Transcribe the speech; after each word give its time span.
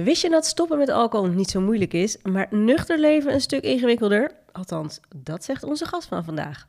Wist 0.00 0.22
je 0.22 0.30
dat 0.30 0.46
stoppen 0.46 0.78
met 0.78 0.88
alcohol 0.88 1.26
niet 1.26 1.50
zo 1.50 1.60
moeilijk 1.60 1.92
is, 1.92 2.16
maar 2.22 2.46
nuchter 2.50 2.98
leven 2.98 3.32
een 3.32 3.40
stuk 3.40 3.62
ingewikkelder? 3.62 4.30
Althans, 4.52 5.00
dat 5.16 5.44
zegt 5.44 5.62
onze 5.62 5.86
gast 5.86 6.08
van 6.08 6.24
vandaag. 6.24 6.68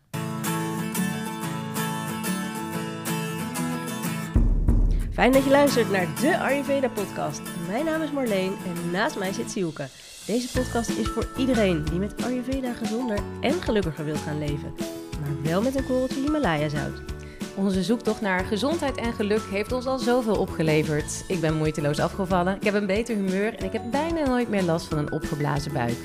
Fijn 5.14 5.32
dat 5.32 5.44
je 5.44 5.50
luistert 5.50 5.92
naar 5.92 6.08
de 6.22 6.38
Ayurveda 6.38 6.90
podcast. 6.90 7.42
Mijn 7.68 7.86
naam 7.86 8.02
is 8.02 8.12
Marleen 8.12 8.54
en 8.66 8.92
naast 8.92 9.20
mij 9.20 9.34
zit 9.34 9.52
Sielke. 9.52 9.88
Deze 10.26 10.60
podcast 10.60 10.90
is 10.90 11.08
voor 11.08 11.28
iedereen 11.38 11.86
die 11.86 12.00
met 12.00 12.24
Ayurveda 12.24 12.74
gezonder 12.74 13.20
en 13.42 13.54
gelukkiger 13.54 14.06
wil 14.06 14.16
gaan 14.16 14.40
leven. 14.40 14.74
Maar 15.22 15.42
wel 15.44 15.62
met 15.62 15.76
een 15.76 15.86
korreltje 15.86 16.22
Himalaya 16.22 16.70
zout. 16.70 17.13
Onze 17.56 17.84
zoektocht 17.84 18.22
naar 18.22 18.46
gezondheid 18.46 18.98
en 18.98 19.14
geluk 19.14 19.42
heeft 19.52 19.72
ons 19.72 19.86
al 19.86 19.98
zoveel 19.98 20.36
opgeleverd. 20.36 21.24
Ik 21.28 21.42
ben 21.42 21.58
moeiteloos 21.58 22.00
afgevallen, 22.00 22.56
ik 22.56 22.64
heb 22.64 22.74
een 22.74 22.86
beter 22.86 23.16
humeur 23.16 23.56
en 23.56 23.66
ik 23.66 23.72
heb 23.72 23.82
bijna 23.92 24.26
nooit 24.26 24.50
meer 24.50 24.64
last 24.64 24.86
van 24.86 24.98
een 24.98 25.12
opgeblazen 25.12 25.74
buik. 25.74 25.98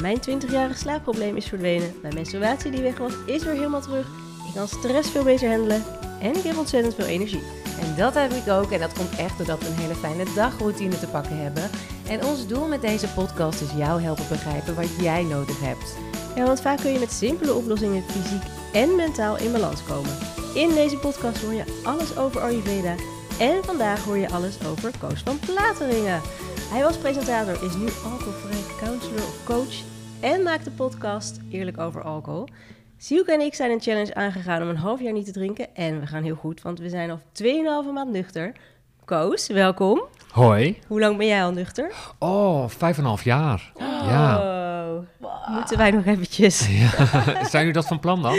Mijn 0.00 0.20
20-jarige 0.20 0.78
slaapprobleem 0.78 1.36
is 1.36 1.46
verdwenen. 1.46 1.94
Mijn 2.02 2.14
menstruatie 2.14 2.70
die 2.70 2.82
weg 2.82 2.98
was, 2.98 3.12
is 3.26 3.44
weer 3.44 3.54
helemaal 3.54 3.80
terug. 3.80 4.06
Ik 4.48 4.54
kan 4.54 4.68
stress 4.68 5.10
veel 5.10 5.24
beter 5.24 5.48
handelen 5.48 5.82
en 6.20 6.36
ik 6.36 6.42
heb 6.42 6.58
ontzettend 6.58 6.94
veel 6.94 7.06
energie. 7.06 7.42
En 7.80 7.96
dat 7.96 8.14
heb 8.14 8.32
ik 8.32 8.48
ook 8.48 8.70
en 8.70 8.80
dat 8.80 8.92
komt 8.92 9.16
echt 9.16 9.38
doordat 9.38 9.58
we 9.58 9.66
een 9.66 9.74
hele 9.74 9.94
fijne 9.94 10.24
dagroutine 10.34 10.98
te 10.98 11.06
pakken 11.06 11.36
hebben. 11.36 11.70
En 12.08 12.24
ons 12.24 12.46
doel 12.46 12.66
met 12.66 12.80
deze 12.80 13.08
podcast 13.08 13.60
is 13.60 13.72
jou 13.76 14.02
helpen 14.02 14.28
begrijpen 14.28 14.74
wat 14.74 14.96
jij 15.00 15.22
nodig 15.22 15.60
hebt. 15.60 15.96
Ja, 16.36 16.44
want 16.44 16.60
vaak 16.60 16.78
kun 16.78 16.92
je 16.92 16.98
met 16.98 17.12
simpele 17.12 17.54
oplossingen 17.54 18.02
fysiek 18.02 18.42
en 18.72 18.96
mentaal 18.96 19.38
in 19.38 19.52
balans 19.52 19.82
komen. 19.84 20.41
In 20.54 20.68
deze 20.74 20.96
podcast 20.96 21.42
hoor 21.42 21.52
je 21.52 21.80
alles 21.84 22.16
over 22.16 22.40
Ayurveda 22.40 22.94
en 23.38 23.64
vandaag 23.64 24.04
hoor 24.04 24.16
je 24.16 24.30
alles 24.30 24.66
over 24.66 24.92
Koos 24.98 25.20
van 25.20 25.38
Plateringen. 25.38 26.20
Hij 26.70 26.82
was 26.82 26.96
presentator, 26.96 27.64
is 27.64 27.74
nu 27.74 27.86
alcoholvrij 28.04 28.76
counselor 28.78 29.18
of 29.18 29.44
coach 29.44 29.74
en 30.20 30.42
maakt 30.42 30.64
de 30.64 30.70
podcast 30.70 31.40
Eerlijk 31.50 31.78
over 31.78 32.02
alcohol. 32.02 32.48
Sielke 32.98 33.32
en 33.32 33.40
ik 33.40 33.54
zijn 33.54 33.70
een 33.70 33.80
challenge 33.80 34.14
aangegaan 34.14 34.62
om 34.62 34.68
een 34.68 34.76
half 34.76 35.00
jaar 35.00 35.12
niet 35.12 35.24
te 35.24 35.32
drinken 35.32 35.74
en 35.74 36.00
we 36.00 36.06
gaan 36.06 36.22
heel 36.22 36.34
goed, 36.34 36.62
want 36.62 36.78
we 36.78 36.88
zijn 36.88 37.10
al 37.10 37.20
2,5 37.42 37.92
maand 37.94 38.10
nuchter. 38.10 38.52
Koos, 39.04 39.46
welkom. 39.46 40.02
Hoi. 40.30 40.78
Hoe 40.86 41.00
lang 41.00 41.16
ben 41.16 41.26
jij 41.26 41.44
al 41.44 41.52
nuchter? 41.52 41.92
Oh, 42.18 42.68
vijf 42.68 42.96
en 42.96 43.02
een 43.02 43.08
half 43.08 43.24
jaar. 43.24 43.72
Ja. 43.78 44.40
Oh, 44.40 44.98
moeten 45.54 45.76
wij 45.76 45.90
nog 45.90 46.04
eventjes. 46.04 46.66
ja. 46.68 46.88
Zijn 47.50 47.50
jullie 47.52 47.72
dat 47.72 47.86
van 47.86 48.00
plan 48.00 48.22
dan? 48.22 48.38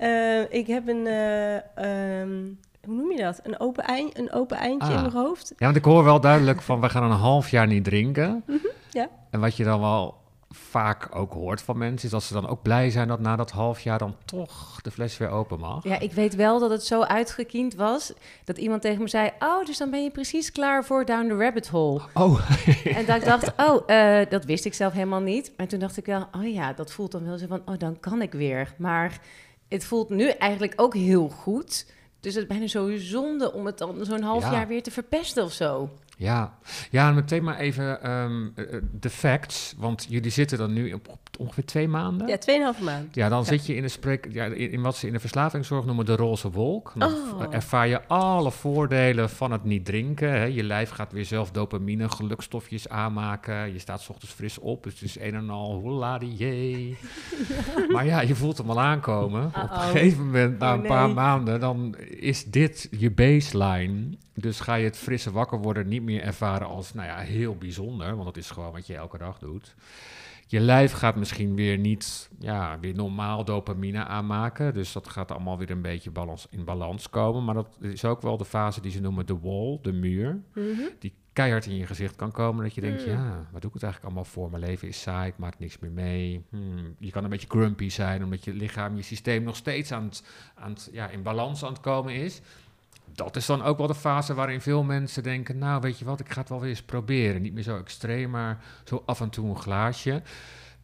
Uh, 0.00 0.52
ik 0.52 0.66
heb 0.66 0.88
een, 0.88 1.06
uh, 1.06 2.20
um, 2.20 2.58
hoe 2.84 2.94
noem 2.94 3.10
je 3.10 3.22
dat? 3.22 3.40
Een 3.42 3.60
open, 3.60 3.84
eind, 3.84 4.18
een 4.18 4.32
open 4.32 4.56
eindje 4.56 4.88
ah. 4.88 4.94
in 4.94 5.00
mijn 5.00 5.12
hoofd. 5.12 5.52
Ja, 5.56 5.64
want 5.64 5.76
ik 5.76 5.84
hoor 5.84 6.04
wel 6.04 6.20
duidelijk 6.20 6.62
van, 6.62 6.80
we 6.80 6.88
gaan 6.88 7.02
een 7.02 7.18
half 7.18 7.50
jaar 7.50 7.66
niet 7.66 7.84
drinken. 7.84 8.30
Mm 8.46 8.58
-hmm, 8.62 8.70
ja. 8.90 9.08
En 9.30 9.40
wat 9.40 9.56
je 9.56 9.64
dan 9.64 9.80
wel 9.80 10.22
vaak 10.54 11.08
ook 11.16 11.32
hoort 11.32 11.62
van 11.62 11.78
mensen, 11.78 12.04
is 12.04 12.10
dat 12.10 12.22
ze 12.22 12.32
dan 12.32 12.48
ook 12.48 12.62
blij 12.62 12.90
zijn 12.90 13.08
dat 13.08 13.20
na 13.20 13.36
dat 13.36 13.50
half 13.50 13.80
jaar 13.80 13.98
dan 13.98 14.16
toch 14.24 14.80
de 14.82 14.90
fles 14.90 15.18
weer 15.18 15.28
open 15.28 15.58
mag. 15.58 15.84
Ja, 15.84 15.98
ik 15.98 16.12
weet 16.12 16.34
wel 16.34 16.58
dat 16.58 16.70
het 16.70 16.84
zo 16.86 17.02
uitgekiend 17.02 17.74
was 17.74 18.12
dat 18.44 18.58
iemand 18.58 18.82
tegen 18.82 19.02
me 19.02 19.08
zei: 19.08 19.30
Oh, 19.38 19.64
dus 19.64 19.78
dan 19.78 19.90
ben 19.90 20.02
je 20.02 20.10
precies 20.10 20.52
klaar 20.52 20.84
voor 20.84 21.04
Down 21.04 21.28
the 21.28 21.36
Rabbit 21.36 21.68
Hole. 21.68 22.00
Oh. 22.14 22.50
en 22.98 23.06
dat 23.06 23.16
ik 23.16 23.24
dacht: 23.24 23.52
Oh, 23.56 23.82
uh, 23.86 24.20
dat 24.28 24.44
wist 24.44 24.64
ik 24.64 24.74
zelf 24.74 24.92
helemaal 24.92 25.20
niet. 25.20 25.52
Maar 25.56 25.66
toen 25.66 25.78
dacht 25.78 25.96
ik 25.96 26.06
wel: 26.06 26.28
Oh 26.32 26.52
ja, 26.52 26.72
dat 26.72 26.92
voelt 26.92 27.12
dan 27.12 27.24
wel 27.24 27.38
zo 27.38 27.46
van: 27.46 27.62
Oh, 27.64 27.78
dan 27.78 28.00
kan 28.00 28.22
ik 28.22 28.32
weer. 28.32 28.74
Maar 28.78 29.20
het 29.68 29.84
voelt 29.84 30.08
nu 30.08 30.28
eigenlijk 30.28 30.72
ook 30.76 30.94
heel 30.94 31.28
goed. 31.28 31.86
Dus 32.20 32.34
het 32.34 32.42
is 32.42 32.48
bijna 32.48 32.66
zo 32.66 32.96
zonde 32.96 33.52
om 33.52 33.66
het 33.66 33.78
dan 33.78 34.04
zo'n 34.04 34.22
half 34.22 34.42
Ja. 34.42 34.52
jaar 34.52 34.68
weer 34.68 34.82
te 34.82 34.90
verpesten 34.90 35.44
of 35.44 35.52
zo. 35.52 35.90
Ja, 36.16 36.54
ja 36.90 37.08
en 37.08 37.14
meteen 37.14 37.44
maar 37.44 37.58
even 37.58 38.02
ehm, 38.02 38.46
eh, 38.54 38.64
de 39.00 39.10
facts, 39.10 39.74
want 39.76 40.06
jullie 40.08 40.30
zitten 40.30 40.58
dan 40.58 40.72
nu 40.72 40.92
op, 40.92 41.18
ongeveer 41.38 41.64
twee 41.64 41.88
maanden. 41.88 42.26
Ja, 42.28 42.38
2,5 42.74 42.80
maand. 42.82 43.14
Ja, 43.14 43.28
dan 43.28 43.38
Ja. 43.38 43.44
zit 43.44 43.66
je 43.66 43.74
in, 43.74 43.82
de 43.82 43.88
spreek, 43.88 44.26
ja, 44.30 44.44
in, 44.44 44.70
in 44.70 44.82
wat 44.82 44.96
ze 44.96 45.06
in 45.06 45.12
de 45.12 45.20
verslavingszorg 45.20 45.84
noemen 45.84 46.04
de 46.04 46.16
roze 46.16 46.50
wolk. 46.50 46.92
Dan 46.96 47.12
Oh. 47.12 47.42
ervaar 47.54 47.88
je 47.88 48.06
alle 48.06 48.50
voordelen 48.50 49.30
van 49.30 49.52
het 49.52 49.64
niet 49.64 49.84
drinken. 49.84 50.30
Hè. 50.30 50.44
Je 50.44 50.62
lijf 50.62 50.90
gaat 50.90 51.12
weer 51.12 51.24
zelf 51.24 51.50
dopamine, 51.50 52.08
gelukstofjes 52.08 52.88
aanmaken. 52.88 53.72
Je 53.72 53.78
staat 53.78 54.00
's 54.00 54.08
ochtends 54.08 54.34
fris 54.34 54.58
op, 54.58 54.82
dus 54.82 54.92
het 54.92 55.02
is 55.02 55.18
een 55.20 55.34
en 55.34 55.50
al 55.50 55.74
hoeladie 55.80 56.96
Maar 57.92 58.06
ja, 58.06 58.20
je 58.20 58.34
voelt 58.34 58.58
hem 58.58 58.70
al 58.70 58.80
aankomen. 58.80 59.44
Op 59.46 59.54
een 59.70 59.78
gegeven 59.80 60.24
moment, 60.24 60.58
na 60.58 60.74
Oh, 60.74 60.80
een 60.82 60.86
paar 60.88 61.10
maanden, 61.10 61.60
dan 61.60 61.94
is 62.08 62.44
dit 62.44 62.88
je 62.98 63.10
baseline. 63.10 64.16
Dus 64.34 64.60
ga 64.60 64.74
je 64.74 64.84
het 64.84 64.96
frisse 64.96 65.30
wakker 65.32 65.58
worden 65.58 65.88
niet 65.88 66.02
meer 66.02 66.22
ervaren 66.22 66.66
als, 66.66 66.92
nou 66.94 67.08
ja, 67.08 67.18
heel 67.18 67.56
bijzonder. 67.56 68.12
Want 68.12 68.24
dat 68.24 68.36
is 68.36 68.50
gewoon 68.50 68.72
wat 68.72 68.86
je 68.86 68.94
elke 68.96 69.18
dag 69.18 69.38
doet. 69.38 69.74
Je 70.46 70.60
lijf 70.60 70.92
gaat 70.92 71.16
misschien 71.16 71.54
weer 71.54 71.78
niet, 71.78 72.30
ja, 72.38 72.78
weer 72.80 72.94
normaal 72.94 73.44
dopamine 73.44 74.04
aanmaken. 74.04 74.74
Dus 74.74 74.92
dat 74.92 75.08
gaat 75.08 75.30
allemaal 75.30 75.58
weer 75.58 75.70
een 75.70 75.82
beetje 75.82 76.10
balans, 76.10 76.46
in 76.50 76.64
balans 76.64 77.10
komen. 77.10 77.44
Maar 77.44 77.54
dat 77.54 77.76
is 77.80 78.04
ook 78.04 78.22
wel 78.22 78.36
de 78.36 78.44
fase 78.44 78.80
die 78.80 78.90
ze 78.92 79.00
noemen 79.00 79.26
de 79.26 79.38
wall, 79.38 79.78
de 79.82 79.92
muur. 79.92 80.40
Mhm. 80.54 80.82
Die 80.98 81.14
keihard 81.32 81.66
in 81.66 81.76
je 81.76 81.86
gezicht 81.86 82.16
kan 82.16 82.32
komen. 82.32 82.64
Dat 82.64 82.74
je 82.74 82.80
denkt, 82.80 83.06
Mm. 83.06 83.12
ja, 83.12 83.48
wat 83.52 83.60
doe 83.60 83.70
ik 83.70 83.74
het 83.74 83.82
eigenlijk 83.82 84.04
allemaal 84.04 84.24
voor? 84.32 84.50
Mijn 84.50 84.62
leven 84.62 84.88
is 84.88 85.00
saai, 85.00 85.28
ik 85.28 85.38
maak 85.38 85.58
niks 85.58 85.78
meer 85.78 85.90
mee. 85.90 86.44
Hmm, 86.50 86.94
Je 86.98 87.10
kan 87.10 87.24
een 87.24 87.30
beetje 87.30 87.48
grumpy 87.48 87.88
zijn, 87.88 88.24
omdat 88.24 88.44
je 88.44 88.52
lichaam, 88.54 88.96
je 88.96 89.02
systeem 89.02 89.42
nog 89.42 89.56
steeds 89.56 89.92
aan 89.92 90.04
het, 90.04 90.24
aan 90.54 90.70
het, 90.70 90.88
ja, 90.92 91.08
in 91.08 91.22
balans 91.22 91.64
aan 91.64 91.72
het 91.72 91.80
komen 91.80 92.14
is. 92.14 92.40
Dat 93.14 93.36
is 93.36 93.46
dan 93.46 93.62
ook 93.62 93.78
wel 93.78 93.86
de 93.86 93.94
fase 93.94 94.34
waarin 94.34 94.60
veel 94.60 94.82
mensen 94.82 95.22
denken, 95.22 95.58
nou 95.58 95.80
weet 95.80 95.98
je 95.98 96.04
wat, 96.04 96.20
ik 96.20 96.30
ga 96.32 96.40
het 96.40 96.48
wel 96.48 96.60
weer 96.60 96.68
eens 96.70 96.82
proberen. 96.82 97.42
Niet 97.42 97.54
meer 97.54 97.62
zo 97.62 97.76
extreem, 97.78 98.30
maar 98.30 98.58
zo 98.84 99.02
af 99.06 99.20
en 99.20 99.30
toe 99.30 99.48
een 99.48 99.56
glaasje. 99.58 100.22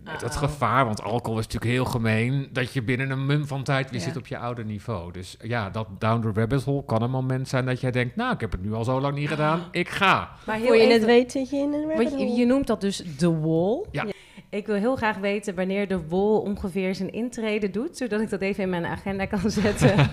Met 0.04 0.20
het 0.20 0.32
Oh. 0.32 0.38
gevaar, 0.38 0.84
want 0.84 1.02
alcohol 1.02 1.38
is 1.38 1.44
natuurlijk 1.44 1.72
heel 1.72 1.84
gemeen, 1.84 2.48
dat 2.52 2.72
je 2.72 2.82
binnen 2.82 3.10
een 3.10 3.26
mum 3.26 3.46
van 3.46 3.62
tijd 3.62 3.90
weer 3.90 4.00
Ja. 4.00 4.06
zit 4.06 4.16
op 4.16 4.26
je 4.26 4.38
oude 4.38 4.64
niveau. 4.64 5.12
Dus 5.12 5.36
ja, 5.42 5.70
dat 5.70 5.86
down 5.98 6.20
the 6.20 6.40
rabbit 6.40 6.62
hole 6.62 6.84
kan 6.84 7.02
een 7.02 7.10
moment 7.10 7.48
zijn 7.48 7.64
dat 7.66 7.80
jij 7.80 7.90
denkt, 7.90 8.16
nou 8.16 8.32
ik 8.34 8.40
heb 8.40 8.52
het 8.52 8.62
nu 8.62 8.72
al 8.72 8.84
zo 8.84 9.00
lang 9.00 9.14
niet 9.14 9.28
gedaan, 9.28 9.62
ik 9.70 9.88
ga. 9.88 10.30
Maar 10.46 10.58
Voor 10.60 10.76
je 10.76 10.82
even- 10.82 10.92
het 10.94 11.04
weet 11.04 11.32
zit 11.32 11.50
je 11.50 11.56
in 11.56 11.62
een 11.62 11.70
Want 11.70 11.84
rabbit 11.88 12.10
je, 12.10 12.16
hole. 12.16 12.36
je 12.38 12.46
noemt 12.46 12.66
dat 12.66 12.80
dus 12.80 12.96
de 13.18 13.38
wall. 13.38 13.84
Ja. 13.90 14.04
Ik 14.50 14.66
wil 14.66 14.76
heel 14.76 14.96
graag 14.96 15.16
weten 15.16 15.54
wanneer 15.54 15.88
de 15.88 16.06
wall 16.08 16.36
ongeveer 16.36 16.94
zijn 16.94 17.12
intrede 17.12 17.70
doet, 17.70 17.96
zodat 17.96 18.20
ik 18.20 18.30
dat 18.30 18.40
even 18.40 18.62
in 18.62 18.70
mijn 18.70 18.86
agenda 18.86 19.26
kan 19.26 19.50
zetten. 19.60 19.98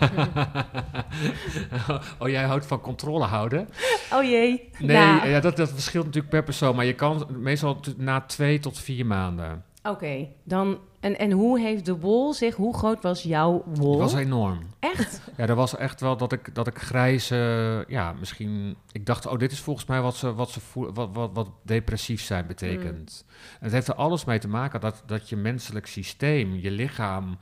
oh, 2.20 2.30
jij 2.30 2.44
houdt 2.44 2.66
van 2.66 2.81
controle 2.81 3.25
houden? 3.25 3.70
oh 4.14 4.24
jee. 4.24 4.70
Nee, 4.80 4.98
Nou, 4.98 5.28
ja, 5.28 5.40
dat, 5.40 5.58
dat 5.58 5.70
verschilt 5.70 6.06
natuurlijk 6.06 6.34
per 6.34 6.44
persoon, 6.44 6.75
maar 6.75 6.86
je 6.86 6.94
kan 6.94 7.28
meestal 7.30 7.80
na 7.98 8.22
twee 8.22 8.59
tot 8.59 8.80
vier 8.80 9.06
maanden. 9.06 9.64
Oké, 9.84 10.28
dan. 10.44 10.78
En, 11.00 11.18
en 11.18 11.31
hoe 11.31 11.59
heeft 11.59 11.85
de 11.85 12.00
wall 12.00 12.34
zich, 12.34 12.56
hoe 12.56 12.78
groot 12.78 13.02
was 13.02 13.24
jouw 13.24 13.63
wall? 13.66 13.91
Dat 13.91 14.00
was 14.00 14.13
enorm. 14.13 14.59
Echt? 14.80 15.22
Ja, 15.38 15.46
dat 15.46 15.56
was 15.56 15.75
echt 15.75 16.02
wel 16.02 16.18
dat 16.18 16.31
ik, 16.31 16.56
dat 16.56 16.68
ik 16.68 16.78
grijze, 16.78 17.84
ja, 17.88 18.13
misschien... 18.13 18.75
Ik 18.91 19.06
dacht, 19.06 19.25
oh, 19.25 19.40
dit 19.40 19.52
is 19.52 19.59
volgens 19.59 19.86
mij 19.86 20.02
wat, 20.02 20.16
ze, 20.16 20.34
wat, 20.34 20.50
ze 20.50 20.59
voel, 20.59 20.94
wat, 20.94 21.09
wat, 21.13 21.30
wat 21.34 21.50
depressief 21.62 22.22
zijn 22.22 22.47
betekent. 22.47 23.25
En 23.30 23.63
het 23.63 23.72
heeft 23.72 23.88
er 23.88 23.96
alles 23.96 24.25
mee 24.25 24.40
te 24.40 24.47
maken 24.47 24.80
dat, 24.80 25.03
dat 25.06 25.30
je 25.30 25.36
menselijk 25.36 25.88
systeem, 25.88 26.56
je 26.56 26.72
lichaam... 26.72 27.38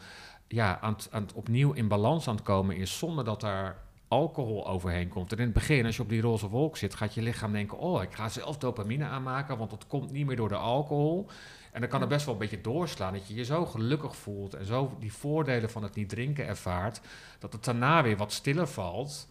Ja, 0.48 0.80
aan 0.82 0.94
het, 0.94 1.08
aan 1.12 1.22
het 1.22 1.34
opnieuw 1.34 1.72
in 1.72 1.88
balans 1.88 2.28
aan 2.28 2.36
het 2.36 2.44
komen 2.44 2.76
is 2.76 2.98
zonder 2.98 3.24
dat 3.24 3.44
er 3.44 3.76
alcohol 4.08 4.68
overheen 4.68 5.08
komt. 5.08 5.32
En 5.32 5.38
in 5.38 5.44
het 5.44 5.54
begin, 5.54 5.86
als 5.86 5.96
je 5.96 6.02
op 6.02 6.10
die 6.10 6.22
roze 6.22 6.50
wolk 6.50 6.78
zit, 6.78 6.96
gaat 6.96 7.14
je 7.14 7.22
lichaam 7.22 7.52
denken... 7.52 7.78
oh, 7.78 8.02
ik 8.02 8.14
ga 8.14 8.30
zelf 8.30 8.58
dopamine 8.58 9.06
aanmaken, 9.06 9.58
want 9.58 9.70
dat 9.70 9.88
komt 9.88 10.12
niet 10.12 10.26
meer 10.26 10.36
door 10.36 10.50
de 10.50 10.56
alcohol. 10.56 11.28
En 11.76 11.82
dan 11.82 11.90
kan 11.90 12.00
het 12.00 12.10
best 12.10 12.26
wel 12.26 12.34
een 12.34 12.40
beetje 12.40 12.62
doorslaan, 12.62 13.14
dat 13.14 13.28
je 13.28 13.34
je 13.36 13.44
zo 13.46 13.66
gelukkig 13.66 14.16
voelt... 14.16 14.54
en 14.54 14.66
zo 14.66 14.96
die 15.00 15.14
voordelen 15.14 15.70
van 15.70 15.84
het 15.84 15.96
niet 15.96 16.10
drinken 16.10 16.48
ervaart... 16.48 17.02
dat 17.40 17.54
het 17.54 17.64
daarna 17.64 18.04
weer 18.04 18.18
wat 18.18 18.32
stiller 18.34 18.68
valt... 18.68 19.30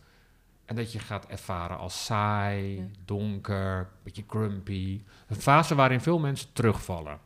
en 0.65 0.77
dat 0.77 0.93
je 0.93 0.99
gaat 0.99 1.27
ervaren 1.27 1.78
als 1.78 2.04
saai, 2.04 2.77
Ja. 2.77 2.83
donker, 3.04 3.77
een 3.78 3.87
beetje 4.03 4.25
grumpy. 4.27 5.03
Een 5.28 5.36
fase 5.36 5.74
waarin 5.74 6.01
veel 6.01 6.19
mensen 6.19 6.48
terugvallen. 6.53 7.19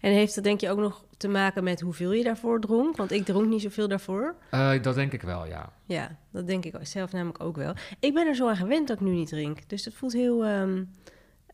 En 0.00 0.12
heeft 0.12 0.34
dat 0.34 0.44
denk 0.44 0.60
je 0.60 0.70
ook 0.70 0.78
nog 0.78 1.04
te 1.16 1.28
maken 1.28 1.64
met 1.64 1.80
hoeveel 1.80 2.12
je 2.12 2.24
daarvoor 2.24 2.60
dronk? 2.60 2.96
Want 2.96 3.10
ik 3.12 3.24
dronk 3.24 3.48
niet 3.48 3.62
zoveel 3.62 3.88
daarvoor. 3.88 4.34
Eh, 4.50 4.82
dat 4.82 4.94
denk 4.94 5.12
ik 5.12 5.22
wel, 5.22 5.46
ja. 5.46 5.72
Ja, 5.84 6.16
dat 6.30 6.46
denk 6.46 6.64
ik 6.64 6.74
zelf 6.82 7.12
namelijk 7.12 7.40
ook 7.42 7.56
wel. 7.56 7.74
Ik 8.00 8.14
ben 8.14 8.26
er 8.26 8.34
zo 8.34 8.48
aan 8.48 8.56
gewend 8.56 8.88
dat 8.88 9.00
ik 9.00 9.06
nu 9.06 9.12
niet 9.12 9.28
drink. 9.28 9.68
Dus 9.68 9.84
het 9.84 9.94
voelt 9.94 10.12
heel... 10.12 10.44
ehm, 10.44 10.84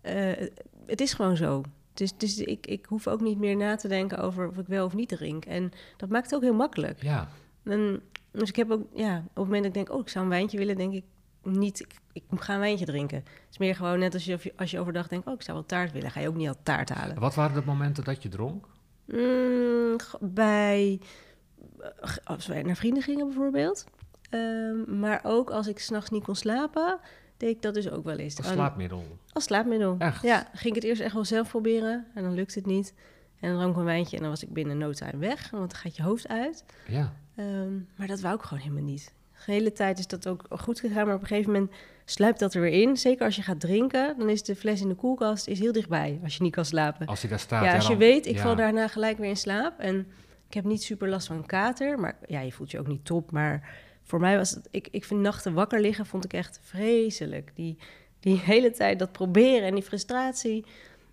eh, 0.01 0.49
het 0.87 1.01
is 1.01 1.13
gewoon 1.15 1.37
zo. 1.37 1.63
Dus, 1.95 2.17
dus 2.17 2.39
ik, 2.39 2.67
ik 2.67 2.87
hoef 2.87 3.07
ook 3.07 3.21
niet 3.21 3.39
meer 3.39 3.57
na 3.57 3.77
te 3.77 3.89
denken 3.89 4.19
over 4.19 4.49
of 4.49 4.59
ik 4.59 4.67
wel 4.67 4.85
of 4.85 4.95
niet 4.95 5.09
drink. 5.09 5.45
En 5.45 5.73
dat 5.97 6.09
maakt 6.09 6.25
het 6.25 6.35
ook 6.35 6.43
heel 6.43 6.55
makkelijk. 6.55 7.03
Ja, 7.03 7.29
En, 7.63 8.03
dus 8.31 8.49
ik 8.49 8.57
heb 8.57 8.71
ook, 8.71 8.83
ja, 8.95 9.17
op 9.17 9.25
het 9.25 9.45
moment 9.45 9.63
dat 9.63 9.65
ik 9.65 9.75
denk, 9.75 9.91
oh, 9.91 10.01
ik 10.01 10.09
zou 10.09 10.25
een 10.25 10.31
wijntje 10.31 10.59
willen, 10.59 10.77
denk 10.77 10.93
ik 10.93 11.05
niet, 11.43 11.81
ik, 11.81 11.95
ik 12.13 12.25
ga 12.35 12.55
een 12.55 12.61
wijntje 12.61 12.85
drinken. 12.85 13.19
Het 13.19 13.47
is 13.51 13.59
meer 13.59 13.77
gewoon 13.77 13.99
net 13.99 14.15
als 14.15 14.25
je, 14.25 14.53
als 14.57 14.71
je 14.71 14.81
overdag 14.81 15.09
denkt, 15.09 15.27
oh, 15.27 15.33
ik 15.33 15.43
zou 15.43 15.57
wel 15.57 15.67
taart 15.67 15.93
willen. 15.93 16.11
Ga 16.11 16.21
je 16.21 16.29
ook 16.29 16.35
niet 16.35 16.49
al 16.49 16.63
taart 16.63 16.89
halen. 16.89 17.19
wat 17.19 17.35
waren 17.35 17.61
de 17.61 17.67
momenten 17.67 18.05
dat 18.05 18.23
je 18.23 18.29
dronk? 18.29 18.67
Mm, 19.07 19.97
bij, 20.21 21.01
als 22.25 22.47
wij 22.47 22.63
naar 22.63 22.77
vrienden 22.77 23.03
gingen 23.03 23.27
bijvoorbeeld. 23.27 23.85
Ehm, 24.31 24.99
maar 24.99 25.21
ook 25.23 25.51
als 25.51 25.67
ik 25.67 25.79
s'nachts 25.79 26.11
niet 26.11 26.25
kon 26.25 26.35
slapen, 26.35 26.99
deed 27.37 27.51
ik 27.51 27.63
dat 27.63 27.75
dus 27.75 27.91
ook 27.91 28.05
wel 28.05 28.17
eens. 28.17 28.37
Als 28.37 28.47
slaapmiddel. 28.49 29.19
als 29.33 29.45
slaapmiddel. 29.45 29.97
Echt? 29.99 30.23
Ja, 30.23 30.47
ging 30.53 30.77
ik 30.77 30.83
het 30.83 30.85
eerst 30.91 31.01
echt 31.03 31.15
wel 31.15 31.25
zelf 31.25 31.49
proberen 31.49 32.07
en 32.15 32.23
dan 32.23 32.35
lukte 32.35 32.59
het 32.59 32.67
niet. 32.69 32.95
En 33.41 33.49
dan 33.51 33.59
dronk 33.59 33.73
ik 33.73 33.79
een 33.79 33.85
wijntje 33.85 34.17
en 34.17 34.23
dan 34.23 34.31
was 34.31 34.43
ik 34.43 34.53
binnen 34.53 34.79
no 34.79 34.93
time 34.93 35.17
weg, 35.19 35.51
want 35.51 35.71
dan 35.71 35.81
gaat 35.81 35.97
je 35.97 36.03
hoofd 36.03 36.29
uit. 36.29 36.65
Ja. 36.89 37.13
Ehm, 37.37 37.73
maar 37.97 38.07
dat 38.07 38.21
wou 38.21 38.35
ik 38.35 38.43
gewoon 38.43 38.63
helemaal 38.63 38.85
niet. 38.85 39.13
De 39.47 39.53
hele 39.53 39.73
tijd 39.73 39.99
is 39.99 40.07
dat 40.07 40.29
ook 40.29 40.47
goed 40.51 40.81
gegaan, 40.81 41.07
maar 41.07 41.15
op 41.15 41.21
een 41.21 41.27
gegeven 41.27 41.53
moment 41.53 41.71
sluipt 42.05 42.39
dat 42.39 42.55
er 42.55 42.61
weer 42.61 42.83
in. 42.83 42.97
Zeker 42.97 43.25
als 43.25 43.37
je 43.37 43.43
gaat 43.43 43.61
drinken, 43.61 44.15
dan 44.19 44.29
is 44.29 44.43
de 44.43 44.57
fles 44.57 44.81
in 44.81 44.89
de 44.89 44.95
koelkast 44.95 45.47
is 45.49 45.59
heel 45.59 45.73
dichtbij 45.73 46.21
als 46.23 46.37
je 46.37 46.43
niet 46.43 46.55
kan 46.55 46.65
slapen. 46.65 47.07
Als 47.07 47.21
hij 47.21 47.31
daar 47.31 47.39
staat. 47.39 47.65
ja, 47.65 47.75
als 47.75 47.83
je 47.83 47.89
dan- 47.91 47.99
weet, 47.99 48.27
ik 48.27 48.35
ja. 48.35 48.43
val 48.43 48.57
daarna 48.57 48.89
gelijk 48.89 49.19
weer 49.19 49.29
in 49.29 49.37
slaap. 49.37 49.79
En 49.79 50.07
ik 50.49 50.55
heb 50.55 50.65
niet 50.65 50.83
super 50.83 51.09
last 51.09 51.27
van 51.27 51.37
een 51.37 51.47
kater, 51.47 51.99
maar 51.99 52.17
ja, 52.27 52.41
je 52.41 52.53
voelt 52.53 52.71
je 52.71 52.79
ook 52.79 52.87
niet 52.87 53.05
top. 53.05 53.31
Maar 53.31 53.71
voor 54.03 54.21
mij 54.21 54.37
was 54.37 54.51
het, 54.51 54.69
ik, 54.71 54.89
ik 54.91 55.05
vind 55.05 55.21
nachten 55.21 55.55
wakker 55.55 55.81
liggen, 55.81 56.07
vond 56.07 56.25
ik 56.25 56.33
echt 56.33 56.61
vreselijk. 56.63 57.53
Die, 57.55 57.79
die 58.21 58.39
hele 58.53 58.71
tijd 58.71 58.99
dat 58.99 59.13
proberen 59.13 59.69
en 59.69 59.75
die 59.75 59.83
frustratie. 59.83 60.65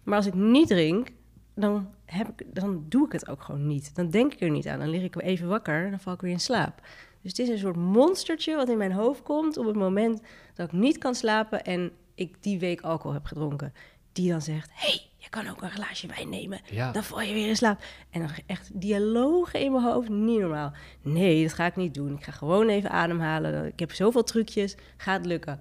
Maar 0.03 0.15
als 0.15 0.25
ik 0.25 0.33
niet 0.33 0.67
drink, 0.67 1.07
dan, 1.55 1.93
heb 2.05 2.27
ik, 2.27 2.55
dan 2.55 2.85
doe 2.89 3.05
ik 3.05 3.11
het 3.11 3.29
ook 3.29 3.41
gewoon 3.41 3.67
niet. 3.67 3.95
Dan 3.95 4.09
denk 4.09 4.33
ik 4.33 4.41
er 4.41 4.49
niet 4.49 4.67
aan. 4.67 4.79
Dan 4.79 4.89
lig 4.89 5.03
ik 5.03 5.21
even 5.21 5.47
wakker 5.47 5.83
en 5.83 5.89
dan 5.89 5.99
val 5.99 6.13
ik 6.13 6.21
weer 6.21 6.31
in 6.31 6.39
slaap. 6.39 6.81
Dus 7.21 7.31
het 7.31 7.39
is 7.39 7.49
een 7.49 7.57
soort 7.57 7.75
monstertje 7.75 8.55
wat 8.55 8.69
in 8.69 8.77
mijn 8.77 8.91
hoofd 8.91 9.21
komt 9.21 9.57
op 9.57 9.65
het 9.65 9.75
moment 9.75 10.21
dat 10.53 10.67
ik 10.67 10.79
niet 10.79 10.97
kan 10.97 11.15
slapen 11.15 11.63
en 11.63 11.91
ik 12.15 12.43
die 12.43 12.59
week 12.59 12.81
alcohol 12.81 13.13
heb 13.13 13.25
gedronken. 13.25 13.73
Die 14.11 14.29
dan 14.29 14.41
zegt, 14.41 14.69
hey, 14.73 15.08
je 15.21 15.29
kan 15.29 15.49
ook 15.49 15.61
een 15.61 15.71
glaasje 15.71 16.07
wijn 16.07 16.29
nemen. 16.29 16.59
Ja. 16.69 16.91
Dan 16.91 17.03
val 17.03 17.21
je 17.21 17.33
weer 17.33 17.47
in 17.47 17.55
slaap. 17.55 17.79
En 18.09 18.19
dan 18.21 18.29
echt 18.45 18.69
dialogen 18.73 19.59
in 19.59 19.71
mijn 19.71 19.83
hoofd, 19.83 20.09
niet 20.09 20.39
normaal. 20.39 20.71
Nee, 21.01 21.43
dat 21.43 21.53
ga 21.53 21.65
ik 21.65 21.75
niet 21.75 21.93
doen. 21.93 22.13
Ik 22.17 22.23
ga 22.23 22.31
gewoon 22.31 22.67
even 22.69 22.89
ademhalen. 22.91 23.65
Ik 23.65 23.79
heb 23.79 23.91
zoveel 23.93 24.23
trucjes, 24.23 24.75
gaat 24.97 25.25
lukken. 25.25 25.59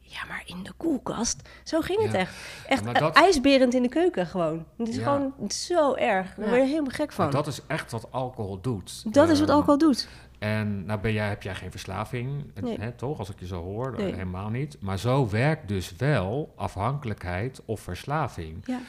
Ja, 0.00 0.24
maar 0.28 0.42
in 0.46 0.62
de 0.62 0.72
koelkast, 0.76 1.48
zo 1.64 1.80
ging 1.80 2.02
het 2.02 2.14
echt. 2.14 2.34
Echt 2.66 2.94
dat- 2.98 3.16
ijsberend 3.16 3.74
in 3.74 3.82
de 3.82 3.88
keuken 3.88 4.26
gewoon. 4.26 4.66
Het 4.76 4.88
is 4.88 4.98
gewoon 4.98 5.34
zo 5.48 5.94
erg. 5.94 6.34
Daar 6.34 6.48
word 6.48 6.60
je 6.60 6.66
helemaal 6.66 6.90
gek 6.90 7.12
van. 7.12 7.24
Maar 7.24 7.34
dat 7.34 7.46
is 7.46 7.60
echt 7.66 7.90
wat 7.92 8.06
alcohol 8.12 8.60
doet. 8.60 9.14
Dat 9.14 9.28
is 9.28 9.38
wat 9.40 9.48
Ehm, 9.48 9.56
alcohol 9.56 9.78
doet. 9.78 10.08
En 10.42 10.84
nou 10.84 11.00
ben 11.00 11.12
jij, 11.12 11.28
heb 11.28 11.42
jij 11.42 11.54
geen 11.54 11.70
verslaving, 11.70 12.44
Nee. 12.60 12.78
hè, 12.80 12.92
toch? 12.92 13.18
Als 13.18 13.30
ik 13.30 13.40
je 13.40 13.46
zo 13.46 13.62
hoor, 13.62 13.92
eh, 13.92 13.98
Nee. 13.98 14.12
helemaal 14.12 14.48
niet. 14.50 14.76
Maar 14.80 14.98
zo 14.98 15.28
werkt 15.28 15.68
dus 15.68 15.96
wel 15.96 16.52
afhankelijkheid 16.56 17.62
of 17.64 17.80
verslaving. 17.80 18.62
Ja. 18.66 18.80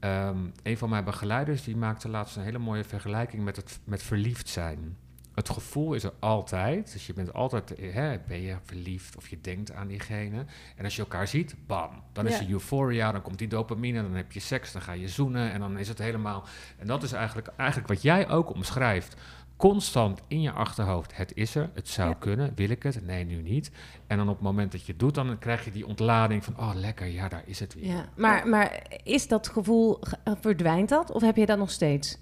Ehm, 0.00 0.36
een 0.62 0.78
van 0.78 0.88
mijn 0.88 1.04
begeleiders 1.04 1.64
die 1.64 1.76
maakte 1.76 2.08
laatst 2.08 2.36
een 2.36 2.42
hele 2.42 2.58
mooie 2.58 2.84
vergelijking 2.84 3.44
met, 3.44 3.56
het, 3.56 3.78
met 3.84 4.02
verliefd 4.02 4.48
zijn. 4.48 4.96
Het 5.34 5.48
gevoel 5.50 5.94
is 5.94 6.04
er 6.04 6.12
altijd. 6.18 6.92
Dus 6.92 7.06
je 7.06 7.12
bent 7.12 7.32
altijd, 7.32 7.74
hè, 7.80 8.18
ben 8.28 8.40
je 8.40 8.56
verliefd 8.64 9.16
of 9.16 9.28
je 9.28 9.40
denkt 9.40 9.72
aan 9.72 9.86
diegene. 9.88 10.44
En 10.76 10.84
als 10.84 10.96
je 10.96 11.02
elkaar 11.02 11.28
ziet, 11.28 11.54
bam. 11.66 11.90
Dan 12.12 12.26
is 12.26 12.38
er 12.40 12.50
euphoria, 12.50 13.12
dan 13.12 13.22
komt 13.22 13.38
die 13.38 13.48
dopamine, 13.48 14.02
dan 14.02 14.14
heb 14.14 14.32
je 14.32 14.40
seks, 14.40 14.72
dan 14.72 14.82
ga 14.82 14.92
je 14.92 15.08
zoenen 15.08 15.52
en 15.52 15.60
dan 15.60 15.78
is 15.78 15.88
het 15.88 15.98
helemaal... 15.98 16.44
En 16.78 16.86
dat 16.86 17.02
is 17.02 17.12
eigenlijk, 17.12 17.48
eigenlijk 17.56 17.88
wat 17.88 18.02
jij 18.02 18.28
ook 18.28 18.50
omschrijft. 18.54 19.16
Constant 19.62 20.22
in 20.28 20.40
je 20.40 20.50
achterhoofd, 20.52 21.16
het 21.16 21.32
is 21.34 21.54
er, 21.54 21.70
het 21.74 21.88
zou 21.88 22.08
Ja. 22.08 22.14
kunnen, 22.18 22.52
wil 22.54 22.70
ik 22.70 22.82
het? 22.82 23.06
Nee, 23.06 23.24
nu 23.24 23.42
niet. 23.42 23.70
En 24.06 24.16
dan 24.16 24.28
op 24.28 24.34
het 24.34 24.42
moment 24.44 24.72
dat 24.72 24.80
je 24.86 24.90
het 24.92 25.00
doet, 25.00 25.14
dan 25.14 25.38
krijg 25.38 25.64
je 25.64 25.70
die 25.70 25.86
ontlading 25.86 26.44
van... 26.44 26.58
Oh, 26.58 26.70
lekker, 26.74 27.06
ja, 27.06 27.28
daar 27.28 27.42
is 27.46 27.60
het 27.60 27.74
weer. 27.74 27.84
Ja, 27.86 28.04
maar, 28.16 28.48
maar 28.48 28.82
is 29.04 29.28
dat 29.28 29.48
gevoel, 29.48 29.96
ge- 30.00 30.16
eh, 30.24 30.32
verdwijnt 30.40 30.88
dat? 30.88 31.10
Of 31.12 31.22
heb 31.22 31.36
je 31.36 31.46
dat 31.46 31.58
nog 31.58 31.70
steeds? 31.70 32.18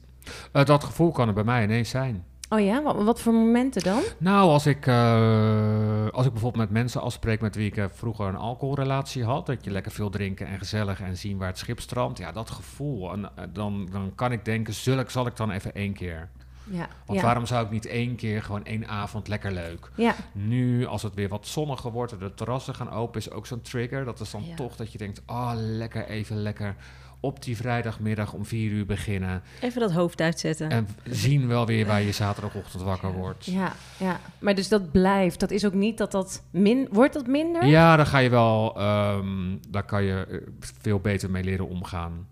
Eh, 0.53 0.65
dat 0.65 0.85
gevoel 0.85 1.11
kan 1.13 1.29
er 1.29 1.35
bij 1.35 1.45
mij 1.45 1.63
ineens 1.65 1.91
zijn. 1.91 2.25
Oh 2.49 2.61
ja, 2.61 2.83
wat, 2.83 3.03
wat 3.03 3.21
voor 3.21 3.33
momenten 3.33 3.83
dan? 3.83 4.01
Nou, 4.19 4.49
als 4.51 4.67
ik, 4.67 4.87
eh, 4.87 6.07
als 6.11 6.27
ik 6.27 6.33
bijvoorbeeld 6.33 6.63
met 6.65 6.71
mensen 6.71 7.01
afspreek 7.01 7.41
met 7.41 7.55
wie 7.55 7.73
ik 7.73 7.89
vroeger 7.93 8.27
een 8.27 8.37
alcoholrelatie 8.37 9.25
had, 9.25 9.47
dat 9.47 9.65
je 9.65 9.71
lekker 9.71 9.93
veel 9.93 10.11
drinken 10.11 10.47
en 10.47 10.59
gezellig 10.59 11.01
en 11.01 11.17
zien 11.17 11.39
waar 11.39 11.49
het 11.49 11.59
schip 11.59 11.81
strandt, 11.81 12.19
ja, 12.19 12.33
dat 12.33 12.51
gevoel. 12.51 13.13
En, 13.13 13.31
dan, 13.53 13.89
dan 13.93 14.13
kan 14.15 14.33
ik 14.33 14.45
denken, 14.45 14.75
zal 14.75 14.99
ik, 14.99 15.11
zal 15.11 15.27
ik 15.27 15.37
dan 15.37 15.51
even 15.51 15.75
één 15.75 15.93
keer? 15.93 16.29
Ja, 16.65 16.89
Want 17.07 17.19
ja. 17.19 17.25
waarom 17.25 17.47
zou 17.47 17.65
ik 17.65 17.71
niet 17.71 17.87
één 17.87 18.17
keer, 18.17 18.43
gewoon 18.43 18.65
één 18.65 18.89
avond 18.89 19.29
lekker 19.29 19.53
leuk? 19.53 19.91
Ja, 19.95 20.15
Nu, 20.33 20.87
als 20.87 21.03
het 21.03 21.15
weer 21.15 21.29
wat 21.29 21.47
zonniger 21.47 21.91
wordt 21.93 22.13
en 22.13 22.19
de 22.19 22.35
terrassen 22.35 22.75
gaan 22.75 22.91
open, 22.91 23.21
is 23.21 23.31
ook 23.31 23.47
zo'n 23.47 23.61
trigger. 23.63 24.05
Dat 24.05 24.21
is 24.21 24.31
dan 24.31 24.45
Ja. 24.47 24.55
toch 24.55 24.77
dat 24.77 24.93
je 24.93 24.99
denkt, 24.99 25.23
oh, 25.27 25.51
lekker 25.55 26.07
even 26.09 26.43
lekker 26.43 26.75
op 27.23 27.43
die 27.43 27.57
vrijdagmiddag 27.57 28.33
om 28.33 28.45
vier 28.45 28.71
uur 28.71 28.87
beginnen. 28.87 29.43
Even 29.61 29.81
dat 29.81 29.93
hoofd 29.93 30.21
uitzetten. 30.21 30.71
En 30.71 30.89
zien 31.05 31.49
wel 31.49 31.67
weer 31.67 31.87
waar 31.87 32.03
je 32.03 32.13
zaterdagochtend 32.13 32.83
wakker 32.83 33.13
wordt. 33.13 33.45
ja, 33.45 33.73
ja. 33.97 34.21
Maar 34.39 34.55
dus 34.55 34.69
dat 34.69 34.91
blijft. 34.91 35.41
Dat 35.41 35.51
is 35.51 35.65
ook 35.67 35.73
niet 35.75 35.99
dat 35.99 36.11
dat 36.13 36.43
min... 36.51 36.89
Wordt 36.91 37.15
dat 37.15 37.27
minder? 37.27 37.67
Ja, 37.67 37.97
daar 37.97 38.07
ga 38.07 38.19
je 38.19 38.29
wel, 38.31 38.79
ehm, 38.79 39.57
daar 39.69 39.85
kan 39.85 40.03
je 40.03 40.27
eh, 40.31 40.39
veel 40.81 40.99
beter 41.01 41.31
mee 41.31 41.45
leren 41.45 41.69
omgaan. 41.69 42.27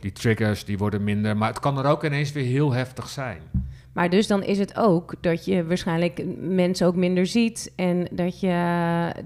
Die 0.00 0.12
triggers, 0.12 0.64
die 0.64 0.78
worden 0.78 1.04
minder, 1.04 1.36
maar 1.36 1.48
het 1.48 1.60
kan 1.60 1.78
er 1.78 1.84
ook 1.84 2.04
ineens 2.04 2.32
weer 2.32 2.44
heel 2.44 2.72
heftig 2.72 3.08
zijn. 3.08 3.40
Maar 3.92 4.10
dus 4.10 4.26
dan 4.26 4.42
is 4.42 4.58
het 4.58 4.76
ook 4.76 5.14
dat 5.20 5.44
je 5.44 5.66
waarschijnlijk 5.66 6.22
mensen 6.38 6.86
ook 6.86 6.96
minder 6.96 7.26
ziet... 7.26 7.72
en 7.76 8.08
dat 8.10 8.40
je 8.40 8.48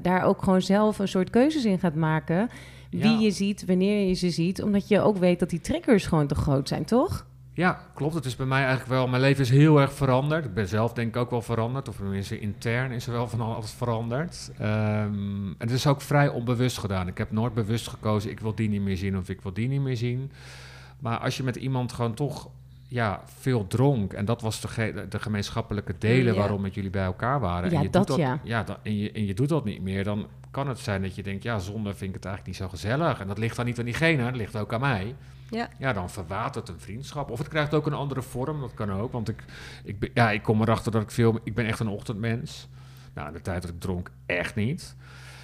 daar 0.02 0.24
ook 0.24 0.42
gewoon 0.42 0.62
zelf 0.62 0.98
een 0.98 1.08
soort 1.08 1.30
keuzes 1.30 1.64
in 1.64 1.78
gaat 1.78 1.94
maken... 1.94 2.50
wie 2.90 3.10
Ja. 3.10 3.18
je 3.18 3.30
ziet, 3.30 3.64
wanneer 3.64 4.08
je 4.08 4.14
ze 4.14 4.30
ziet... 4.30 4.62
omdat 4.62 4.88
je 4.88 5.00
ook 5.00 5.16
weet 5.16 5.38
dat 5.38 5.50
die 5.50 5.60
triggers 5.60 6.06
gewoon 6.06 6.26
te 6.26 6.34
groot 6.34 6.68
zijn, 6.68 6.84
toch? 6.84 7.26
Ja, 7.56 7.80
klopt. 7.94 8.14
Het 8.14 8.24
is 8.24 8.36
bij 8.36 8.46
mij 8.46 8.60
eigenlijk 8.60 8.88
wel, 8.90 9.08
mijn 9.08 9.22
leven 9.22 9.42
is 9.42 9.50
heel 9.50 9.80
erg 9.80 9.92
veranderd. 9.92 10.44
Ik 10.44 10.54
ben 10.54 10.68
zelf 10.68 10.92
denk 10.92 11.08
ik 11.08 11.20
ook 11.20 11.30
wel 11.30 11.42
veranderd, 11.42 11.88
of 11.88 11.96
tenminste 11.96 12.38
intern 12.38 12.90
is 12.90 13.06
er 13.06 13.12
wel 13.12 13.28
van 13.28 13.40
alles 13.40 13.70
veranderd. 13.70 14.50
Ehm, 14.58 15.46
en 15.46 15.54
het 15.58 15.70
is 15.70 15.86
ook 15.86 16.00
vrij 16.00 16.28
onbewust 16.28 16.78
gedaan. 16.78 17.08
Ik 17.08 17.18
heb 17.18 17.30
nooit 17.30 17.54
bewust 17.54 17.88
gekozen, 17.88 18.30
ik 18.30 18.40
wil 18.40 18.54
die 18.54 18.68
niet 18.68 18.82
meer 18.82 18.96
zien 18.96 19.16
of 19.18 19.28
ik 19.28 19.40
wil 19.40 19.52
die 19.52 19.68
niet 19.68 19.80
meer 19.80 19.96
zien. 19.96 20.32
Maar 21.00 21.18
als 21.18 21.36
je 21.36 21.42
met 21.42 21.56
iemand 21.56 21.92
gewoon 21.92 22.14
toch 22.14 22.48
ja, 22.88 23.22
veel 23.38 23.66
dronk, 23.66 24.12
en 24.12 24.24
dat 24.24 24.40
was 24.42 24.60
de, 24.60 24.68
ge- 24.68 25.06
de 25.08 25.18
gemeenschappelijke 25.18 25.94
delen 25.98 26.32
Ja. 26.34 26.38
waarom 26.38 26.60
met 26.60 26.74
jullie 26.74 26.90
bij 26.90 27.04
elkaar 27.04 27.40
waren. 27.40 27.70
Ja, 27.70 27.76
en 27.76 27.82
je 27.82 27.90
dat 27.90 28.06
doet 28.06 28.16
ja. 28.16 28.40
ja 28.42 28.64
en, 28.82 28.96
je, 28.98 29.12
en 29.12 29.26
je 29.26 29.34
doet 29.34 29.48
dat 29.48 29.64
niet 29.64 29.82
meer, 29.82 30.04
dan 30.04 30.26
kan 30.50 30.68
het 30.68 30.78
zijn 30.78 31.02
dat 31.02 31.14
je 31.14 31.22
denkt, 31.22 31.42
ja, 31.42 31.58
zonder 31.58 31.94
vind 31.96 32.08
ik 32.08 32.16
het 32.16 32.24
eigenlijk 32.24 32.46
niet 32.58 32.68
zo 32.68 32.76
gezellig. 32.76 33.20
En 33.20 33.26
dat 33.26 33.38
ligt 33.38 33.56
dan 33.56 33.64
niet 33.64 33.78
aan 33.78 33.84
diegene, 33.84 34.24
dat 34.24 34.36
ligt 34.36 34.56
ook 34.56 34.72
aan 34.72 34.80
mij. 34.80 35.14
Ja. 35.50 35.68
Ja, 35.78 35.92
dan 35.92 36.10
verwatert 36.10 36.68
een 36.68 36.80
vriendschap. 36.80 37.30
Of 37.30 37.38
het 37.38 37.48
krijgt 37.48 37.74
ook 37.74 37.86
een 37.86 37.92
andere 37.92 38.22
vorm, 38.22 38.60
dat 38.60 38.74
kan 38.74 38.92
ook. 38.92 39.12
Want 39.12 39.28
ik, 39.28 39.44
ik, 39.84 39.98
ben- 39.98 40.10
ja, 40.14 40.30
ik 40.30 40.42
kom 40.42 40.60
erachter 40.62 40.92
dat 40.92 41.02
ik 41.02 41.10
veel... 41.10 41.38
Ik 41.44 41.54
ben 41.54 41.66
echt 41.66 41.80
een 41.80 41.88
ochtendmens. 41.88 42.68
Nou, 43.14 43.26
in 43.28 43.32
de 43.34 43.40
tijd 43.40 43.62
dat 43.62 43.70
ik 43.70 43.80
dronk, 43.80 44.10
echt 44.26 44.54
niet. 44.54 44.96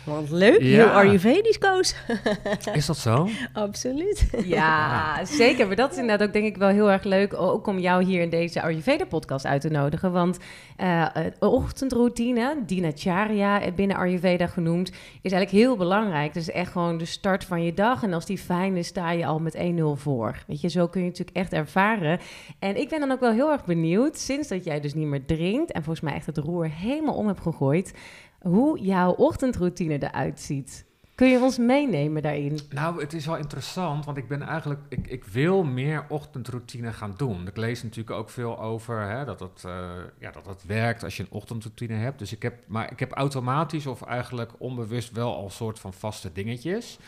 Want 0.04 0.30
leuk, 0.30 0.60
Ja. 0.60 0.66
heel 0.66 0.86
Ayurvedisch, 0.86 1.58
Koos. 1.58 1.94
Is 2.72 2.86
dat 2.86 2.96
zo? 2.96 3.28
Absoluut. 3.52 4.30
Ja, 4.44 5.18
zeker. 5.24 5.66
Maar 5.66 5.76
dat 5.76 5.90
is 5.90 5.98
inderdaad 5.98 6.26
ook 6.26 6.32
denk 6.32 6.46
ik 6.46 6.56
wel 6.56 6.68
heel 6.68 6.90
erg 6.90 7.02
leuk... 7.02 7.34
ook 7.34 7.66
om 7.66 7.78
jou 7.78 8.04
hier 8.04 8.20
in 8.20 8.30
deze 8.30 8.62
Ayurveda-podcast 8.62 9.46
uit 9.46 9.60
te 9.60 9.68
nodigen. 9.68 10.12
Want 10.12 10.38
eh 10.76 10.98
eh, 11.14 11.32
ochtendroutine, 11.38 12.56
dinacharya 12.66 13.60
binnen 13.74 13.96
Ayurveda 13.96 14.46
genoemd... 14.46 14.88
is 15.22 15.32
eigenlijk 15.32 15.64
heel 15.64 15.76
belangrijk. 15.76 16.34
Dus 16.34 16.50
echt 16.50 16.72
gewoon 16.72 16.98
de 16.98 17.04
start 17.04 17.44
van 17.44 17.62
je 17.64 17.74
dag. 17.74 18.02
En 18.02 18.12
als 18.12 18.26
die 18.26 18.38
fijn 18.38 18.76
is, 18.76 18.86
sta 18.86 19.10
je 19.10 19.26
al 19.26 19.38
met 19.38 19.56
1-0 19.56 19.60
voor. 19.94 20.44
Weet 20.46 20.60
je, 20.60 20.68
zo 20.68 20.86
kun 20.86 21.00
je 21.00 21.06
natuurlijk 21.08 21.36
echt 21.36 21.52
ervaren. 21.52 22.18
En 22.58 22.76
ik 22.76 22.88
ben 22.88 23.00
dan 23.00 23.10
ook 23.10 23.20
wel 23.20 23.32
heel 23.32 23.50
erg 23.50 23.64
benieuwd... 23.64 24.18
sinds 24.18 24.48
dat 24.48 24.64
jij 24.64 24.80
dus 24.80 24.94
niet 24.94 25.06
meer 25.06 25.24
drinkt... 25.24 25.72
en 25.72 25.82
volgens 25.82 26.04
mij 26.04 26.14
echt 26.14 26.26
het 26.26 26.38
roer 26.38 26.70
helemaal 26.70 27.14
om 27.14 27.26
hebt 27.26 27.40
gegooid... 27.40 27.92
hoe 28.40 28.78
jouw 28.78 29.12
ochtendroutine 29.12 30.02
eruit 30.02 30.40
ziet. 30.40 30.84
Kun 31.20 31.28
je 31.28 31.38
ons 31.38 31.58
meenemen 31.58 32.22
daarin? 32.22 32.58
Nou, 32.70 33.00
het 33.00 33.12
is 33.12 33.26
wel 33.26 33.36
interessant, 33.36 34.04
want 34.04 34.16
ik 34.16 34.28
ben 34.28 34.42
eigenlijk... 34.42 34.80
Ik, 34.88 35.06
ik 35.06 35.24
wil 35.24 35.62
meer 35.62 36.04
ochtendroutine 36.08 36.92
gaan 36.92 37.14
doen. 37.16 37.46
Ik 37.46 37.56
lees 37.56 37.82
natuurlijk 37.82 38.16
ook 38.16 38.30
veel 38.30 38.60
over 38.60 39.00
hè, 39.00 39.24
dat, 39.24 39.40
het, 39.40 39.64
eh, 39.64 39.88
ja, 40.18 40.30
dat 40.30 40.46
het 40.46 40.64
werkt 40.66 41.04
als 41.04 41.16
je 41.16 41.22
een 41.22 41.30
ochtendroutine 41.30 41.94
hebt. 41.94 42.18
Dus 42.18 42.32
ik 42.32 42.42
heb, 42.42 42.54
maar 42.66 42.92
ik 42.92 42.98
heb 42.98 43.12
automatisch 43.12 43.86
of 43.86 44.02
eigenlijk 44.02 44.52
onbewust 44.58 45.12
wel 45.12 45.34
al 45.34 45.50
soort 45.50 45.78
van 45.78 45.92
vaste 45.92 46.32
dingetjes. 46.32 46.98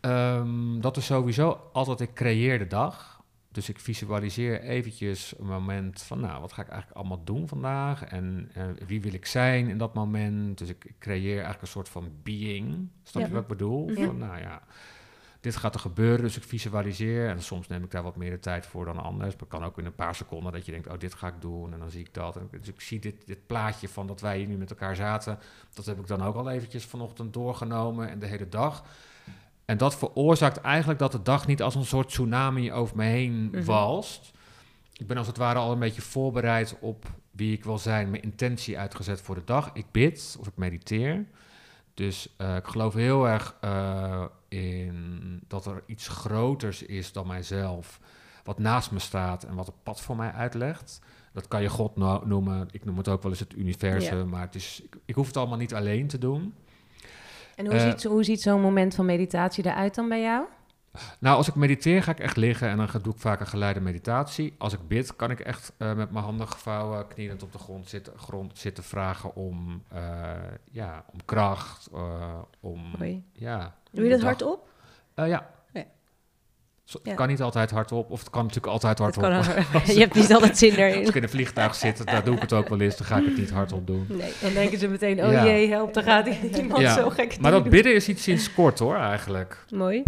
Ehm, 0.00 0.80
dat 0.80 0.96
is 0.96 1.06
sowieso 1.06 1.60
altijd, 1.72 2.00
ik 2.00 2.14
creëer 2.14 2.58
de 2.58 2.66
dag. 2.66 3.15
Dus 3.56 3.68
ik 3.68 3.80
visualiseer 3.80 4.60
eventjes 4.60 5.34
een 5.38 5.46
moment 5.46 6.02
van, 6.02 6.20
nou, 6.20 6.40
wat 6.40 6.52
ga 6.52 6.62
ik 6.62 6.68
eigenlijk 6.68 6.98
allemaal 7.00 7.24
doen 7.24 7.48
vandaag? 7.48 8.04
En 8.04 8.50
eh, 8.54 8.64
wie 8.86 9.00
wil 9.00 9.12
ik 9.12 9.26
zijn 9.26 9.68
in 9.68 9.78
dat 9.78 9.94
moment? 9.94 10.58
Dus 10.58 10.68
ik, 10.68 10.84
ik 10.84 10.94
creëer 10.98 11.32
eigenlijk 11.32 11.62
een 11.62 11.68
soort 11.68 11.88
van 11.88 12.10
being. 12.22 12.88
Snap 13.02 13.22
Ja. 13.22 13.28
je 13.28 13.34
wat 13.34 13.42
ik 13.42 13.48
bedoel? 13.48 13.86
Mhm. 13.86 14.04
Van, 14.04 14.18
nou 14.18 14.38
ja, 14.38 14.62
dit 15.40 15.56
gaat 15.56 15.74
er 15.74 15.80
gebeuren, 15.80 16.22
dus 16.22 16.36
ik 16.36 16.42
visualiseer. 16.42 17.28
En 17.28 17.42
soms 17.42 17.66
neem 17.66 17.84
ik 17.84 17.90
daar 17.90 18.02
wat 18.02 18.16
meer 18.16 18.30
de 18.30 18.38
tijd 18.38 18.66
voor 18.66 18.84
dan 18.84 18.98
anders. 18.98 19.36
Maar 19.36 19.48
kan 19.48 19.64
ook 19.64 19.78
in 19.78 19.84
een 19.84 19.94
paar 19.94 20.14
seconden 20.14 20.52
dat 20.52 20.66
je 20.66 20.72
denkt, 20.72 20.88
oh, 20.88 20.98
dit 20.98 21.14
ga 21.14 21.26
ik 21.28 21.40
doen. 21.40 21.72
En 21.72 21.78
dan 21.78 21.90
zie 21.90 22.00
ik 22.00 22.14
dat. 22.14 22.36
En 22.36 22.48
dus 22.50 22.68
ik 22.68 22.80
zie 22.80 22.98
dit, 22.98 23.26
dit 23.26 23.46
plaatje 23.46 23.88
van 23.88 24.06
dat 24.06 24.20
wij 24.20 24.38
hier 24.38 24.46
nu 24.48 24.56
met 24.56 24.70
elkaar 24.70 24.96
zaten. 24.96 25.38
Dat 25.74 25.86
heb 25.86 25.98
ik 25.98 26.06
dan 26.06 26.22
ook 26.22 26.34
al 26.36 26.50
eventjes 26.50 26.84
vanochtend 26.84 27.32
doorgenomen 27.32 28.08
en 28.08 28.18
de 28.18 28.26
hele 28.26 28.48
dag. 28.48 28.84
En 29.66 29.76
dat 29.76 29.96
veroorzaakt 29.96 30.60
eigenlijk 30.60 30.98
dat 30.98 31.12
de 31.12 31.22
dag 31.22 31.46
niet 31.46 31.62
als 31.62 31.74
een 31.74 31.84
soort 31.84 32.08
tsunami 32.08 32.72
over 32.72 32.96
me 32.96 33.04
heen 33.04 33.48
Mhm. 33.52 33.64
walst. 33.64 34.30
Ik 34.92 35.06
ben 35.06 35.16
als 35.16 35.26
het 35.26 35.36
ware 35.36 35.58
al 35.58 35.72
een 35.72 35.78
beetje 35.78 36.02
voorbereid 36.02 36.76
op 36.80 37.04
wie 37.30 37.52
ik 37.52 37.64
wil 37.64 37.78
zijn, 37.78 38.10
mijn 38.10 38.22
intentie 38.22 38.78
uitgezet 38.78 39.20
voor 39.20 39.34
de 39.34 39.44
dag. 39.44 39.70
Ik 39.72 39.86
bid 39.90 40.36
of 40.40 40.46
ik 40.46 40.56
mediteer. 40.56 41.24
Dus 41.94 42.34
eh, 42.36 42.56
ik 42.56 42.66
geloof 42.66 42.94
heel 42.94 43.28
erg 43.28 43.56
eh, 43.60 44.24
in 44.48 45.40
dat 45.48 45.66
er 45.66 45.82
iets 45.86 46.08
groters 46.08 46.82
is 46.82 47.12
dan 47.12 47.26
mijzelf, 47.26 48.00
wat 48.44 48.58
naast 48.58 48.90
me 48.90 48.98
staat 48.98 49.42
en 49.44 49.54
wat 49.54 49.66
het 49.66 49.82
pad 49.82 50.00
voor 50.00 50.16
mij 50.16 50.32
uitlegt. 50.32 51.00
Dat 51.32 51.48
kan 51.48 51.62
je 51.62 51.68
God 51.68 51.96
no- 51.96 52.22
noemen. 52.24 52.68
Ik 52.70 52.84
noem 52.84 52.96
het 52.96 53.08
ook 53.08 53.22
wel 53.22 53.30
eens 53.30 53.40
het 53.40 53.56
universum, 53.56 54.28
maar 54.28 54.40
het 54.40 54.54
is, 54.54 54.80
ik, 54.84 54.96
ik 55.04 55.14
hoef 55.14 55.26
het 55.26 55.36
allemaal 55.36 55.58
niet 55.58 55.74
alleen 55.74 56.06
te 56.06 56.18
doen. 56.18 56.54
En 57.56 57.66
hoe 57.66 57.74
Eh, 57.74 57.80
ziet, 57.90 58.04
hoe 58.04 58.24
ziet 58.24 58.40
zo'n 58.42 58.60
moment 58.60 58.94
van 58.94 59.04
meditatie 59.04 59.66
eruit 59.66 59.94
dan 59.94 60.08
bij 60.08 60.20
jou? 60.20 60.44
Nou, 61.20 61.36
als 61.36 61.48
ik 61.48 61.54
mediteer 61.54 62.02
ga 62.02 62.10
ik 62.10 62.18
echt 62.20 62.36
liggen 62.36 62.68
en 62.68 62.76
dan 62.76 62.88
ga- 62.88 62.98
doe 62.98 63.12
ik 63.14 63.18
vaak 63.20 63.40
een 63.40 63.46
geleide 63.46 63.80
meditatie. 63.80 64.54
Als 64.58 64.72
ik 64.72 64.88
bid 64.88 65.16
kan 65.16 65.30
ik 65.30 65.40
echt 65.40 65.72
eh, 65.78 65.92
met 65.94 66.10
mijn 66.10 66.24
handen 66.24 66.48
gevouwen, 66.48 67.06
knielend 67.08 67.42
op 67.42 67.52
de 67.52 67.58
grond 67.58 67.88
zitten, 67.88 68.12
grond 68.18 68.58
zitten 68.58 68.84
vragen 68.84 69.34
om, 69.34 69.82
eh, 69.88 70.32
ja, 70.70 71.04
om 71.12 71.18
kracht, 71.24 71.88
eh, 71.94 72.38
om... 72.60 72.80
Ja, 73.32 73.74
Doe 73.90 74.04
je 74.04 74.10
dat 74.10 74.22
hardop? 74.22 74.68
Eh, 75.14 75.28
ja. 75.28 75.50
Het 76.92 77.00
Ja. 77.04 77.14
kan 77.14 77.28
niet 77.28 77.40
altijd 77.42 77.70
hardop, 77.70 78.10
of 78.10 78.18
het 78.20 78.30
kan 78.30 78.42
natuurlijk 78.42 78.72
altijd 78.72 78.98
hardop. 78.98 79.24
je 79.86 79.98
hebt 79.98 80.14
niet 80.14 80.32
altijd 80.34 80.58
zin 80.58 80.70
Als 80.70 80.78
erin. 80.78 81.06
ik 81.06 81.14
in 81.14 81.22
een 81.22 81.28
vliegtuig 81.28 81.74
zit, 81.74 82.06
daar 82.06 82.24
doe 82.24 82.34
ik 82.34 82.40
het 82.40 82.52
ook 82.52 82.68
wel 82.68 82.80
eens, 82.80 82.96
dan 82.96 83.06
ga 83.06 83.16
ik 83.16 83.24
het 83.24 83.36
niet 83.36 83.50
hardop 83.50 83.86
doen. 83.86 84.06
Nee. 84.08 84.32
Dan 84.40 84.52
denken 84.52 84.78
ze 84.78 84.88
meteen, 84.88 85.24
oh 85.24 85.32
Ja. 85.32 85.44
jee, 85.44 85.68
help, 85.68 85.94
dan 85.94 86.02
gaat 86.02 86.26
iemand 86.56 86.80
Ja, 86.80 86.94
zo 86.94 87.10
gek 87.10 87.40
Maar 87.40 87.50
dat 87.50 87.68
bidden 87.70 87.94
is 87.94 88.08
iets 88.08 88.22
sinds 88.22 88.52
kort 88.52 88.78
hoor, 88.78 88.96
eigenlijk. 88.96 89.64
Mooi. 89.70 90.02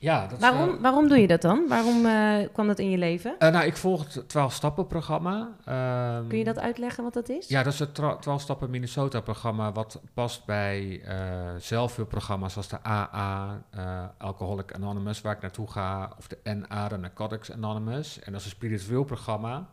Ja, 0.00 0.22
dat 0.22 0.32
is, 0.32 0.38
Waarom, 0.38 0.68
eh, 0.74 0.80
waarom 0.80 1.08
doe 1.08 1.18
je 1.18 1.26
dat 1.26 1.42
dan? 1.42 1.68
Waarom 1.68 2.06
eh, 2.06 2.48
kwam 2.52 2.66
dat 2.66 2.78
in 2.78 2.90
je 2.90 2.98
leven? 2.98 3.34
eh, 3.38 3.50
nou, 3.52 3.66
ik 3.66 3.76
volg 3.76 4.14
het 4.14 4.22
12-stappen-programma. 4.28 5.48
Ehm, 5.64 6.26
Kun 6.28 6.38
je 6.38 6.44
dat 6.44 6.58
uitleggen 6.58 7.04
wat 7.04 7.12
dat 7.14 7.28
is? 7.28 7.48
Ja, 7.48 7.62
dat 7.62 7.72
is 7.72 7.78
het 7.78 7.94
tra- 7.94 8.18
12-stappen 8.20 8.70
Minnesota-programma... 8.70 9.72
wat 9.72 10.00
past 10.14 10.44
bij 10.44 11.00
eh 11.04 11.16
zelfhulpprogramma's 11.58 12.52
zoals 12.52 12.68
de 12.68 12.82
AA, 12.86 13.62
eh 13.70 14.04
Alcoholic 14.18 14.72
Anonymous... 14.74 15.20
waar 15.20 15.34
ik 15.34 15.40
naartoe 15.42 15.70
ga, 15.70 16.10
of 16.18 16.26
de 16.28 16.38
NA, 16.68 16.88
de 16.88 16.96
Narcotics 16.96 17.52
Anonymous. 17.52 18.18
En 18.20 18.32
dat 18.32 18.40
is 18.40 18.46
een 18.46 18.52
spiritueel 18.52 19.04
programma... 19.04 19.66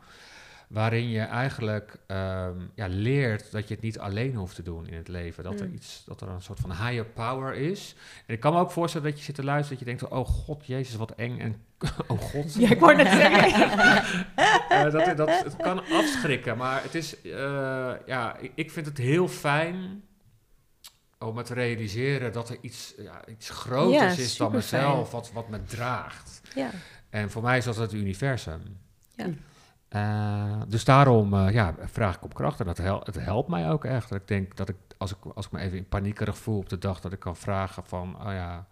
waarin 0.68 1.10
je 1.10 1.20
eigenlijk 1.22 1.98
ehm, 2.08 2.60
ja, 2.76 2.88
leert 2.88 3.52
dat 3.52 3.68
je 3.68 3.74
het 3.74 3.84
niet 3.84 4.00
alleen 4.00 4.36
hoeft 4.36 4.56
te 4.56 4.64
doen 4.64 4.88
in 4.88 4.98
het 4.98 5.08
leven. 5.08 5.44
Dat 5.44 5.60
er, 5.60 5.68
Mm. 5.68 5.74
iets, 5.74 6.04
dat 6.06 6.22
er 6.22 6.28
een 6.28 6.42
soort 6.42 6.60
van 6.60 6.72
higher 6.72 7.06
power 7.06 7.54
is. 7.56 7.96
En 8.26 8.34
ik 8.34 8.40
kan 8.40 8.54
me 8.54 8.60
ook 8.60 8.72
voorstellen 8.72 9.10
dat 9.10 9.18
je 9.20 9.24
zit 9.26 9.36
te 9.36 9.44
luisteren... 9.44 9.78
dat 9.80 9.88
je 9.88 9.98
denkt, 9.98 10.14
oh 10.14 10.28
god, 10.28 10.66
jezus, 10.66 10.96
wat 10.96 11.12
eng 11.12 11.40
en... 11.40 11.56
oh 12.08 12.20
god. 12.20 12.54
Ja, 12.54 12.70
ik 12.70 12.80
wou 12.80 12.96
net 12.96 13.08
zeggen. 13.08 14.26
Eh, 14.70 14.92
dat, 14.92 15.18
dat, 15.18 15.44
het 15.44 15.56
kan 15.56 15.80
afschrikken, 15.92 16.58
maar 16.58 16.84
het 16.84 16.96
is, 16.96 17.22
eh, 17.22 17.92
ja, 18.06 18.38
ik, 18.38 18.52
ik 18.56 18.72
vind 18.72 18.86
het 18.86 18.98
heel 18.98 19.28
fijn 19.28 20.04
om 21.20 21.38
het 21.38 21.46
te 21.46 21.54
realiseren 21.54 22.32
dat 22.32 22.50
er 22.50 22.58
iets, 22.62 22.94
ja, 22.98 23.28
iets 23.28 23.50
groters 23.50 24.16
Ja, 24.16 24.24
is 24.24 24.38
dan 24.38 24.52
mezelf, 24.52 25.12
wat, 25.12 25.32
wat 25.32 25.50
me 25.50 25.64
draagt. 25.64 26.42
Ja. 26.56 26.70
En 27.10 27.32
voor 27.32 27.42
mij 27.42 27.58
is 27.58 27.64
dat 27.66 27.76
het 27.76 27.94
universum. 27.94 28.62
Ja. 29.16 29.28
Eh, 29.90 30.62
dus 30.68 30.84
daarom 30.84 31.34
eh, 31.34 31.54
ja, 31.54 31.76
vraag 31.80 32.16
ik 32.16 32.24
op 32.24 32.34
kracht 32.34 32.60
en 32.60 32.66
dat 32.66 32.78
hel 32.78 33.02
het 33.04 33.16
helpt 33.20 33.50
mij 33.50 33.70
ook 33.70 33.86
echt. 33.86 34.10
Dat 34.10 34.20
ik 34.22 34.28
denk 34.28 34.56
dat 34.58 34.70
ik 34.70 34.76
als, 34.98 35.12
ik, 35.12 35.18
als 35.36 35.46
ik 35.46 35.52
me 35.52 35.60
even 35.60 35.78
in 35.78 35.88
paniekerig 35.88 36.38
voel 36.38 36.58
op 36.58 36.70
de 36.70 36.78
dag, 36.78 37.00
dat 37.00 37.12
ik 37.12 37.20
kan 37.20 37.36
vragen 37.36 37.84
van, 37.86 38.16
oh 38.26 38.32
ja, 38.32 38.68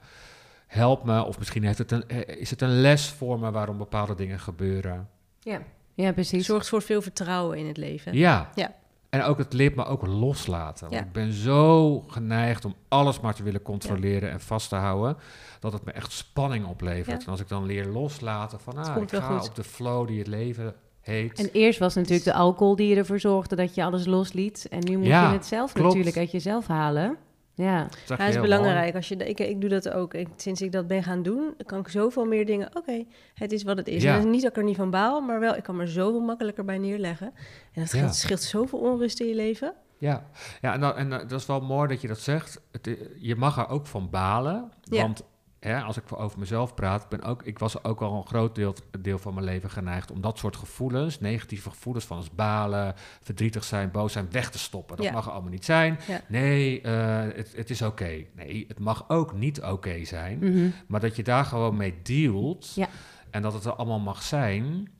help 0.68 1.04
me. 1.04 1.24
Of 1.24 1.38
misschien 1.38 1.64
heeft 1.64 1.78
het 1.78 1.92
een, 1.92 2.08
eh, 2.08 2.38
is 2.40 2.50
het 2.50 2.62
een 2.62 2.82
les 2.82 3.10
voor 3.10 3.40
me 3.40 3.52
waarom 3.52 3.78
bepaalde 3.78 4.16
dingen 4.16 4.40
gebeuren. 4.40 5.10
Ja, 5.40 5.62
ja 5.94 6.14
precies. 6.14 6.46
Zorgt 6.46 6.70
voor 6.70 6.82
veel 6.82 7.02
vertrouwen 7.02 7.58
in 7.58 7.68
het 7.68 7.78
leven. 7.78 8.14
Ja. 8.14 8.50
Ja. 8.56 8.74
En 9.10 9.24
ook 9.24 9.38
het 9.38 9.54
leert 9.54 9.76
me 9.76 9.86
ook 9.86 10.08
loslaten. 10.08 10.90
Want 10.90 11.00
Ja. 11.02 11.08
ik 11.08 11.12
ben 11.12 11.34
zo 11.34 12.00
geneigd 12.00 12.66
om 12.66 12.76
alles 12.88 13.20
maar 13.20 13.34
te 13.34 13.44
willen 13.44 13.62
controleren 13.62 14.32
en 14.32 14.40
vast 14.40 14.70
te 14.70 14.76
houden, 14.76 15.18
dat 15.60 15.74
het 15.74 15.86
me 15.86 15.92
echt 15.92 16.12
spanning 16.12 16.66
oplevert. 16.66 17.20
Ja. 17.20 17.26
En 17.26 17.32
als 17.32 17.40
ik 17.40 17.48
dan 17.48 17.66
leer 17.66 17.86
loslaten 17.86 18.60
van, 18.60 18.78
ah, 18.78 19.02
ik 19.02 19.10
ga 19.10 19.38
goed. 19.38 19.50
op 19.50 19.56
de 19.56 19.64
flow 19.64 20.08
die 20.08 20.18
het 20.18 20.28
leven 20.28 20.76
heet. 21.06 21.40
En 21.40 21.50
eerst 21.52 21.80
was 21.80 21.96
natuurlijk 21.96 22.24
de 22.24 22.34
alcohol 22.34 22.76
die 22.76 22.96
ervoor 22.96 23.20
zorgde 23.20 23.56
dat 23.56 23.76
je 23.76 23.84
alles 23.84 24.06
losliet. 24.06 24.68
En 24.70 24.80
nu 24.80 24.98
moet 24.98 25.08
Ja, 25.08 25.28
je 25.28 25.34
het 25.38 25.46
zelf 25.46 25.72
klopt. 25.74 25.88
natuurlijk 25.88 26.18
uit 26.18 26.32
jezelf 26.32 26.68
halen. 26.68 27.18
Ja, 27.58 27.88
Dat 28.08 28.18
Ja, 28.18 28.26
is 28.26 28.40
belangrijk. 28.40 28.96
Als 28.96 29.08
je, 29.08 29.16
ik, 29.16 29.40
ik 29.40 29.62
doe 29.62 29.70
dat 29.70 29.90
ook. 29.90 30.14
Ik, 30.14 30.28
sinds 30.36 30.62
ik 30.62 30.72
dat 30.72 30.88
ben 30.88 31.04
gaan 31.04 31.24
doen, 31.24 31.54
kan 31.66 31.80
ik 31.80 31.88
zoveel 31.88 32.26
meer 32.26 32.46
dingen. 32.46 32.70
Oké, 32.74 33.04
het 33.34 33.52
is 33.52 33.64
wat 33.64 33.78
het 33.78 33.88
is. 33.88 34.04
Ja. 34.04 34.10
En 34.10 34.16
het 34.16 34.26
is 34.26 34.32
niet 34.32 34.42
dat 34.42 34.52
ik 34.52 34.58
er 34.58 34.64
niet 34.64 34.76
van 34.76 34.90
baal, 34.90 35.22
maar 35.22 35.40
wel, 35.40 35.56
ik 35.56 35.64
kan 35.64 35.80
er 35.80 35.88
zoveel 35.88 36.20
makkelijker 36.22 36.66
bij 36.66 36.78
neerleggen. 36.78 37.28
En 37.74 37.82
dat 37.82 37.92
Ja. 37.92 37.98
scheelt, 37.98 38.16
scheelt 38.16 38.42
zoveel 38.42 38.80
onrust 38.80 39.20
in 39.20 39.28
je 39.28 39.36
leven. 39.36 39.74
Ja, 39.98 40.26
ja 40.62 40.74
en, 40.74 40.80
dan, 40.80 40.96
en 40.96 41.10
dat 41.10 41.32
is 41.32 41.46
wel 41.46 41.62
mooi 41.62 41.88
dat 41.88 42.02
je 42.02 42.08
dat 42.08 42.20
zegt. 42.20 42.62
Het, 42.72 42.98
je 43.20 43.36
mag 43.36 43.58
er 43.58 43.70
ook 43.70 43.88
van 43.88 44.10
balen. 44.10 44.72
Ja. 44.82 45.02
Want 45.02 45.24
hè, 45.66 45.82
als 45.82 45.98
ik 45.98 46.04
over 46.20 46.40
mezelf 46.40 46.74
praat, 46.74 47.04
ik 47.04 47.10
ben 47.10 47.22
ook, 47.24 47.44
ik 47.44 47.60
was 47.60 47.84
ook 47.84 48.02
al 48.02 48.16
een 48.18 48.28
groot 48.28 48.56
deel, 48.56 48.76
deel 49.00 49.20
van 49.20 49.34
mijn 49.34 49.46
leven 49.46 49.70
geneigd 49.70 50.12
om 50.12 50.22
dat 50.22 50.38
soort 50.38 50.56
gevoelens, 50.56 51.20
negatieve 51.20 51.70
gevoelens 51.70 52.06
van 52.06 52.18
als 52.18 52.32
balen, 52.32 52.94
verdrietig 53.22 53.64
zijn, 53.64 53.92
boos 53.92 54.14
zijn, 54.14 54.28
weg 54.32 54.50
te 54.52 54.60
stoppen. 54.60 54.96
Dat 54.98 55.06
Ja. 55.06 55.12
mag 55.12 55.30
allemaal 55.32 55.52
niet 55.52 55.66
zijn. 55.66 56.00
Ja. 56.08 56.22
Nee, 56.28 56.82
eh, 56.82 57.36
het, 57.36 57.54
het 57.56 57.70
is 57.70 57.82
oké. 57.82 58.24
Nee, 58.36 58.66
het 58.68 58.80
mag 58.80 59.10
ook 59.10 59.34
niet 59.34 59.62
oké 59.62 60.06
zijn. 60.06 60.38
Mhm. 60.40 60.70
Maar 60.88 61.00
dat 61.00 61.16
je 61.16 61.24
daar 61.24 61.46
gewoon 61.46 61.78
mee 61.78 62.02
dealt 62.04 62.72
Ja. 62.76 62.88
en 63.30 63.42
dat 63.42 63.54
het 63.54 63.66
er 63.66 63.74
allemaal 63.76 64.00
mag 64.00 64.22
zijn, 64.24 64.92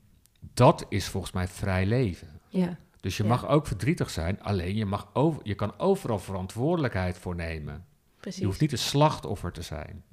dat 0.54 0.86
is 0.88 1.08
volgens 1.08 1.32
mij 1.32 1.48
vrij 1.48 1.86
leven. 1.86 2.28
ja. 2.48 2.76
Dus 3.00 3.16
je 3.16 3.22
Ja. 3.22 3.28
mag 3.28 3.48
ook 3.48 3.66
verdrietig 3.66 4.10
zijn, 4.10 4.42
alleen 4.42 4.76
je, 4.76 4.84
mag 4.86 5.08
over, 5.12 5.40
je 5.44 5.54
kan 5.54 5.78
overal 5.78 6.18
verantwoordelijkheid 6.18 7.18
voor 7.18 7.34
nemen. 7.34 7.84
Precies. 8.20 8.40
Je 8.40 8.46
hoeft 8.46 8.60
niet 8.60 8.72
een 8.72 8.78
slachtoffer 8.78 9.52
te 9.52 9.62
zijn. 9.62 10.04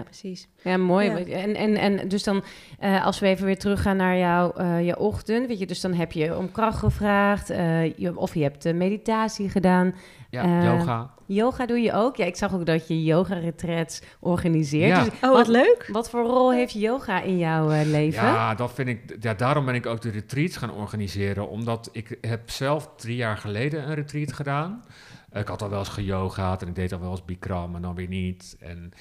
Precies. 0.00 0.48
Ja, 0.62 0.76
mooi. 0.76 1.10
Ja. 1.10 1.36
En, 1.36 1.54
en, 1.54 1.76
en 1.76 2.08
dus 2.08 2.22
dan, 2.22 2.42
eh, 2.78 3.04
als 3.04 3.18
we 3.18 3.26
even 3.26 3.46
weer 3.46 3.58
teruggaan 3.58 3.96
naar 3.96 4.16
jouw 4.16 4.52
eh, 4.52 4.86
je 4.86 4.98
ochtend, 4.98 5.46
weet 5.46 5.58
je, 5.58 5.66
dus 5.66 5.80
dan 5.80 5.94
heb 5.94 6.12
je 6.12 6.36
om 6.36 6.50
kracht 6.52 6.78
gevraagd, 6.78 7.50
eh, 7.50 7.96
je, 7.98 8.16
of 8.16 8.34
je 8.34 8.42
hebt 8.42 8.74
meditatie 8.74 9.48
gedaan. 9.48 9.94
Ja, 10.30 10.42
Eh, 10.44 10.64
yoga. 10.64 11.10
Yoga 11.26 11.66
doe 11.66 11.80
je 11.80 11.92
ook. 11.92 12.16
Ja, 12.16 12.24
ik 12.24 12.36
zag 12.36 12.54
ook 12.54 12.66
dat 12.66 12.88
je 12.88 13.04
yoga-retreats 13.04 14.02
organiseert. 14.20 14.88
Ja. 14.88 15.04
Dus 15.04 15.12
Oh, 15.22 15.32
wat 15.32 15.46
leuk. 15.48 15.88
wat 15.92 16.10
voor 16.10 16.22
rol 16.24 16.52
heeft 16.52 16.72
yoga 16.72 17.20
in 17.22 17.38
jouw 17.38 17.70
eh, 17.70 17.86
leven? 17.86 18.22
Ja, 18.24 18.54
dat 18.54 18.72
vind 18.72 18.88
ik. 18.88 19.16
Ja, 19.20 19.34
daarom 19.34 19.64
ben 19.64 19.74
ik 19.74 19.86
ook 19.86 20.00
de 20.00 20.10
retreats 20.10 20.56
gaan 20.56 20.72
organiseren. 20.72 21.48
Omdat 21.48 21.88
ik 21.92 22.18
heb 22.20 22.50
zelf 22.50 22.88
drie 22.96 23.16
jaar 23.16 23.36
geleden 23.36 23.88
een 23.88 23.94
retreat 23.94 24.32
gedaan. 24.32 24.84
Ik 25.32 25.48
had 25.48 25.62
al 25.62 25.68
wel 25.68 25.78
eens 25.78 25.88
geyogaat 25.88 26.62
en 26.62 26.68
ik 26.68 26.74
deed 26.74 26.92
al 26.92 27.00
wel 27.00 27.10
eens 27.10 27.24
Bikram 27.24 27.74
en 27.76 27.82
dan 27.82 27.94
weer 27.94 28.08
niet. 28.08 28.56
En, 28.60 28.92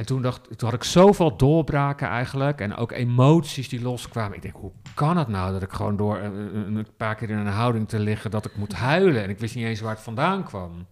en 0.00 0.06
toen, 0.06 0.22
dacht, 0.22 0.58
toen 0.58 0.68
had 0.68 0.72
ik 0.78 0.84
zoveel 0.84 1.36
doorbraken 1.36 2.08
eigenlijk. 2.08 2.60
En 2.60 2.74
ook 2.76 2.92
emoties 2.92 3.68
die 3.68 3.82
loskwamen. 3.82 4.36
Ik 4.36 4.42
denk, 4.42 4.54
hoe 4.54 4.72
kan 4.94 5.16
het 5.16 5.28
nou 5.28 5.52
dat 5.52 5.62
ik 5.62 5.72
gewoon 5.72 5.96
door 5.96 6.18
een, 6.18 6.86
paar 6.96 7.14
keer 7.14 7.30
in 7.30 7.38
een 7.38 7.46
houding 7.46 7.88
te 7.88 7.98
liggen 7.98 8.30
dat 8.30 8.44
ik 8.44 8.56
moet 8.56 8.72
huilen. 8.72 9.22
En 9.22 9.30
ik 9.30 9.38
wist 9.38 9.54
niet 9.54 9.64
eens 9.64 9.80
waar 9.80 9.94
het 9.94 10.02
vandaan 10.02 10.44
kwam. 10.44 10.86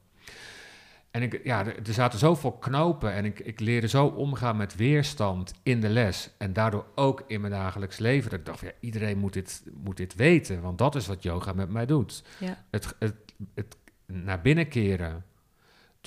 En 1.11 1.23
ik, 1.23 1.41
ja, 1.45 1.67
er, 1.67 1.77
er 1.87 1.93
zaten 1.93 2.19
zoveel 2.19 2.53
knopen 2.53 3.13
en 3.13 3.25
ik, 3.25 3.41
ik 3.41 3.61
leerde 3.61 3.89
zo 3.89 4.07
omgaan 4.07 4.57
met 4.57 4.77
weerstand 4.77 5.53
in 5.63 5.81
de 5.81 5.89
les. 5.89 6.31
En 6.39 6.53
daardoor 6.53 6.87
ook 6.95 7.25
in 7.27 7.41
mijn 7.41 7.53
dagelijks 7.53 7.99
leven. 7.99 8.31
Dat 8.31 8.39
ik 8.39 8.47
dacht, 8.47 8.61
ja, 8.61 8.71
iedereen 8.81 9.19
moet 9.19 9.33
dit, 9.33 9.63
moet 9.75 9.97
dit 9.97 10.15
weten, 10.15 10.61
want 10.61 10.79
dat 10.79 10.95
is 10.95 11.07
wat 11.07 11.23
yoga 11.23 11.53
met 11.53 11.71
mij 11.71 11.87
doet. 11.87 12.25
Ja. 12.39 12.65
Het, 12.71 12.95
het, 12.99 13.15
het 13.55 13.77
naar 14.07 14.41
binnen 14.41 14.69
keren. 14.69 15.25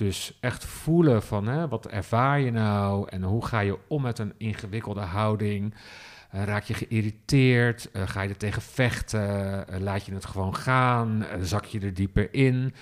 Dus 0.02 0.38
echt 0.40 0.64
voelen 0.64 1.22
van, 1.22 1.46
hè, 1.46 1.68
wat 1.68 1.86
ervaar 1.86 2.40
je 2.40 2.50
nou 2.50 3.08
en 3.08 3.22
hoe 3.22 3.46
ga 3.46 3.60
je 3.60 3.78
om 3.88 4.02
met 4.02 4.18
een 4.18 4.34
ingewikkelde 4.36 5.00
houding. 5.00 5.74
Eh, 6.30 6.44
raak 6.44 6.62
je 6.62 6.74
geïrriteerd? 6.74 7.90
Eh, 7.90 8.02
ga 8.06 8.22
je 8.22 8.28
er 8.28 8.36
tegen 8.36 8.62
vechten? 8.62 9.66
Eh, 9.68 9.80
laat 9.80 10.04
je 10.04 10.14
het 10.14 10.24
gewoon 10.24 10.54
gaan? 10.54 11.26
Zak 11.40 11.64
je 11.64 11.80
er 11.80 11.94
dieper 11.94 12.34
in? 12.34 12.74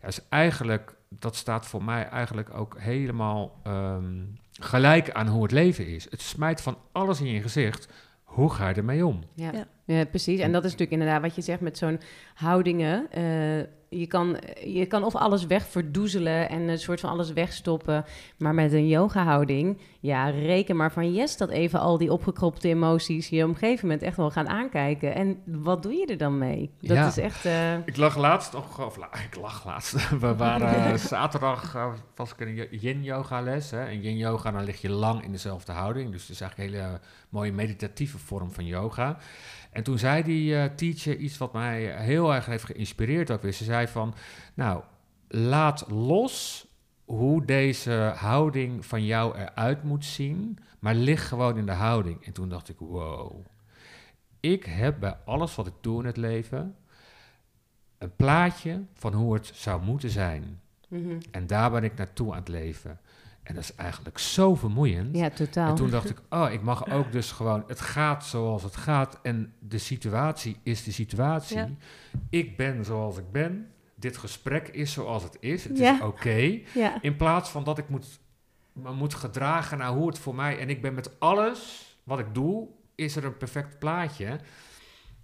Ja, 0.00 0.06
dus 0.06 0.28
eigenlijk, 0.28 0.94
dat 1.08 1.36
staat 1.36 1.66
voor 1.66 1.84
mij 1.84 2.08
eigenlijk 2.08 2.54
ook 2.54 2.76
helemaal 2.78 3.60
ehm, 3.62 4.24
gelijk 4.52 5.10
aan 5.10 5.28
hoe 5.28 5.42
het 5.42 5.52
leven 5.52 5.86
is. 5.86 6.10
Het 6.10 6.22
smijt 6.22 6.60
van 6.60 6.78
alles 6.92 7.20
in 7.20 7.32
je 7.32 7.42
gezicht. 7.42 7.88
Hoe 8.22 8.50
ga 8.50 8.68
je 8.68 8.74
ermee 8.74 9.06
om? 9.06 9.24
Ja. 9.34 9.52
Ja. 9.52 9.66
Ja, 9.86 10.04
precies. 10.04 10.40
En 10.40 10.52
dat 10.52 10.64
is 10.64 10.70
natuurlijk 10.70 11.00
inderdaad 11.00 11.22
wat 11.22 11.34
je 11.34 11.42
zegt 11.42 11.60
met 11.60 11.78
zo'n 11.78 12.00
houdingen. 12.34 13.06
Eh, 13.10 13.58
je, 13.88 14.06
kan, 14.06 14.36
je 14.64 14.86
kan 14.86 15.04
of 15.04 15.14
alles 15.14 15.46
wegverdoezelen 15.46 16.48
en 16.48 16.60
een 16.68 16.78
soort 16.78 17.00
van 17.00 17.10
alles 17.10 17.32
wegstoppen. 17.32 18.04
Maar 18.38 18.54
met 18.54 18.72
een 18.72 18.88
yoga-houding, 18.88 19.78
ja, 20.00 20.28
reken 20.28 20.76
maar 20.76 20.92
van 20.92 21.12
yes 21.12 21.36
dat 21.36 21.50
even 21.50 21.80
al 21.80 21.98
die 21.98 22.12
opgekropte 22.12 22.68
emoties 22.68 23.28
je 23.28 23.42
op 23.42 23.48
een 23.48 23.56
gegeven 23.56 23.86
moment 23.86 24.04
echt 24.04 24.16
wel 24.16 24.30
gaan 24.30 24.48
aankijken. 24.48 25.14
En 25.14 25.38
wat 25.46 25.82
doe 25.82 25.92
je 25.92 26.06
er 26.06 26.18
dan 26.18 26.38
mee? 26.38 26.70
Dat 26.80 26.96
Ja. 26.96 27.06
is 27.06 27.18
echt... 27.18 27.44
eh, 27.44 27.74
Ik 27.86 27.96
lag 27.96 28.16
laatst 28.16 28.52
nog, 28.52 28.86
of 28.86 28.96
la- 28.96 29.14
ik 29.30 29.36
lag 29.40 29.64
laatst. 29.66 30.08
We 30.20 30.34
waren 30.34 30.84
eh, 30.92 30.94
zaterdag, 31.14 31.76
was 32.14 32.32
ik 32.32 32.38
in 32.40 32.48
een 32.58 32.78
yin-yoga 32.78 33.40
les. 33.40 33.70
Hè. 33.70 33.84
En 33.84 34.00
yin-yoga, 34.00 34.50
dan 34.50 34.64
lig 34.64 34.80
je 34.80 34.90
lang 34.90 35.24
in 35.24 35.32
dezelfde 35.32 35.72
houding. 35.72 36.10
Dus 36.12 36.20
het 36.22 36.30
is 36.30 36.40
eigenlijk 36.40 36.72
een 36.72 36.78
hele 36.80 37.00
mooie 37.28 37.52
meditatieve 37.52 38.18
vorm 38.18 38.52
van 38.52 38.66
yoga. 38.66 39.16
En 39.74 39.82
toen 39.82 39.98
zei 39.98 40.22
die 40.22 40.56
eh, 40.56 40.74
teacher 40.74 41.16
iets 41.16 41.38
wat 41.38 41.52
mij 41.52 42.02
heel 42.02 42.34
erg 42.34 42.46
heeft 42.46 42.64
geïnspireerd 42.64 43.30
ook 43.30 43.42
weer. 43.42 43.52
Ze 43.52 43.64
zei 43.64 43.86
van, 43.86 44.14
nou, 44.54 44.82
laat 45.28 45.90
los 45.90 46.66
hoe 47.04 47.44
deze 47.44 48.12
houding 48.16 48.86
van 48.86 49.04
jou 49.04 49.38
eruit 49.38 49.82
moet 49.82 50.04
zien, 50.04 50.58
maar 50.78 50.94
lig 50.94 51.28
gewoon 51.28 51.56
in 51.56 51.66
de 51.66 51.72
houding. 51.72 52.24
En 52.24 52.32
toen 52.32 52.48
dacht 52.48 52.68
ik, 52.68 52.78
wow, 52.78 53.46
ik 54.40 54.64
heb 54.64 55.00
bij 55.00 55.16
alles 55.24 55.54
wat 55.54 55.66
ik 55.66 55.74
doe 55.80 56.00
in 56.00 56.06
het 56.06 56.16
leven 56.16 56.76
een 57.98 58.16
plaatje 58.16 58.82
van 58.94 59.12
hoe 59.12 59.34
het 59.34 59.50
zou 59.54 59.82
moeten 59.82 60.10
zijn. 60.10 60.60
Mhm. 60.88 61.18
En 61.30 61.46
daar 61.46 61.70
ben 61.70 61.84
ik 61.84 61.94
naartoe 61.96 62.30
aan 62.30 62.38
het 62.38 62.48
leven. 62.48 63.00
En 63.44 63.54
dat 63.54 63.62
is 63.62 63.74
eigenlijk 63.74 64.18
zo 64.18 64.54
vermoeiend. 64.54 65.16
Ja, 65.16 65.30
totaal. 65.30 65.68
En 65.68 65.74
toen 65.74 65.90
dacht 65.90 66.10
ik, 66.10 66.20
oh, 66.30 66.52
ik 66.52 66.62
mag 66.62 66.90
ook 66.90 67.12
dus 67.12 67.32
gewoon, 67.32 67.64
het 67.66 67.80
gaat 67.80 68.24
zoals 68.24 68.62
het 68.62 68.76
gaat. 68.76 69.18
En 69.22 69.52
de 69.58 69.78
situatie 69.78 70.56
is 70.62 70.84
de 70.84 70.92
situatie. 70.92 71.56
Ja. 71.56 71.68
Ik 72.30 72.56
ben 72.56 72.84
zoals 72.84 73.18
ik 73.18 73.30
ben. 73.32 73.68
Dit 73.94 74.16
gesprek 74.16 74.68
is 74.68 74.92
zoals 74.92 75.22
het 75.22 75.36
is. 75.40 75.64
Het 75.64 75.78
Ja. 75.78 75.94
is 75.94 76.00
oké. 76.00 76.60
ja. 76.74 77.02
In 77.02 77.16
plaats 77.16 77.50
van 77.50 77.64
dat 77.64 77.78
ik 77.78 77.88
moet, 77.88 78.06
me 78.72 78.92
moet 78.92 79.14
gedragen 79.14 79.78
naar 79.78 79.92
hoe 79.92 80.06
het 80.06 80.18
voor 80.18 80.34
mij... 80.34 80.58
En 80.58 80.68
ik 80.70 80.82
ben 80.82 80.94
met 80.94 81.20
alles 81.20 81.88
wat 82.04 82.18
ik 82.18 82.34
doe, 82.34 82.68
is 82.94 83.16
er 83.16 83.24
een 83.24 83.36
perfect 83.36 83.78
plaatje. 83.78 84.38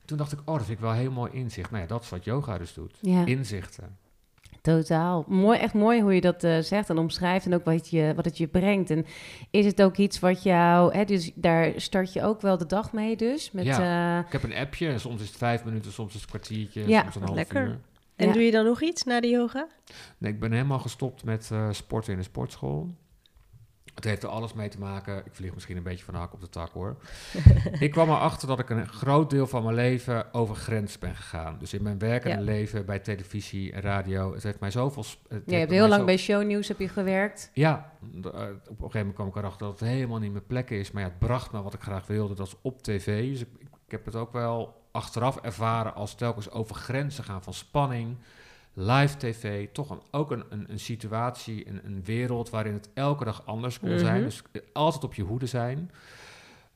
Toen 0.05 0.17
dacht 0.19 0.33
ik, 0.33 0.39
oh, 0.45 0.47
dat 0.57 0.65
vind 0.65 0.79
ik 0.79 0.85
wel 0.85 0.93
heel 0.93 1.11
mooi 1.11 1.33
inzicht. 1.33 1.71
Nou 1.71 1.83
ja, 1.83 1.89
dat 1.89 2.03
is 2.03 2.09
wat 2.09 2.25
yoga 2.25 2.59
dus 2.59 2.75
doet. 2.75 2.99
Ja. 3.01 3.25
Inzichten. 3.27 3.99
Totaal. 4.63 5.25
Mooi, 5.29 5.59
echt 5.59 5.75
mooi 5.75 6.01
hoe 6.03 6.15
je 6.15 6.21
dat 6.21 6.45
eh, 6.45 6.59
zegt 6.59 6.91
en 6.91 6.99
omschrijft 6.99 7.47
en 7.47 7.55
ook 7.55 7.65
wat, 7.65 7.89
je, 7.89 8.13
wat 8.17 8.25
het 8.25 8.39
je 8.39 8.47
brengt. 8.47 8.91
En 8.91 9.07
is 9.51 9.67
het 9.67 9.83
ook 9.83 9.97
iets 9.97 10.19
wat 10.21 10.43
jou, 10.43 10.95
hè, 10.95 11.05
dus 11.05 11.31
daar 11.35 11.73
start 11.77 12.13
je 12.13 12.23
ook 12.23 12.41
wel 12.41 12.59
de 12.59 12.67
dag 12.67 12.93
mee 12.93 13.17
dus? 13.17 13.51
Met, 13.51 13.67
eh, 13.67 14.19
Ik 14.27 14.33
heb 14.33 14.43
een 14.43 14.55
appje 14.55 14.89
en 14.89 15.01
soms 15.01 15.21
is 15.23 15.29
het 15.29 15.37
vijf 15.37 15.65
minuten, 15.65 15.93
soms 15.93 16.15
is 16.15 16.21
het 16.21 16.23
een 16.23 16.29
kwartiertje, 16.41 16.89
Ja, 16.89 17.01
soms 17.03 17.15
een 17.15 17.23
half 17.23 17.35
lekker. 17.35 17.63
uur. 17.67 17.79
En 18.17 18.27
Ja. 18.27 18.33
doe 18.33 18.43
je 18.43 18.51
dan 18.51 18.65
nog 18.65 18.83
iets 18.83 19.05
na 19.05 19.21
de 19.21 19.29
yoga? 19.29 19.67
Nee, 20.19 20.33
ik 20.33 20.41
ben 20.41 20.53
helemaal 20.53 20.79
gestopt 20.79 21.25
met 21.25 21.49
eh, 21.53 21.69
sporten 21.71 22.13
in 22.13 22.19
de 22.19 22.25
sportschool. 22.25 22.89
Het 24.01 24.09
heeft 24.09 24.23
er 24.23 24.29
alles 24.29 24.53
mee 24.53 24.69
te 24.69 24.79
maken. 24.79 25.17
Ik 25.27 25.33
vlieg 25.35 25.55
misschien 25.55 25.77
een 25.77 25.83
beetje 25.83 26.05
van 26.05 26.15
de 26.15 26.21
hak 26.21 26.33
op 26.33 26.41
de 26.41 26.49
tak 26.49 26.73
hoor. 26.73 26.97
ik 27.81 27.91
kwam 27.91 28.09
erachter 28.09 28.49
dat 28.49 28.59
ik 28.59 28.71
een 28.71 28.89
groot 28.89 29.31
deel 29.31 29.47
van 29.47 29.63
mijn 29.63 29.75
leven 29.75 30.35
over 30.35 30.55
grens 30.55 30.99
ben 30.99 31.15
gegaan. 31.17 31.57
Dus 31.59 31.73
in 31.75 31.83
mijn 31.83 31.99
werkende 31.99 32.37
Ja. 32.37 32.43
leven 32.43 32.87
bij 32.87 32.99
televisie 32.99 33.73
en 33.73 33.81
radio. 33.81 34.33
Het 34.35 34.43
heeft 34.43 34.61
mij 34.61 34.71
zoveel. 34.71 35.05
ja, 35.29 35.37
je 35.47 35.55
hebt 35.55 35.71
heel 35.71 35.89
lang 35.89 36.01
zo- 36.01 36.07
bij 36.07 36.17
shownieuws 36.17 36.69
heb 36.69 36.79
je 36.79 36.89
gewerkt. 36.89 37.51
Ja, 37.53 37.93
eh, 38.03 38.11
op 38.11 38.33
een 38.33 38.33
gegeven 38.33 38.99
moment 38.99 39.15
kwam 39.15 39.27
ik 39.29 39.37
erachter 39.37 39.67
dat 39.67 39.81
het 39.81 39.89
helemaal 39.89 40.19
niet 40.19 40.33
mijn 40.33 40.47
plek 40.47 40.71
is. 40.71 40.91
Maar 40.91 41.03
ja, 41.03 41.09
het 41.09 41.19
bracht 41.19 41.53
me 41.53 41.63
wat 41.63 41.75
ik 41.75 41.81
graag 41.83 42.07
wilde. 42.07 42.35
Dat 42.35 42.47
is 42.47 42.57
op 42.63 42.83
tv. 42.83 43.31
Dus 43.31 43.41
ik, 43.41 43.49
ik 43.87 43.91
heb 43.91 44.05
het 44.05 44.17
ook 44.17 44.33
wel 44.33 44.75
achteraf 44.93 45.37
ervaren 45.37 45.95
als 45.95 46.15
telkens 46.15 46.51
over 46.51 46.75
grenzen 46.77 47.25
gaan 47.25 47.43
van 47.43 47.55
spanning. 47.55 48.17
Live 48.73 49.17
tv, 49.17 49.69
toch 49.73 49.91
een, 49.91 50.01
ook 50.11 50.31
een, 50.31 50.45
een, 50.49 50.65
een 50.69 50.79
situatie, 50.81 51.69
een, 51.69 51.81
een 51.85 52.03
wereld 52.05 52.51
waarin 52.51 52.73
het 52.73 52.91
elke 52.95 53.25
dag 53.25 53.43
anders 53.47 53.79
kon 53.81 53.89
Mhm. 53.91 53.99
zijn. 53.99 54.23
Dus 54.23 54.43
eh, 54.53 54.63
altijd 54.73 55.05
op 55.05 55.15
je 55.15 55.23
hoede 55.23 55.47
zijn. 55.47 55.91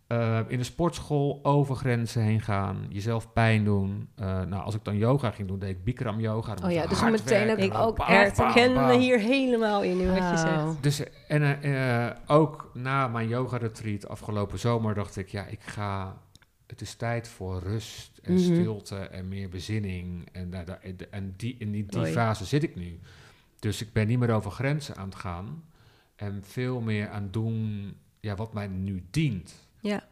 Eh, 0.07 0.39
in 0.47 0.59
de 0.59 0.65
sportschool 0.65 1.41
over 1.43 1.75
grenzen 1.77 2.23
heen 2.23 2.41
gaan, 2.41 2.87
jezelf 2.89 3.33
pijn 3.33 3.65
doen. 3.65 4.09
Eh, 4.15 4.27
nou, 4.27 4.63
als 4.63 4.75
ik 4.75 4.85
dan 4.85 4.97
yoga 4.97 5.31
ging 5.31 5.49
doen, 5.49 5.59
deed 5.59 5.71
ik 5.71 5.85
Bikram 5.85 6.21
yoga. 6.21 6.55
Oh 6.65 6.71
ja, 6.71 6.83
ik 6.83 6.89
dus 6.89 7.01
meteen 7.03 7.51
ook- 7.51 7.57
werken, 7.57 7.79
ook 7.81 8.07
Herken 8.07 8.73
me 8.73 8.97
hier 8.99 9.19
helemaal 9.19 9.83
in, 9.83 10.01
in 10.01 10.09
wat 10.09 10.31
je 10.31 10.37
zegt. 10.37 10.83
Dus 10.83 11.03
en 11.29 12.17
ook 12.27 12.71
na 12.75 13.09
mijn 13.09 13.29
yoga 13.29 13.57
retreat 13.57 14.09
afgelopen 14.09 14.59
zomer 14.59 14.95
dacht 14.95 15.17
ik, 15.17 15.29
ja, 15.29 15.45
ik 15.47 15.61
ga. 15.61 16.17
Het 16.75 16.83
is 16.83 16.95
tijd 16.95 17.28
voor 17.28 17.62
rust 17.62 18.19
en 18.23 18.33
Mhm. 18.33 18.43
stilte 18.54 18.97
en 18.97 19.28
meer 19.28 19.49
bezinning. 19.49 20.28
En, 20.33 20.50
daar- 20.50 20.64
daar- 20.64 20.81
en 21.11 21.35
die, 21.37 21.57
in 21.59 21.73
die, 21.73 21.87
fase 22.07 22.45
zit 22.45 22.62
ik 22.62 22.75
nu. 22.76 22.99
Dus 23.59 23.81
ik 23.83 23.93
ben 23.93 24.07
niet 24.07 24.19
meer 24.19 24.31
over 24.31 24.50
grenzen 24.50 24.97
aan 24.97 25.09
het 25.09 25.14
gaan. 25.14 25.64
En 26.16 26.43
veel 26.47 26.81
meer 26.81 27.09
aan 27.09 27.23
het 27.23 27.33
doen 27.33 27.95
ja, 28.21 28.35
wat 28.35 28.52
mij 28.52 28.66
nu 28.66 29.04
dient. 29.11 29.54
Ja, 29.81 30.04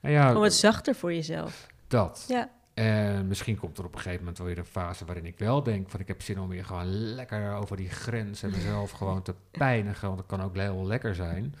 nou 0.00 0.14
ja, 0.14 0.36
om 0.36 0.42
het 0.42 0.54
zachter 0.54 0.94
voor 0.94 1.12
jezelf. 1.14 1.66
dat. 1.88 2.24
Ja, 2.28 2.50
En 2.74 3.26
misschien 3.26 3.56
komt 3.58 3.78
er 3.78 3.84
op 3.84 3.92
een 3.94 4.00
gegeven 4.00 4.18
moment 4.18 4.38
wel 4.38 4.46
weer 4.46 4.58
een 4.58 4.64
fase 4.64 5.04
waarin 5.04 5.26
ik 5.26 5.38
wel 5.38 5.62
denk 5.62 5.90
van 5.90 6.00
ik 6.00 6.08
heb 6.08 6.22
zin 6.22 6.40
om 6.40 6.48
weer 6.48 6.64
gewoon 6.64 6.86
lekker 7.14 7.54
over 7.54 7.76
die 7.76 7.88
grens 7.90 8.42
en 8.42 8.50
mezelf 8.50 8.90
gewoon 8.90 9.22
te 9.22 9.34
pijnigen, 9.50 10.06
want 10.06 10.18
dat 10.18 10.26
kan 10.26 10.42
ook 10.42 10.56
heel 10.56 10.86
lekker 10.86 11.14
zijn. 11.14 11.54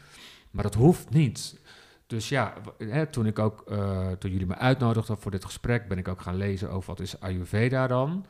Maar 0.50 0.62
dat 0.62 0.74
hoeft 0.74 1.10
niet. 1.10 1.60
Dus 2.12 2.28
ja, 2.28 2.54
hè, 2.78 3.06
toen 3.06 3.26
ik 3.26 3.38
ook, 3.38 3.64
eh, 3.68 4.10
toen 4.10 4.30
jullie 4.30 4.46
me 4.46 4.54
uitnodigden 4.54 5.18
voor 5.18 5.30
dit 5.30 5.44
gesprek, 5.44 5.88
ben 5.88 5.98
ik 5.98 6.08
ook 6.08 6.20
gaan 6.20 6.36
lezen 6.36 6.70
over 6.70 6.88
wat 6.88 7.00
is 7.00 7.20
Ayurveda 7.20 7.86
dan. 7.86 8.26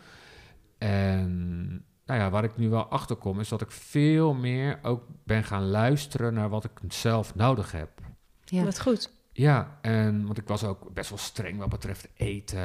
En 0.78 1.68
nou 2.04 2.20
ja, 2.20 2.30
waar 2.30 2.44
ik 2.44 2.56
nu 2.56 2.68
wel 2.68 2.86
achter 2.86 3.16
kom, 3.16 3.40
is 3.40 3.48
dat 3.48 3.60
ik 3.60 3.70
veel 3.70 4.34
meer 4.34 4.78
ook 4.82 5.02
ben 5.24 5.44
gaan 5.44 5.70
luisteren 5.70 6.34
naar 6.34 6.48
wat 6.48 6.64
ik 6.64 6.70
zelf 6.88 7.34
nodig 7.34 7.72
heb. 7.72 7.90
Ja. 8.44 8.64
wat 8.64 8.80
goed. 8.80 9.10
Ja, 9.32 9.78
en 9.80 10.26
want 10.26 10.38
ik 10.38 10.48
was 10.48 10.64
ook 10.64 10.92
best 10.94 11.08
wel 11.08 11.18
streng 11.18 11.58
wat 11.58 11.68
betreft 11.68 12.08
eten 12.14 12.60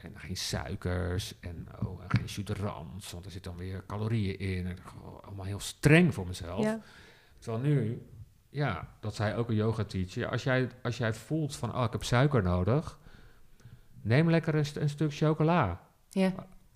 en 0.00 0.12
geen 0.14 0.36
suikers 0.36 1.40
en 1.40 1.68
oh, 1.84 2.02
en 2.02 2.18
geen 2.18 2.28
suderans, 2.28 3.12
want 3.12 3.24
er 3.24 3.30
zit 3.30 3.44
dan 3.44 3.56
weer 3.56 3.84
calorieën 3.86 4.38
in. 4.38 4.66
En 4.66 4.78
gewoon 4.84 5.22
allemaal 5.22 5.46
heel 5.46 5.60
streng 5.60 6.14
voor 6.14 6.26
mezelf. 6.26 6.64
Ja. 6.64 6.80
Terwijl 7.38 7.62
nu, 7.62 8.02
ja, 8.52 8.88
dat 9.00 9.14
zei 9.14 9.34
ook 9.36 9.48
een 9.48 9.54
yoga 9.54 9.84
teacher, 9.84 10.28
als 10.28 10.42
jij, 10.42 10.68
als 10.82 10.96
jij 10.96 11.14
voelt 11.14 11.56
van, 11.56 11.74
oh, 11.76 11.84
ik 11.84 11.92
heb 11.92 12.04
suiker 12.04 12.42
nodig, 12.42 12.98
neem 14.02 14.30
lekker 14.30 14.54
een, 14.54 14.66
st- 14.66 14.76
een 14.76 14.88
stuk 14.88 15.14
chocola. 15.14 15.80
Ja, 16.10 16.32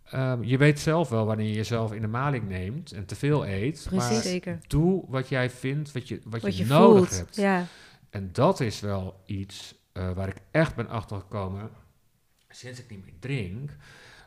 Ehm, 0.06 0.42
je 0.42 0.56
weet 0.58 0.80
zelf 0.80 1.08
wel 1.08 1.26
wanneer 1.26 1.46
je 1.46 1.52
jezelf 1.54 1.92
in 1.92 2.00
de 2.00 2.06
maling 2.08 2.48
neemt 2.48 2.92
en 2.92 3.04
te 3.06 3.16
veel 3.16 3.46
eet, 3.46 3.86
Precies. 3.88 4.10
maar 4.12 4.22
Zeker. 4.22 4.58
doe 4.66 5.04
wat 5.08 5.28
jij 5.28 5.50
vindt, 5.50 5.92
wat 5.92 6.08
je, 6.08 6.20
wat 6.24 6.40
Wat 6.42 6.56
je, 6.56 6.62
je 6.62 6.68
nodig 6.70 6.98
voelt. 7.08 7.18
hebt. 7.18 7.36
Ja, 7.36 7.64
En 8.10 8.28
dat 8.32 8.60
is 8.60 8.80
wel 8.80 9.22
iets 9.24 9.74
eh, 9.92 10.10
waar 10.12 10.28
ik 10.28 10.36
echt 10.50 10.74
ben 10.74 10.88
achtergekomen 10.88 11.70
sinds 12.48 12.80
ik 12.80 12.90
niet 12.90 13.04
meer 13.04 13.14
drink. 13.18 13.70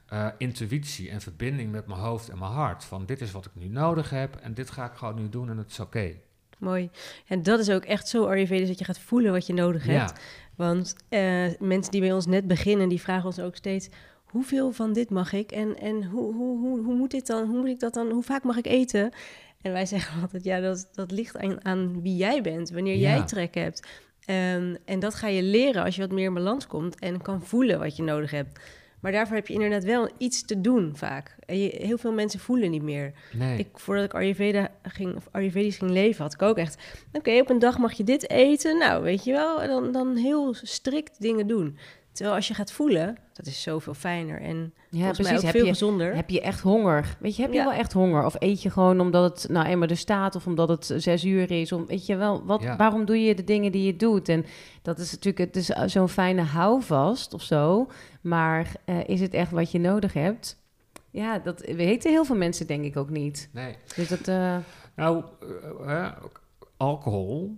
Eh, 0.05 0.27
intuïtie 0.37 1.09
en 1.09 1.21
verbinding 1.21 1.71
met 1.71 1.87
mijn 1.87 1.99
hoofd 1.99 2.29
en 2.29 2.37
mijn 2.39 2.51
hart. 2.51 2.83
Van 2.83 3.05
dit 3.05 3.21
is 3.21 3.31
wat 3.31 3.45
ik 3.45 3.51
nu 3.55 3.67
nodig 3.67 4.09
heb 4.09 4.35
en 4.35 4.53
dit 4.53 4.69
ga 4.71 4.85
ik 4.85 4.97
gewoon 4.97 5.15
nu 5.15 5.29
doen 5.29 5.49
en 5.49 5.57
het 5.57 5.69
is 5.71 5.79
oké. 5.79 6.13
Mooi. 6.59 6.89
En 7.27 7.43
dat 7.43 7.59
is 7.59 7.69
ook 7.69 7.83
echt 7.85 8.07
zo 8.07 8.25
Ayurvedisch 8.25 8.67
dat 8.67 8.79
je 8.79 8.85
gaat 8.85 8.99
voelen 8.99 9.31
wat 9.31 9.47
je 9.47 9.53
nodig 9.53 9.83
hebt. 9.85 10.09
Ja, 10.09 10.15
Want 10.55 10.95
eh, 11.09 11.45
mensen 11.59 11.91
die 11.91 12.01
bij 12.01 12.13
ons 12.13 12.25
net 12.25 12.47
beginnen, 12.47 12.89
die 12.89 13.01
vragen 13.01 13.25
ons 13.25 13.39
ook 13.39 13.55
steeds... 13.55 13.89
hoeveel 14.23 14.71
van 14.71 14.93
dit 14.93 15.09
mag 15.09 15.33
ik? 15.33 15.51
En, 15.51 15.77
en 15.79 16.03
hoe, 16.03 16.33
hoe, 16.33 16.59
hoe, 16.59 16.83
hoe 16.83 16.95
moet 16.95 17.11
dit 17.11 17.27
dan? 17.27 17.45
Hoe 17.47 17.57
moet 17.59 17.67
ik 17.69 17.79
dat 17.79 17.93
dan? 17.93 18.09
Hoe 18.09 18.23
vaak 18.23 18.43
mag 18.43 18.57
ik 18.57 18.67
eten? 18.67 19.11
En 19.61 19.71
wij 19.71 19.85
zeggen 19.95 20.21
altijd, 20.21 20.43
ja, 20.43 20.59
dat, 20.59 20.89
dat 20.93 21.11
ligt 21.11 21.37
aan, 21.37 21.65
aan 21.65 22.01
wie 22.01 22.15
jij 22.15 22.41
bent. 22.41 22.69
Wanneer 22.69 22.95
Ja. 22.97 23.09
jij 23.15 23.25
trek 23.25 23.55
hebt. 23.55 23.87
Ehm, 24.25 24.75
en 24.85 24.99
dat 24.99 25.15
ga 25.15 25.27
je 25.27 25.43
leren 25.43 25.83
als 25.83 25.95
je 25.95 26.01
wat 26.01 26.11
meer 26.11 26.25
in 26.27 26.33
balans 26.33 26.67
komt... 26.67 26.99
en 26.99 27.21
kan 27.21 27.41
voelen 27.41 27.79
wat 27.79 27.95
je 27.95 28.03
nodig 28.03 28.31
hebt. 28.31 28.59
Maar 29.01 29.11
daarvoor 29.11 29.35
heb 29.35 29.47
je 29.47 29.53
inderdaad 29.53 29.83
wel 29.83 30.09
iets 30.17 30.45
te 30.45 30.61
doen 30.61 30.91
vaak. 30.95 31.35
En 31.45 31.59
je, 31.59 31.75
heel 31.79 31.97
veel 31.97 32.11
mensen 32.11 32.39
voelen 32.39 32.71
niet 32.71 32.83
meer. 32.83 33.13
nee. 33.33 33.57
Ik, 33.57 33.67
voordat 33.73 34.05
ik 34.05 34.13
Ayurveda 34.13 34.71
ging, 34.83 35.15
of 35.15 35.27
Ayurvedisch 35.31 35.77
ging 35.77 35.91
leven, 35.91 36.23
had 36.23 36.33
ik 36.33 36.41
ook 36.41 36.57
echt... 36.57 36.77
Oké, 37.11 37.39
op 37.39 37.49
een 37.49 37.59
dag 37.59 37.77
mag 37.77 37.93
je 37.93 38.03
dit 38.03 38.29
eten. 38.29 38.77
Nou, 38.77 39.03
weet 39.03 39.23
je 39.23 39.31
wel, 39.31 39.61
en 39.61 39.67
dan, 39.67 39.91
dan 39.91 40.15
heel 40.15 40.53
strikt 40.53 41.21
dingen 41.21 41.47
doen. 41.47 41.77
Terwijl 42.11 42.35
als 42.37 42.47
je 42.47 42.53
gaat 42.53 42.71
voelen, 42.71 43.17
dat 43.33 43.45
is 43.45 43.61
zoveel 43.61 43.93
fijner. 43.93 44.41
En 44.41 44.73
ja 44.89 44.99
volgens 44.99 45.27
mij 45.27 45.35
ook 45.37 45.41
Heb 45.43 45.51
veel 45.51 45.63
je, 45.63 45.69
gezonder. 45.69 46.15
heb 46.15 46.29
je 46.29 46.41
echt 46.41 46.59
honger? 46.59 47.17
Weet 47.19 47.35
je, 47.35 47.41
heb 47.41 47.51
je 47.51 47.57
Ja. 47.57 47.63
wel 47.63 47.73
echt 47.73 47.93
honger? 47.93 48.25
Of 48.25 48.35
eet 48.39 48.61
je 48.61 48.69
gewoon 48.69 48.99
omdat 48.99 49.41
het 49.41 49.51
nou 49.51 49.67
eenmaal 49.67 49.87
er 49.87 49.97
staat 49.97 50.35
of 50.35 50.45
omdat 50.47 50.69
het 50.69 50.93
zes 50.97 51.23
uur 51.23 51.51
is? 51.51 51.71
Om, 51.71 51.85
weet 51.85 52.05
je 52.05 52.15
wel, 52.15 52.45
wat, 52.45 52.61
Ja. 52.61 52.75
waarom 52.75 53.05
doe 53.05 53.23
je 53.23 53.35
de 53.35 53.43
dingen 53.43 53.71
die 53.71 53.85
je 53.85 53.95
doet? 53.95 54.29
En 54.29 54.45
dat 54.81 54.99
is 54.99 55.11
natuurlijk 55.11 55.53
het 55.53 55.55
is 55.55 55.65
zo'n 55.91 56.09
fijne 56.09 56.41
houvast 56.41 57.33
of 57.33 57.41
zo. 57.41 57.87
Maar 58.21 58.71
eh, 58.85 59.07
is 59.07 59.21
het 59.21 59.33
echt 59.33 59.51
wat 59.51 59.71
je 59.71 59.79
nodig 59.79 60.13
hebt? 60.13 60.57
Ja, 61.11 61.39
dat 61.39 61.61
weten 61.61 62.11
heel 62.11 62.25
veel 62.25 62.35
mensen 62.35 62.67
denk 62.67 62.83
ik 62.85 62.97
ook 62.97 63.09
niet. 63.09 63.49
nee. 63.53 63.75
Dus 63.95 64.07
dat, 64.07 64.27
eh, 64.27 64.57
Nou, 64.95 65.23
eh, 65.85 66.05
eh, 66.05 66.11
alcohol, 66.77 67.57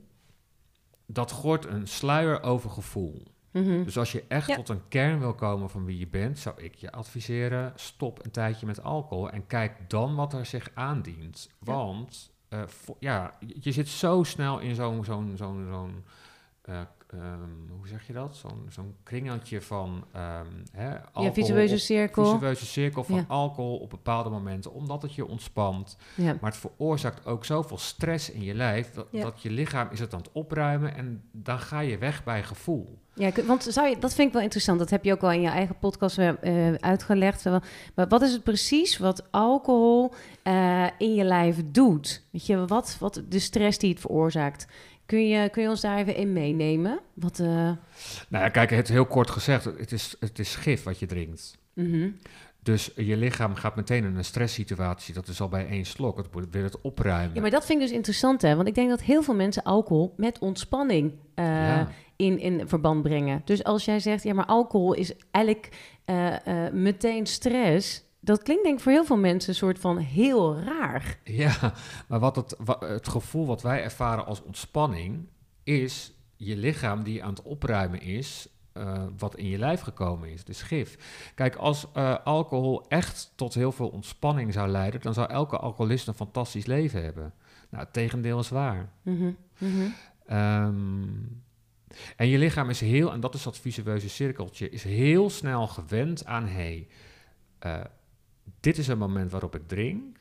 dat 1.05 1.31
gooit 1.31 1.65
een 1.65 1.87
sluier 1.87 2.43
over 2.43 2.69
gevoel. 2.69 3.23
Mhm. 3.51 3.83
Dus 3.83 3.97
als 3.97 4.11
je 4.11 4.23
echt 4.27 4.47
Ja. 4.47 4.55
tot 4.55 4.69
een 4.69 4.87
kern 4.87 5.19
wil 5.19 5.33
komen 5.33 5.69
van 5.69 5.85
wie 5.85 5.97
je 5.99 6.07
bent, 6.07 6.39
zou 6.39 6.61
ik 6.61 6.75
je 6.75 6.91
adviseren: 6.91 7.71
stop 7.75 8.25
een 8.25 8.31
tijdje 8.31 8.65
met 8.65 8.83
alcohol 8.83 9.29
en 9.29 9.47
kijk 9.47 9.89
dan 9.89 10.15
wat 10.15 10.33
er 10.33 10.45
zich 10.45 10.71
aandient. 10.73 11.49
Ja. 11.59 11.73
Want 11.73 12.31
eh, 12.49 12.61
vo- 12.65 12.97
ja, 12.99 13.33
je, 13.59 13.71
zit 13.71 13.87
zo 13.87 14.23
snel 14.23 14.59
in 14.59 14.75
zo'n 14.75 15.03
zo'n 15.05 15.33
zo'n 15.35 15.65
zo'n 15.69 16.03
eh, 16.61 16.79
ehm, 17.07 17.49
hoe 17.77 17.87
zeg 17.87 18.07
je 18.07 18.13
dat? 18.13 18.35
Zo'n 18.35 18.65
zo'n 18.69 18.95
kringeltje 19.03 19.61
van 19.61 20.03
ehm 20.11 20.45
hè, 20.71 20.99
alcohol. 21.01 21.23
Ja, 21.23 21.33
visueuze 21.33 21.77
cirkel. 21.77 22.25
Visueuze 22.33 22.65
cirkel 22.65 23.03
van 23.03 23.15
Ja. 23.15 23.25
alcohol 23.27 23.77
op 23.77 23.89
bepaalde 23.89 24.29
momenten, 24.29 24.73
omdat 24.73 25.01
het 25.01 25.13
je 25.13 25.25
ontspant. 25.27 25.97
Ja. 26.15 26.37
Maar 26.41 26.51
het 26.51 26.59
veroorzaakt 26.59 27.25
ook 27.25 27.45
zoveel 27.45 27.77
stress 27.77 28.29
in 28.31 28.43
je 28.43 28.53
lijf, 28.53 28.91
dat, 28.93 29.07
Ja. 29.11 29.21
dat 29.23 29.41
je 29.41 29.49
lichaam 29.49 29.87
is 29.91 29.99
het 29.99 30.13
aan 30.13 30.19
het 30.19 30.31
opruimen 30.31 30.95
en 30.95 31.23
dan 31.31 31.59
ga 31.59 31.79
je 31.79 31.97
weg 31.97 32.23
bij 32.23 32.43
gevoel. 32.43 33.00
Ja, 33.13 33.31
want 33.45 33.63
zou 33.63 33.87
je, 33.87 33.99
dat 33.99 34.13
vind 34.13 34.27
ik 34.27 34.33
wel 34.33 34.43
interessant. 34.43 34.79
Dat 34.79 34.89
heb 34.89 35.03
je 35.03 35.11
ook 35.11 35.21
wel 35.21 35.31
in 35.31 35.41
je 35.41 35.49
eigen 35.49 35.77
podcast 35.79 36.17
eh, 36.17 36.73
uitgelegd. 36.73 37.45
Maar 37.95 38.07
wat 38.07 38.21
is 38.21 38.31
het 38.31 38.43
precies 38.43 38.97
wat 38.97 39.31
alcohol 39.31 40.13
eh, 40.43 40.87
in 40.97 41.15
je 41.15 41.23
lijf 41.23 41.57
doet? 41.65 42.23
Weet 42.31 42.45
je, 42.45 42.65
wat, 42.65 42.97
wat 42.99 43.21
de 43.29 43.39
stress 43.39 43.77
die 43.77 43.89
het 43.89 43.99
veroorzaakt? 43.99 44.67
Kun 45.05 45.27
je, 45.27 45.49
kun 45.49 45.61
je 45.63 45.69
ons 45.69 45.81
daar 45.81 45.97
even 45.97 46.15
in 46.15 46.33
meenemen? 46.33 46.99
Wat, 47.13 47.39
eh, 47.39 47.45
Nou 47.45 47.77
ja, 48.29 48.49
kijk, 48.49 48.69
het 48.69 48.87
heel 48.87 49.05
kort 49.05 49.29
gezegd, 49.29 49.63
het 49.65 49.91
is, 49.91 50.15
het 50.19 50.39
is 50.39 50.55
gif 50.55 50.83
wat 50.83 50.99
je 50.99 51.05
drinkt. 51.05 51.57
mhm. 51.73 52.09
Dus 52.63 52.91
je 52.95 53.17
lichaam 53.17 53.55
gaat 53.55 53.75
meteen 53.75 54.03
in 54.03 54.15
een 54.15 54.25
stresssituatie. 54.25 55.13
Dat 55.13 55.27
is 55.27 55.41
al 55.41 55.49
bij 55.49 55.67
één 55.67 55.85
slok. 55.85 56.17
Het 56.17 56.27
wil 56.51 56.63
het 56.63 56.81
opruimen. 56.81 57.35
Ja, 57.35 57.41
maar 57.41 57.49
dat 57.49 57.65
vind 57.65 57.81
ik 57.81 57.87
dus 57.87 57.95
interessant, 57.95 58.41
hè? 58.41 58.55
Want 58.55 58.67
ik 58.67 58.75
denk 58.75 58.89
dat 58.89 59.01
heel 59.01 59.23
veel 59.23 59.35
mensen 59.35 59.63
alcohol 59.63 60.13
met 60.17 60.39
ontspanning 60.39 61.13
eh, 61.35 61.45
Ja. 61.45 61.87
in, 62.15 62.39
in 62.39 62.67
verband 62.67 63.01
brengen. 63.03 63.41
Dus 63.45 63.63
als 63.63 63.85
jij 63.85 63.99
zegt, 63.99 64.23
ja, 64.23 64.33
maar 64.33 64.45
alcohol 64.45 64.93
is 64.93 65.13
eigenlijk 65.31 65.69
eh, 66.05 66.65
eh, 66.65 66.73
meteen 66.73 67.25
stress. 67.25 68.03
Dat 68.19 68.43
klinkt 68.43 68.63
denk 68.63 68.77
ik 68.77 68.83
voor 68.83 68.91
heel 68.91 69.05
veel 69.05 69.17
mensen 69.17 69.49
een 69.49 69.55
soort 69.55 69.79
van 69.79 69.97
heel 69.97 70.59
raar. 70.59 71.17
Ja, 71.23 71.73
maar 72.07 72.19
wat 72.19 72.35
het, 72.35 72.55
het 72.79 73.07
gevoel 73.07 73.45
wat 73.45 73.61
wij 73.61 73.83
ervaren 73.83 74.25
als 74.25 74.43
ontspanning 74.43 75.27
is 75.63 76.13
je 76.35 76.57
lichaam 76.57 77.03
die 77.03 77.23
aan 77.23 77.29
het 77.29 77.41
opruimen 77.41 78.01
is. 78.01 78.47
Eh, 78.73 79.03
wat 79.17 79.35
in 79.35 79.47
je 79.47 79.57
lijf 79.57 79.81
gekomen 79.81 80.29
is, 80.29 80.43
dus 80.43 80.61
gif. 80.61 80.97
Kijk, 81.35 81.55
als 81.55 81.87
eh, 81.93 82.15
alcohol 82.23 82.87
echt 82.87 83.33
tot 83.35 83.53
heel 83.53 83.71
veel 83.71 83.89
ontspanning 83.89 84.53
zou 84.53 84.69
leiden, 84.69 85.01
dan 85.01 85.13
zou 85.13 85.29
elke 85.29 85.57
alcoholist 85.57 86.07
een 86.07 86.13
fantastisch 86.13 86.65
leven 86.65 87.03
hebben. 87.03 87.33
Nou, 87.69 87.83
het 87.83 87.93
tegendeel 87.93 88.39
is 88.39 88.49
waar. 88.49 88.91
Mhm, 89.01 89.31
mhm. 89.57 89.87
Ehm, 90.25 91.07
en 92.15 92.27
je 92.27 92.37
lichaam 92.37 92.69
is 92.69 92.79
heel, 92.79 93.11
en 93.11 93.19
dat 93.19 93.33
is 93.33 93.43
dat 93.43 93.59
visueuze 93.59 94.09
cirkeltje, 94.09 94.69
is 94.69 94.83
heel 94.83 95.29
snel 95.29 95.67
gewend 95.67 96.25
aan, 96.25 96.47
hé, 96.47 96.51
hey, 96.51 96.87
eh, 97.59 97.85
dit 98.59 98.77
is 98.77 98.87
een 98.87 98.97
moment 98.97 99.31
waarop 99.31 99.55
ik 99.55 99.67
drink. 99.67 100.19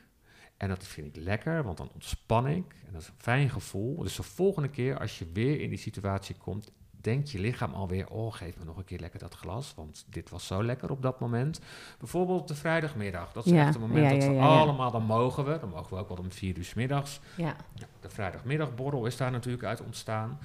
En 0.56 0.68
dat 0.68 0.86
vind 0.86 1.16
ik 1.16 1.22
lekker, 1.22 1.62
want 1.62 1.76
dan 1.76 1.90
ontspan 1.94 2.48
ik. 2.48 2.74
En 2.86 2.92
dat 2.92 3.02
is 3.02 3.08
een 3.08 3.14
fijn 3.16 3.50
gevoel. 3.50 4.02
Dus 4.02 4.16
de 4.16 4.22
volgende 4.22 4.68
keer 4.68 4.98
als 4.98 5.18
je 5.18 5.26
weer 5.32 5.60
in 5.60 5.68
die 5.68 5.78
situatie 5.78 6.34
komt, 6.34 6.72
denkt 7.00 7.30
je 7.30 7.38
lichaam 7.38 7.74
alweer, 7.74 8.08
oh, 8.08 8.34
geef 8.34 8.58
me 8.58 8.64
nog 8.64 8.76
een 8.76 8.84
keer 8.84 8.98
lekker 8.98 9.18
dat 9.18 9.34
glas, 9.34 9.72
want 9.76 10.04
dit 10.08 10.30
was 10.30 10.46
zo 10.46 10.64
lekker 10.64 10.90
op 10.90 11.02
dat 11.02 11.20
moment. 11.20 11.60
Bijvoorbeeld 11.98 12.48
de 12.48 12.54
vrijdagmiddag. 12.54 13.32
Dat 13.32 13.46
is 13.46 13.52
Ja, 13.52 13.66
echt 13.66 13.74
een 13.74 13.80
moment 13.80 14.04
ja, 14.04 14.18
dat 14.18 14.28
we 14.28 14.34
ja, 14.34 14.58
allemaal, 14.58 14.90
dan 14.90 15.04
mogen 15.04 15.44
we, 15.44 15.58
dan 15.58 15.68
mogen 15.68 15.94
we 15.96 16.02
ook 16.02 16.08
wel 16.08 16.16
om 16.18 16.32
vier 16.32 16.56
uur 16.58 16.64
's 16.64 16.74
middags. 16.74 17.20
Ja. 17.36 17.56
Ja, 17.74 17.86
de 18.00 18.08
vrijdagmiddagborrel 18.10 19.06
is 19.06 19.16
daar 19.16 19.30
natuurlijk 19.30 19.64
uit 19.64 19.80
ontstaan. 19.80 20.38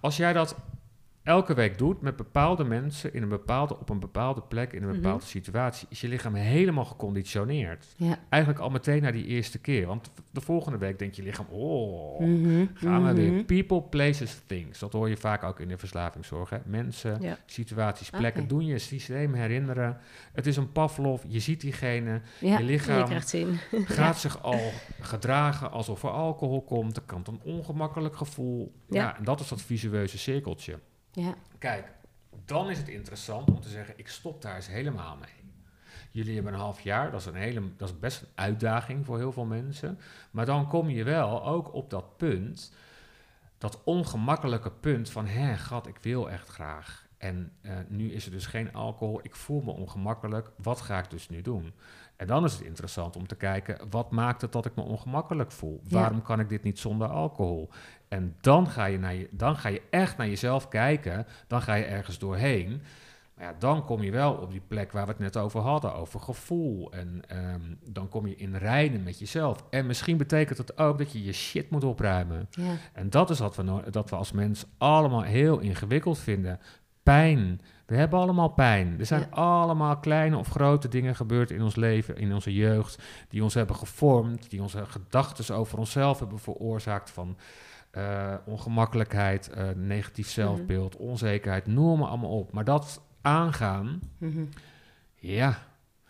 Als 0.00 0.16
jij 0.16 0.32
dat 0.32 0.56
elke 1.22 1.54
week 1.54 1.78
doet 1.78 2.00
met 2.00 2.16
bepaalde 2.16 2.64
mensen 2.64 3.14
in 3.14 3.22
een 3.22 3.28
bepaalde, 3.28 3.78
op 3.78 3.88
een 3.88 4.00
bepaalde 4.00 4.40
plek, 4.42 4.72
in 4.72 4.82
een 4.82 4.88
Mhm. 4.88 5.00
bepaalde 5.00 5.24
situatie, 5.24 5.86
is 5.90 6.00
je 6.00 6.08
lichaam 6.08 6.34
helemaal 6.34 6.84
geconditioneerd. 6.84 7.86
Ja. 7.96 8.18
Eigenlijk 8.28 8.62
al 8.62 8.70
meteen 8.70 9.02
naar 9.02 9.12
die 9.12 9.26
eerste 9.26 9.58
keer. 9.58 9.86
Want 9.86 10.10
de 10.30 10.40
volgende 10.40 10.78
week 10.78 10.98
denkt 10.98 11.16
je 11.16 11.22
lichaam, 11.22 11.46
oh, 11.50 12.20
Mhm, 12.20 12.64
gaan 12.74 13.06
we 13.06 13.14
weer. 13.14 13.32
mhm. 13.32 13.44
People, 13.44 13.82
places, 13.82 14.40
things. 14.46 14.78
Dat 14.78 14.92
hoor 14.92 15.08
je 15.08 15.16
vaak 15.16 15.42
ook 15.42 15.60
in 15.60 15.68
de 15.68 15.78
verslavingszorg. 15.78 16.50
Hè? 16.50 16.58
Mensen, 16.64 17.22
Ja. 17.22 17.36
situaties, 17.46 18.10
plekken, 18.10 18.48
doen 18.48 18.66
je 18.66 18.78
systeem 18.78 19.34
herinneren. 19.34 19.98
Het 20.32 20.46
is 20.46 20.56
een 20.56 20.72
Pavlov, 20.72 21.22
je 21.28 21.40
ziet 21.40 21.60
diegene, 21.60 22.20
Ja. 22.40 22.58
je 22.58 22.64
lichaam 22.64 23.08
gaat 23.86 24.18
zich 24.18 24.42
al 24.42 24.60
gedragen 25.00 25.70
alsof 25.70 26.02
er 26.02 26.10
alcohol 26.10 26.62
komt. 26.62 26.96
Er 26.96 27.02
kan 27.06 27.24
een 27.26 27.40
ongemakkelijk 27.42 28.16
gevoel. 28.16 28.72
Ja. 28.88 29.16
en 29.18 29.24
dat 29.24 29.40
is 29.40 29.48
dat 29.48 29.62
visueuze 29.62 30.18
cirkeltje. 30.18 30.78
Ja. 31.12 31.34
Kijk, 31.58 31.88
dan 32.44 32.70
is 32.70 32.78
het 32.78 32.88
interessant 32.88 33.48
om 33.48 33.60
te 33.60 33.68
zeggen, 33.68 33.94
ik 33.96 34.08
stop 34.08 34.42
daar 34.42 34.56
eens 34.56 34.68
helemaal 34.68 35.16
mee. 35.16 35.52
Jullie 36.10 36.34
hebben 36.34 36.52
een 36.52 36.58
half 36.58 36.80
jaar, 36.80 37.10
dat 37.10 37.20
is, 37.20 37.26
een 37.26 37.34
hele, 37.34 37.76
dat 37.76 37.88
is 37.88 37.98
best 37.98 38.22
een 38.22 38.28
uitdaging 38.34 39.06
voor 39.06 39.18
heel 39.18 39.32
veel 39.32 39.44
mensen. 39.44 39.98
Maar 40.30 40.46
dan 40.46 40.68
kom 40.68 40.88
je 40.88 41.04
wel 41.04 41.46
ook 41.46 41.74
op 41.74 41.90
dat 41.90 42.16
punt, 42.16 42.74
dat 43.58 43.84
ongemakkelijke 43.84 44.70
punt 44.70 45.10
van, 45.10 45.26
hè, 45.26 45.56
gat, 45.56 45.86
ik 45.86 45.98
wil 45.98 46.30
echt 46.30 46.48
graag. 46.48 47.06
En 47.18 47.52
eh, 47.60 47.76
nu 47.88 48.12
is 48.12 48.24
er 48.24 48.30
dus 48.30 48.46
geen 48.46 48.72
alcohol, 48.72 49.20
ik 49.22 49.34
voel 49.34 49.60
me 49.60 49.70
ongemakkelijk, 49.70 50.50
wat 50.56 50.80
ga 50.80 50.98
ik 50.98 51.10
dus 51.10 51.28
nu 51.28 51.42
doen? 51.42 51.72
En 52.20 52.26
dan 52.26 52.44
is 52.44 52.52
het 52.52 52.60
interessant 52.62 53.16
om 53.16 53.26
te 53.26 53.34
kijken, 53.34 53.78
wat 53.90 54.10
maakt 54.10 54.40
het 54.40 54.52
dat 54.52 54.66
ik 54.66 54.74
me 54.74 54.82
ongemakkelijk 54.82 55.52
voel? 55.52 55.80
Ja. 55.84 56.00
Waarom 56.00 56.22
kan 56.22 56.40
ik 56.40 56.48
dit 56.48 56.62
niet 56.62 56.78
zonder 56.78 57.08
alcohol? 57.08 57.68
En 58.08 58.36
dan 58.40 58.66
ga, 58.68 58.84
je 58.84 58.98
naar 58.98 59.14
je, 59.14 59.28
dan 59.30 59.56
ga 59.56 59.68
je 59.68 59.82
echt 59.90 60.16
naar 60.16 60.28
jezelf 60.28 60.68
kijken, 60.68 61.26
dan 61.46 61.62
ga 61.62 61.74
je 61.74 61.84
ergens 61.84 62.18
doorheen. 62.18 62.82
Maar 63.34 63.44
ja, 63.44 63.54
dan 63.58 63.84
kom 63.84 64.02
je 64.02 64.10
wel 64.10 64.32
op 64.32 64.50
die 64.50 64.62
plek 64.68 64.92
waar 64.92 65.04
we 65.04 65.10
het 65.10 65.18
net 65.18 65.36
over 65.36 65.60
hadden, 65.60 65.94
over 65.94 66.20
gevoel. 66.20 66.92
En 66.92 67.22
ehm, 67.28 67.60
dan 67.84 68.08
kom 68.08 68.26
je 68.26 68.36
in 68.36 68.56
rijden 68.56 69.02
met 69.02 69.18
jezelf. 69.18 69.64
En 69.70 69.86
misschien 69.86 70.16
betekent 70.16 70.58
het 70.58 70.78
ook 70.78 70.98
dat 70.98 71.12
je 71.12 71.24
je 71.24 71.32
shit 71.32 71.70
moet 71.70 71.84
opruimen. 71.84 72.48
Ja. 72.50 72.72
En 72.92 73.10
dat 73.10 73.30
is 73.30 73.38
wat 73.38 73.56
we, 73.56 73.62
no- 73.62 73.90
dat 73.90 74.10
we 74.10 74.16
als 74.16 74.32
mens 74.32 74.64
allemaal 74.78 75.22
heel 75.22 75.58
ingewikkeld 75.58 76.18
vinden. 76.18 76.60
Pijn. 77.10 77.60
We 77.86 77.96
hebben 77.96 78.18
allemaal 78.18 78.48
pijn. 78.48 78.96
Er 78.98 79.06
zijn 79.06 79.20
Ja. 79.20 79.26
allemaal 79.36 79.96
kleine 79.98 80.36
of 80.36 80.48
grote 80.48 80.88
dingen 80.88 81.16
gebeurd 81.16 81.50
in 81.50 81.62
ons 81.62 81.76
leven, 81.76 82.16
in 82.16 82.34
onze 82.34 82.54
jeugd, 82.54 83.02
die 83.28 83.42
ons 83.42 83.54
hebben 83.54 83.76
gevormd, 83.76 84.50
die 84.50 84.62
onze 84.62 84.86
gedachten 84.86 85.54
over 85.56 85.78
onszelf 85.78 86.18
hebben 86.18 86.38
veroorzaakt 86.38 87.10
van 87.10 87.36
eh, 87.90 88.34
ongemakkelijkheid, 88.46 89.48
eh, 89.50 89.68
negatief 89.76 90.28
zelfbeeld, 90.30 90.96
onzekerheid, 90.96 91.66
noem 91.66 91.98
maar 91.98 92.08
allemaal 92.08 92.30
op. 92.38 92.52
Maar 92.52 92.64
dat 92.64 93.00
aangaan, 93.22 94.00
Mhm. 94.18 94.44
ja, 95.16 95.58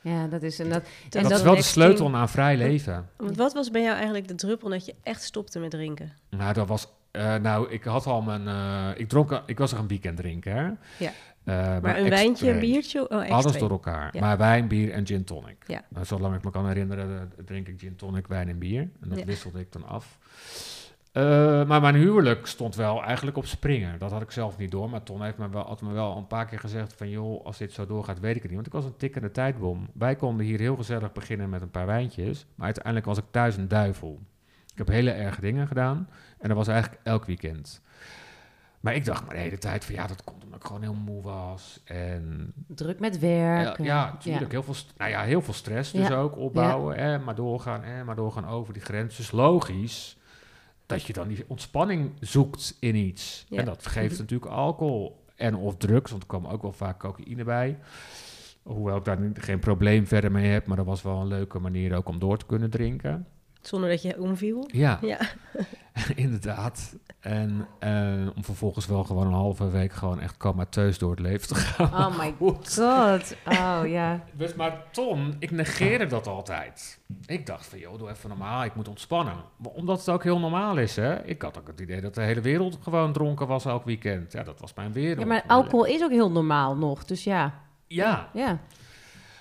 Ja, 0.03 0.27
dat 0.27 0.43
is... 0.43 0.59
En 0.59 0.69
dat, 0.69 0.83
en 1.11 1.23
dat, 1.23 1.31
is 1.33 1.43
wel 1.43 1.55
de 1.57 1.63
sleutel 1.63 2.05
ding- 2.05 2.17
naar 2.17 2.29
vrij 2.29 2.57
leven. 2.57 3.09
Want 3.17 3.37
wat 3.37 3.53
was 3.53 3.71
bij 3.71 3.83
jou 3.83 3.95
eigenlijk 3.95 4.29
de 4.29 4.35
druppel 4.35 4.69
dat 4.69 4.87
je 4.87 4.95
echt 5.03 5.23
stopte 5.23 5.59
met 5.59 5.71
drinken? 5.71 6.13
Nou, 6.31 6.53
dat 6.53 6.69
was. 6.69 6.89
Eh, 7.11 7.35
nou, 7.37 7.71
ik 7.71 7.85
had 7.85 8.07
al 8.07 8.23
mijn. 8.23 8.49
eh, 8.49 8.89
ik 9.01 9.09
dronk. 9.09 9.43
Ik 9.47 9.59
was 9.59 9.73
er 9.73 9.79
een 9.79 9.89
weekend 9.89 10.17
drinken. 10.17 10.53
Hè? 10.57 10.71
Ja. 11.05 11.11
Eh, 11.45 11.83
Maar 11.83 11.99
een 11.99 12.09
wijntje, 12.09 12.51
een 12.51 12.59
biertje? 12.61 13.11
Oh, 13.11 13.31
Alles 13.31 13.59
door 13.59 13.71
elkaar. 13.71 14.09
Ja. 14.13 14.21
Maar 14.21 14.39
wijn, 14.39 14.69
bier 14.69 14.93
en 14.93 15.07
gin 15.07 15.25
tonic. 15.25 15.65
Ja. 15.67 15.83
Nou, 15.89 16.05
zolang 16.07 16.35
ik 16.35 16.45
me 16.45 16.51
kan 16.51 16.67
herinneren, 16.67 17.33
drink 17.45 17.69
ik 17.69 17.81
gin 17.81 17.97
tonic, 17.97 18.27
wijn 18.27 18.49
en 18.49 18.59
bier. 18.59 18.81
En 19.01 19.09
dat 19.09 19.19
Ja. 19.19 19.25
wisselde 19.25 19.61
ik 19.61 19.73
dan 19.73 19.87
af. 19.87 20.19
Maar 21.67 21.81
mijn 21.81 21.95
huwelijk 21.95 22.47
stond 22.47 22.75
wel 22.77 23.03
eigenlijk 23.05 23.37
op 23.37 23.47
springen. 23.47 23.99
Dat 23.99 24.11
had 24.11 24.23
ik 24.23 24.31
zelf 24.31 24.59
niet 24.59 24.71
door. 24.71 24.91
Maar 24.91 25.03
Ton 25.03 25.23
heeft 25.23 25.39
me 25.39 25.49
wel, 25.49 25.63
had 25.67 25.81
me 25.83 25.93
wel 25.93 26.17
een 26.17 26.27
paar 26.27 26.47
keer 26.47 26.59
gezegd 26.59 26.93
van... 26.97 27.09
joh, 27.11 27.45
als 27.45 27.59
dit 27.59 27.73
zo 27.73 27.87
doorgaat, 27.87 28.21
weet 28.21 28.37
ik 28.37 28.43
het 28.43 28.51
niet. 28.51 28.55
Want 28.55 28.67
ik 28.67 28.73
was 28.73 28.85
een 28.85 28.97
tikkende 28.97 29.31
tijdbom. 29.31 29.89
Wij 29.93 30.17
konden 30.17 30.47
hier 30.47 30.59
heel 30.59 30.77
gezellig 30.77 31.13
beginnen 31.13 31.49
met 31.51 31.63
een 31.63 31.71
paar 31.71 31.87
wijntjes. 31.87 32.47
Maar 32.55 32.65
uiteindelijk 32.65 33.07
was 33.07 33.19
ik 33.19 33.25
thuis 33.31 33.57
een 33.57 33.69
duivel. 33.69 34.19
Ik 34.73 34.79
heb 34.79 34.89
hele 34.89 35.11
erge 35.11 35.41
dingen 35.41 35.67
gedaan. 35.67 36.09
En 36.39 36.49
dat 36.49 36.57
was 36.57 36.69
eigenlijk 36.69 37.01
elk 37.03 37.25
weekend. 37.25 37.81
Maar 38.81 38.95
ik 38.95 39.05
dacht 39.05 39.25
maar 39.27 39.35
de 39.35 39.41
hele 39.41 39.59
tijd 39.59 39.85
van... 39.85 39.95
ja, 39.95 40.07
dat 40.07 40.25
komt 40.25 40.45
omdat 40.45 40.61
ik 40.61 40.67
gewoon 40.67 40.83
heel 40.83 40.95
moe 40.95 41.23
was. 41.23 41.81
En 41.85 42.53
druk 42.67 43.01
met 43.01 43.19
werk. 43.19 43.79
ja, 43.79 43.85
ja, 43.85 44.11
natuurlijk. 44.13 44.51
Heel, 44.53 44.63
veel, 44.63 44.75
nou 44.97 45.11
ja, 45.11 45.23
heel 45.23 45.43
veel 45.43 45.55
stress 45.55 45.93
dus 45.93 46.09
Ja. 46.09 46.17
ook 46.17 46.37
opbouwen. 46.37 46.97
Hè, 46.99 47.19
maar 47.19 47.35
doorgaan, 47.35 47.83
hè, 47.83 48.05
maar 48.05 48.17
doorgaan 48.17 48.47
over 48.47 48.73
die 48.73 48.83
grens. 48.83 49.17
Dus 49.17 49.31
logisch 49.31 50.17
dat 50.87 51.03
je 51.03 51.13
dan 51.13 51.29
die 51.29 51.45
ontspanning 51.49 52.13
zoekt 52.21 52.77
in 52.81 52.95
iets. 52.95 53.47
En 53.51 53.65
dat 53.65 53.87
geeft 53.87 54.13
Mhm. 54.13 54.21
natuurlijk 54.21 54.51
alcohol 54.53 55.25
en 55.37 55.55
of 55.57 55.77
drugs. 55.77 56.11
Want 56.11 56.23
er 56.23 56.29
kwam 56.29 56.47
ook 56.47 56.63
wel 56.63 56.73
vaak 56.73 56.99
cocaïne 56.99 57.45
bij. 57.45 57.79
Hoewel 58.63 58.97
ik 58.97 59.05
daar 59.05 59.19
geen 59.35 59.59
probleem 59.59 60.07
verder 60.07 60.33
mee 60.33 60.51
heb. 60.51 60.67
Maar 60.67 60.77
dat 60.77 60.87
was 60.87 61.03
wel 61.03 61.21
een 61.21 61.27
leuke 61.27 61.59
manier 61.59 61.97
ook 61.97 62.09
om 62.09 62.19
door 62.19 62.37
te 62.39 62.47
kunnen 62.47 62.71
drinken. 62.71 63.27
Zonder 63.61 63.89
dat 63.91 64.03
je 64.03 64.21
omviel? 64.21 64.69
Ja, 64.73 64.99
Ja. 65.03 65.19
inderdaad. 66.15 66.97
En 67.21 67.67
eh, 67.79 68.27
om 68.37 68.45
vervolgens 68.45 68.87
wel 68.87 69.05
gewoon 69.05 69.27
een 69.27 69.33
halve 69.33 69.71
week 69.71 69.93
gewoon 69.93 70.21
echt 70.21 70.37
comateus 70.37 70.99
door 70.99 71.11
het 71.11 71.21
leven 71.21 71.49
te 71.49 71.55
gaan. 71.55 71.87
Oh 72.13 72.19
my 72.19 72.35
god. 72.45 73.37
Oh 73.45 73.81
ja. 73.85 74.25
Dus 74.33 74.55
maar 74.55 74.83
Tom, 74.91 75.35
ik 75.39 75.51
negeerde 75.51 76.07
dat 76.07 76.27
altijd. 76.27 77.01
Ik 77.27 77.47
dacht 77.47 77.67
van, 77.67 77.79
joh, 77.79 77.99
doe 77.99 78.11
even 78.11 78.29
normaal, 78.29 78.65
ik 78.65 78.75
moet 78.75 78.89
ontspannen. 78.89 79.35
Maar 79.57 79.73
omdat 79.73 79.99
het 79.99 80.09
ook 80.09 80.23
heel 80.23 80.39
normaal 80.39 80.77
is, 80.79 80.97
hè. 80.97 81.25
Ik 81.25 81.43
had 81.43 81.59
ook 81.59 81.67
het 81.67 81.81
idee 81.81 82.01
dat 82.01 82.15
de 82.15 82.23
hele 82.23 82.41
wereld 82.41 82.79
gewoon 82.83 83.13
dronken 83.13 83.47
was 83.47 83.65
elk 83.65 83.85
weekend. 83.85 84.33
Ja, 84.33 84.43
dat 84.43 84.61
was 84.61 84.75
mijn 84.75 84.93
wereld. 84.93 85.21
ja. 85.21 85.27
Maar 85.27 85.45
alcohol 85.47 85.85
is 85.85 86.03
ook 86.03 86.11
heel 86.11 86.31
normaal 86.31 86.77
nog. 86.77 87.05
Dus 87.05 87.25
ja. 87.25 87.55
Ja, 87.87 88.29
Ja. 88.33 88.59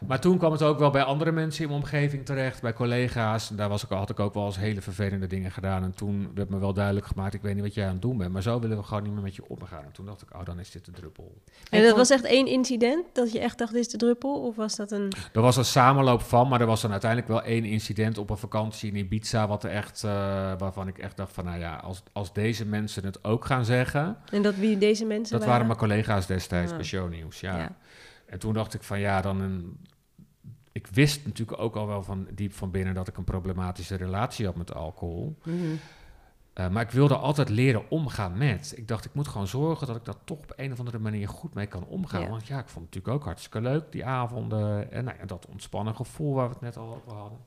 Maar 0.07 0.19
toen 0.19 0.37
kwam 0.37 0.51
het 0.51 0.61
ook 0.61 0.79
wel 0.79 0.89
bij 0.89 1.03
andere 1.03 1.31
mensen 1.31 1.63
in 1.63 1.69
mijn 1.69 1.81
omgeving 1.81 2.25
terecht, 2.25 2.61
bij 2.61 2.73
collega's. 2.73 3.49
En 3.49 3.55
daar 3.55 3.69
was 3.69 3.83
ik, 3.83 3.89
had 3.89 4.09
ik 4.09 4.19
ook 4.19 4.33
wel 4.33 4.45
eens 4.45 4.57
hele 4.57 4.81
vervelende 4.81 5.27
dingen 5.27 5.51
gedaan. 5.51 5.83
En 5.83 5.93
toen 5.95 6.31
werd 6.35 6.49
me 6.49 6.59
wel 6.59 6.73
duidelijk 6.73 7.05
gemaakt, 7.05 7.33
ik 7.33 7.41
weet 7.41 7.53
niet 7.55 7.63
wat 7.63 7.73
jij 7.73 7.85
aan 7.85 7.91
het 7.91 8.01
doen 8.01 8.17
bent, 8.17 8.31
maar 8.33 8.41
zo 8.41 8.59
willen 8.59 8.77
we 8.77 8.83
gewoon 8.83 9.03
niet 9.03 9.13
meer 9.13 9.21
met 9.21 9.35
je 9.35 9.47
omgaan. 9.47 9.83
En 9.83 9.91
toen 9.91 10.05
dacht 10.05 10.21
ik, 10.21 10.33
oh, 10.35 10.45
dan 10.45 10.59
is 10.59 10.71
dit 10.71 10.85
de 10.85 10.91
druppel. 10.91 11.33
En 11.69 11.83
dat 11.83 11.95
was 11.95 12.09
echt 12.09 12.23
één 12.23 12.47
incident 12.47 13.05
dat 13.13 13.31
je 13.31 13.39
echt 13.39 13.57
dacht, 13.57 13.71
dit 13.73 13.81
is 13.81 13.87
de 13.91 13.97
druppel? 13.97 14.41
Of 14.41 14.55
was 14.55 14.75
dat 14.75 14.91
een... 14.91 15.11
Er 15.33 15.41
was 15.41 15.57
een 15.57 15.65
samenloop 15.65 16.21
van, 16.21 16.47
maar 16.47 16.61
er 16.61 16.67
was 16.67 16.81
dan 16.81 16.91
uiteindelijk 16.91 17.31
wel 17.31 17.41
één 17.43 17.65
incident 17.65 18.17
op 18.17 18.29
een 18.29 18.37
vakantie 18.37 18.89
in 18.91 18.95
Ibiza, 18.95 19.47
wat 19.47 19.63
er 19.63 19.69
echt, 19.69 20.03
eh, 20.03 20.11
waarvan 20.57 20.87
ik 20.87 20.97
echt 20.97 21.17
dacht 21.17 21.33
van, 21.33 21.45
nou 21.45 21.59
ja, 21.59 21.75
als, 21.75 22.03
als 22.11 22.33
deze 22.33 22.65
mensen 22.65 23.05
het 23.05 23.23
ook 23.23 23.45
gaan 23.45 23.65
zeggen... 23.65 24.17
En 24.31 24.41
dat 24.41 24.55
wie 24.55 24.77
deze 24.77 25.05
mensen 25.05 25.37
Dat 25.39 25.47
waren 25.47 25.65
mijn 25.65 25.77
collega's 25.77 26.25
destijds 26.25 26.71
Ah. 26.71 26.77
bij 26.77 26.85
Shownieuws, 26.85 27.39
ja. 27.39 27.57
Ja. 27.57 27.75
En 28.29 28.39
toen 28.39 28.53
dacht 28.53 28.73
ik 28.73 28.83
van 28.83 28.99
ja, 28.99 29.21
dan 29.21 29.41
een. 29.41 29.85
Ik 30.71 30.87
wist 30.87 31.25
natuurlijk 31.25 31.61
ook 31.61 31.75
al 31.75 31.87
wel 31.87 32.03
van 32.03 32.27
diep 32.33 32.53
van 32.53 32.71
binnen 32.71 32.93
dat 32.93 33.07
ik 33.07 33.17
een 33.17 33.23
problematische 33.23 33.95
relatie 33.95 34.45
had 34.45 34.55
met 34.55 34.73
alcohol. 34.73 35.37
Mhm. 35.43 35.55
Eh, 36.53 36.69
maar 36.69 36.83
ik 36.83 36.91
wilde 36.91 37.15
altijd 37.15 37.49
leren 37.49 37.89
omgaan 37.89 38.37
met. 38.37 38.73
Ik 38.75 38.87
dacht, 38.87 39.05
ik 39.05 39.13
moet 39.13 39.27
gewoon 39.27 39.47
zorgen 39.47 39.87
dat 39.87 39.95
ik 39.95 40.05
dat 40.05 40.17
toch 40.23 40.37
op 40.37 40.53
een 40.55 40.71
of 40.71 40.79
andere 40.79 40.99
manier 40.99 41.27
goed 41.27 41.53
mee 41.53 41.65
kan 41.65 41.85
omgaan. 41.85 42.21
Ja. 42.21 42.29
Want 42.29 42.47
ja, 42.47 42.59
ik 42.59 42.67
vond 42.67 42.85
het 42.85 42.95
natuurlijk 42.95 43.13
ook 43.13 43.23
hartstikke 43.23 43.61
leuk, 43.61 43.91
die 43.91 44.05
avonden. 44.05 44.91
En 44.91 45.03
nou 45.03 45.17
ja, 45.17 45.25
dat 45.25 45.45
ontspannen 45.45 45.95
gevoel 45.95 46.33
waar 46.33 46.47
we 46.47 46.53
het 46.53 46.61
net 46.61 46.77
al 46.77 46.95
over 46.95 47.17
hadden. 47.17 47.39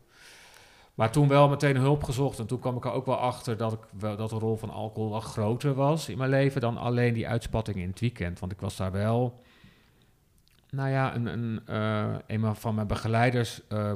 Maar 0.94 1.12
toen 1.12 1.28
wel 1.28 1.48
meteen 1.48 1.76
hulp 1.76 2.04
gezocht. 2.04 2.38
En 2.38 2.46
toen 2.46 2.58
kwam 2.58 2.76
ik 2.76 2.84
er 2.84 2.92
ook 2.92 3.06
wel 3.06 3.16
achter 3.16 3.56
dat, 3.56 3.72
ik 3.72 3.78
wel, 3.98 4.16
dat 4.16 4.30
de 4.30 4.38
rol 4.38 4.56
van 4.56 4.70
alcohol 4.70 5.10
wel 5.10 5.20
groter 5.20 5.74
was 5.74 6.08
in 6.08 6.18
mijn 6.18 6.30
leven 6.30 6.60
dan 6.60 6.76
alleen 6.76 7.14
die 7.14 7.28
uitspatting 7.28 7.76
in 7.76 7.88
het 7.88 8.00
weekend. 8.00 8.38
Want 8.38 8.52
ik 8.52 8.60
was 8.60 8.76
daar 8.76 8.92
wel. 8.92 9.40
Nou 10.76 10.88
ja, 10.90 11.14
een, 11.14 11.26
een, 11.26 11.60
eh, 11.66 12.14
een 12.26 12.56
van 12.56 12.74
mijn 12.74 12.86
begeleiders 12.86 13.60
eh 13.68 13.92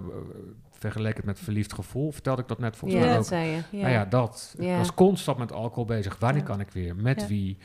vergeleek 0.78 1.16
het 1.16 1.24
met 1.24 1.38
verliefd 1.38 1.72
gevoel. 1.72 2.12
Vertelde 2.12 2.42
ik 2.42 2.48
dat 2.48 2.58
net 2.58 2.76
volgens 2.76 3.00
Ja, 3.00 3.06
mij 3.06 3.16
ook. 3.16 3.20
dat 3.22 3.30
zei 3.30 3.50
je. 3.50 3.60
Ja. 3.70 3.80
Nou 3.80 3.92
ja, 3.92 4.04
dat. 4.04 4.54
Ja. 4.58 4.72
Ik 4.72 4.78
was 4.78 4.94
constant 4.94 5.38
met 5.38 5.52
alcohol 5.52 5.84
bezig. 5.84 6.16
Wanneer 6.18 6.42
kan 6.42 6.60
ik 6.60 6.70
weer? 6.70 6.96
Met 6.96 7.26
wie? 7.28 7.58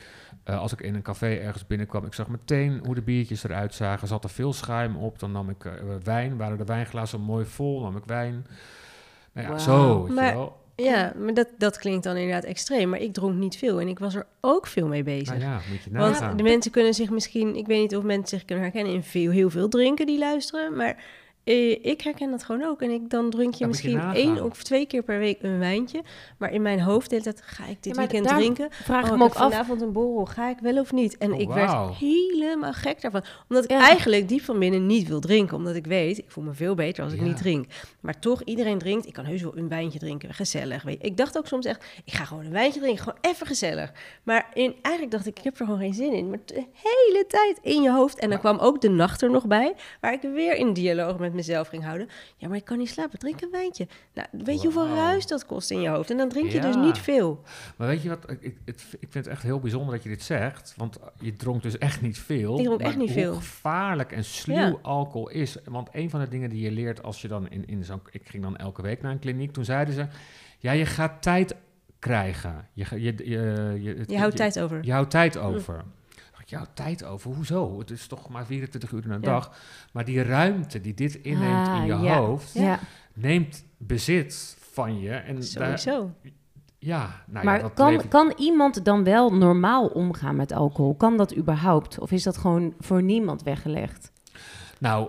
Eh, 0.44 0.58
als 0.58 0.72
ik 0.72 0.80
in 0.80 0.94
een 0.94 1.02
café 1.02 1.34
ergens 1.34 1.66
binnenkwam, 1.66 2.04
ik 2.04 2.14
zag 2.14 2.28
meteen 2.28 2.80
hoe 2.84 2.94
de 2.94 3.02
biertjes 3.02 3.44
eruit 3.44 3.74
zagen. 3.74 4.08
Zat 4.08 4.24
er 4.24 4.30
veel 4.30 4.52
schuim 4.52 4.96
op. 4.96 5.18
Dan 5.18 5.32
nam 5.32 5.48
ik 5.50 5.64
eh, 5.64 5.72
wijn. 6.02 6.36
Waren 6.36 6.58
de 6.58 6.64
wijnglazen 6.64 7.20
mooi 7.20 7.44
vol, 7.44 7.80
nam 7.80 7.96
ik 7.96 8.04
wijn. 8.06 8.46
Nou 9.32 9.48
ja, 9.48 9.58
zo. 9.58 9.98
weet 10.00 10.08
je 10.08 10.14
Maar- 10.14 10.34
wel. 10.34 10.60
Ja, 10.76 11.12
maar 11.16 11.34
dat, 11.34 11.48
dat 11.58 11.78
klinkt 11.78 12.04
dan 12.04 12.16
inderdaad 12.16 12.44
extreem. 12.44 12.88
Maar 12.88 13.00
ik 13.00 13.12
dronk 13.12 13.34
niet 13.34 13.56
veel 13.56 13.80
en 13.80 13.88
ik 13.88 13.98
was 13.98 14.14
er 14.14 14.26
ook 14.40 14.66
veel 14.66 14.86
mee 14.86 15.02
bezig. 15.02 15.38
Nou 15.38 15.40
ja, 15.40 15.60
moet 15.70 15.82
je 15.82 15.90
Want 15.90 16.38
de 16.38 16.42
mensen 16.42 16.70
kunnen 16.70 16.94
zich 16.94 17.10
misschien, 17.10 17.56
ik 17.56 17.66
weet 17.66 17.80
niet 17.80 17.96
of 17.96 18.02
mensen 18.02 18.38
zich 18.38 18.46
kunnen 18.46 18.64
herkennen 18.64 18.92
in 18.92 19.02
veel, 19.02 19.30
heel 19.30 19.50
veel 19.50 19.68
drinken 19.68 20.06
die 20.06 20.18
luisteren, 20.18 20.76
maar 20.76 21.04
ik 21.44 22.00
herken 22.00 22.30
dat 22.30 22.44
gewoon 22.44 22.64
ook. 22.64 22.82
En 22.82 22.90
ik, 22.90 23.10
dan 23.10 23.30
drink 23.30 23.54
je 23.54 23.66
misschien 23.66 24.00
één 24.00 24.44
of 24.44 24.62
twee 24.62 24.86
keer 24.86 25.02
per 25.02 25.18
week 25.18 25.38
een 25.42 25.58
wijntje. 25.58 26.02
Maar 26.38 26.52
in 26.52 26.62
mijn 26.62 26.80
hoofd 26.80 27.10
de 27.10 27.16
hele 27.16 27.32
tijd, 27.32 27.42
ga 27.46 27.66
ik 27.66 27.82
dit 27.82 27.94
Ja, 27.94 28.00
weekend 28.00 28.24
daar 28.24 28.38
drinken? 28.38 28.68
Vraag 28.70 29.02
Oh, 29.02 29.06
ik 29.06 29.12
ik 29.12 29.18
me 29.18 29.24
ook 29.24 29.34
af. 29.34 29.50
vanavond 29.50 29.80
een 29.80 29.92
borrel, 29.92 30.24
ga 30.26 30.48
ik 30.50 30.58
wel 30.60 30.78
of 30.78 30.92
niet? 30.92 31.18
En 31.18 31.32
Oh, 31.32 31.40
ik 31.40 31.48
werd 31.48 31.94
helemaal 31.98 32.72
gek 32.72 33.00
daarvan. 33.02 33.22
Omdat 33.48 33.64
ik 33.64 33.70
Ja. 33.70 33.80
eigenlijk 33.80 34.28
diep 34.28 34.40
van 34.42 34.58
binnen 34.58 34.86
niet 34.86 35.08
wil 35.08 35.20
drinken. 35.20 35.56
Omdat 35.56 35.74
ik 35.74 35.86
weet, 35.86 36.18
ik 36.18 36.30
voel 36.30 36.44
me 36.44 36.52
veel 36.52 36.74
beter 36.74 37.04
als 37.04 37.12
ik 37.12 37.18
Ja. 37.18 37.24
niet 37.26 37.36
drink. 37.36 37.66
Maar 38.00 38.18
toch, 38.18 38.42
iedereen 38.42 38.78
drinkt. 38.78 39.06
Ik 39.06 39.12
kan 39.12 39.24
heus 39.24 39.42
wel 39.42 39.56
een 39.56 39.68
wijntje 39.68 39.98
drinken, 39.98 40.34
gezellig. 40.34 40.82
Weet 40.82 40.98
je. 41.00 41.06
Ik 41.08 41.16
dacht 41.16 41.38
ook 41.38 41.46
soms 41.46 41.66
echt, 41.66 41.84
ik 42.04 42.12
ga 42.12 42.24
gewoon 42.24 42.44
een 42.44 42.52
wijntje 42.52 42.80
drinken, 42.80 43.02
gewoon 43.02 43.18
even 43.20 43.46
gezellig. 43.46 43.92
Maar 44.22 44.50
in, 44.54 44.74
eigenlijk 44.82 45.14
dacht 45.14 45.26
ik, 45.26 45.38
ik 45.38 45.44
heb 45.44 45.58
er 45.58 45.64
gewoon 45.64 45.80
geen 45.80 45.94
zin 45.94 46.12
in. 46.12 46.28
Maar 46.30 46.38
de 46.44 46.64
hele 46.72 47.24
tijd 47.28 47.58
in 47.62 47.82
je 47.82 47.90
hoofd. 47.90 48.18
En 48.18 48.30
dan 48.30 48.38
kwam 48.38 48.58
ook 48.58 48.80
de 48.80 48.90
nacht 48.90 49.22
er 49.22 49.30
nog 49.30 49.46
bij, 49.46 49.74
waar 50.00 50.12
ik 50.12 50.20
weer 50.22 50.54
in 50.54 50.72
dialoog 50.72 51.18
met 51.18 51.31
mezelf 51.34 51.68
ging 51.68 51.84
houden. 51.84 52.08
Ja, 52.36 52.48
maar 52.48 52.56
ik 52.56 52.64
kan 52.64 52.78
niet 52.78 52.88
slapen, 52.88 53.18
drink 53.18 53.40
een 53.40 53.50
wijntje. 53.50 53.86
Nou, 54.14 54.28
weet 54.44 54.62
je 54.62 54.70
hoeveel 54.72 54.94
ruis 54.94 55.26
dat 55.26 55.46
kost 55.46 55.70
in 55.70 55.80
je 55.80 55.88
hoofd? 55.88 56.10
En 56.10 56.16
dan 56.16 56.28
drink 56.28 56.50
je 56.50 56.60
dus 56.60 56.76
niet 56.76 56.98
veel. 56.98 57.42
Maar 57.76 57.88
weet 57.88 58.02
je 58.02 58.08
wat, 58.08 58.30
ik, 58.30 58.42
ik, 58.42 58.56
het, 58.64 58.84
ik 59.00 59.08
vind 59.10 59.24
het 59.24 59.26
echt 59.26 59.42
heel 59.42 59.60
bijzonder 59.60 59.94
dat 59.94 60.02
je 60.02 60.08
dit 60.08 60.22
zegt. 60.22 60.74
Want 60.76 60.98
je 61.20 61.32
dronk 61.32 61.62
dus 61.62 61.78
echt 61.78 62.00
niet 62.00 62.18
veel. 62.18 62.58
Ik 62.58 62.64
dronk 62.64 62.80
echt 62.80 62.96
niet 62.96 63.08
hoe 63.12 63.18
veel. 63.22 63.34
gevaarlijk 63.34 64.12
en 64.12 64.24
sluw 64.24 64.56
Ja. 64.56 64.76
alcohol 64.82 65.28
is. 65.28 65.56
Want 65.64 65.88
een 65.92 66.10
van 66.10 66.20
de 66.20 66.28
dingen 66.28 66.50
die 66.50 66.60
je 66.62 66.70
leert 66.70 67.02
als 67.02 67.22
je 67.22 67.28
dan 67.28 67.48
in, 67.48 67.66
in 67.66 67.84
zo'n... 67.84 68.00
Ik 68.10 68.28
ging 68.28 68.42
dan 68.42 68.56
elke 68.56 68.82
week 68.82 69.02
naar 69.02 69.12
een 69.12 69.18
kliniek. 69.18 69.52
Toen 69.52 69.64
zeiden 69.64 69.94
ze, 69.94 70.06
ja, 70.58 70.72
je 70.72 70.86
gaat 70.86 71.22
tijd 71.22 71.54
krijgen. 71.98 72.68
Je, 72.72 72.84
je, 72.90 73.00
je, 73.00 73.78
je, 73.82 73.94
het- 73.98 74.10
Je 74.10 74.18
houdt 74.18 74.36
tijd 74.36 74.60
over. 74.60 74.84
Je 74.84 74.92
houdt 74.92 75.10
tijd 75.10 75.38
over. 75.38 75.74
Ik 75.74 75.80
dacht, 75.80 75.86
Jouw 76.52 76.66
tijd 76.74 77.04
over? 77.04 77.34
Hoezo? 77.34 77.78
Het 77.78 77.90
is 77.90 78.06
toch 78.06 78.28
maar 78.28 78.46
24 78.46 78.90
uur 78.92 79.04
in 79.04 79.10
een 79.10 79.20
Ja. 79.22 79.30
dag. 79.30 79.52
Maar 79.92 80.04
die 80.04 80.22
ruimte 80.22 80.80
die 80.80 80.94
dit 80.94 81.14
inneemt 81.14 81.68
Ah, 81.68 81.76
in 81.76 81.86
je 81.86 82.02
ja. 82.04 82.16
hoofd, 82.18 82.52
Ja. 82.52 82.78
neemt 83.14 83.64
bezit 83.76 84.56
van 84.72 85.00
je. 85.00 85.10
En 85.12 85.34
daar, 85.34 85.44
Sowieso. 85.78 86.10
ja, 86.78 87.22
nou 87.26 87.44
maar 87.44 87.56
ja, 87.56 87.62
dat 87.62 87.72
kan, 87.72 88.08
kan 88.08 88.32
iemand 88.36 88.84
dan 88.84 89.04
wel 89.04 89.34
normaal 89.34 89.86
omgaan 89.86 90.36
met 90.36 90.52
alcohol? 90.52 90.94
Kan 90.94 91.16
dat 91.16 91.36
überhaupt? 91.36 91.98
Of 91.98 92.10
is 92.10 92.22
dat 92.22 92.36
gewoon 92.36 92.74
voor 92.78 93.02
niemand 93.02 93.42
weggelegd? 93.42 94.12
Nou, 94.78 95.08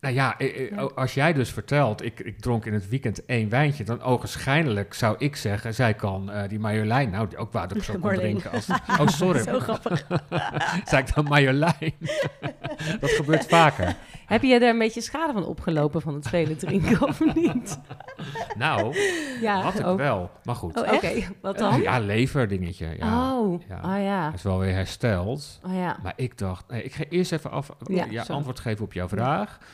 nou 0.00 0.14
ja, 0.14 0.38
eh, 0.38 0.72
eh, 0.72 0.86
als 0.94 1.14
jij 1.14 1.32
dus 1.32 1.50
vertelt, 1.50 2.04
ik, 2.04 2.20
ik 2.20 2.40
dronk 2.40 2.66
in 2.66 2.72
het 2.72 2.88
weekend 2.88 3.24
één 3.24 3.48
wijntje, 3.48 3.84
dan 3.84 4.02
ogenschijnlijk 4.02 4.94
zou 4.94 5.16
ik 5.18 5.36
zeggen, 5.36 5.74
zij 5.74 5.94
kan 5.94 6.30
eh, 6.30 6.48
die 6.48 6.58
Marjolein, 6.58 7.10
nou, 7.10 7.28
die 7.28 7.38
ook 7.38 7.52
waar 7.52 7.76
ik 7.76 7.82
zo 7.82 7.98
kon 7.98 8.14
drinken. 8.14 8.50
Als, 8.50 8.68
oh, 9.00 9.06
sorry. 9.06 9.42
Zo 9.48 9.60
grappig. 9.60 10.06
zei 10.90 11.02
ik 11.02 11.14
dan 11.14 11.24
Marjolein? 11.24 11.94
dat 13.00 13.10
gebeurt 13.10 13.46
vaker. 13.46 13.96
Heb 14.26 14.42
je 14.42 14.54
er 14.54 14.68
een 14.68 14.78
beetje 14.78 15.00
schade 15.00 15.32
van 15.32 15.44
opgelopen 15.44 16.00
van 16.00 16.14
het 16.14 16.28
vele 16.28 16.56
drinken 16.56 17.02
of 17.02 17.34
niet? 17.34 17.78
Nou, 18.56 18.96
Ja, 19.40 19.60
had 19.60 19.78
ik 19.78 19.86
ook. 19.86 19.98
wel. 19.98 20.30
Maar 20.44 20.54
goed. 20.54 20.82
Oh, 20.82 20.92
Oké, 20.92 21.12
wat 21.40 21.58
dan? 21.58 21.80
Ja, 21.80 21.98
leverdingetje. 21.98 22.94
Ja. 22.98 23.38
oh, 23.38 23.62
ja. 23.68 23.80
oh 23.84 24.02
ja. 24.02 24.32
Is 24.32 24.42
wel 24.42 24.58
weer 24.58 24.74
hersteld. 24.74 25.60
Oh 25.66 25.74
ja. 25.74 25.98
Maar 26.02 26.12
ik 26.16 26.38
dacht, 26.38 26.64
nee, 26.68 26.82
ik 26.82 26.94
ga 26.94 27.04
eerst 27.08 27.32
even 27.32 27.50
af, 27.50 27.70
Ja, 27.86 28.24
antwoord 28.28 28.60
geven 28.60 28.84
op 28.84 28.92
jouw 28.92 29.08
vraag. 29.08 29.58
Eh, 29.60 29.66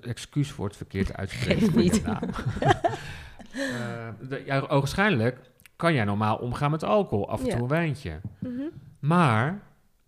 excuus 0.00 0.50
voor 0.50 0.66
het 0.66 0.76
verkeerd 0.76 1.14
uitspreken 1.16 1.70
van 1.72 1.84
je 1.84 2.00
naam. 2.04 2.20
Eh, 3.54 4.28
de- 4.28 4.42
ja, 4.46 4.58
ogenschijnlijk 4.60 5.38
kan 5.76 5.94
jij 5.94 6.04
normaal 6.04 6.36
omgaan 6.36 6.70
met 6.70 6.82
alcohol, 6.82 7.28
af 7.30 7.40
en 7.40 7.46
Ja. 7.46 7.52
toe 7.52 7.62
een 7.62 7.68
wijntje. 7.68 8.20
Mhm. 8.38 8.62
Maar 9.00 9.60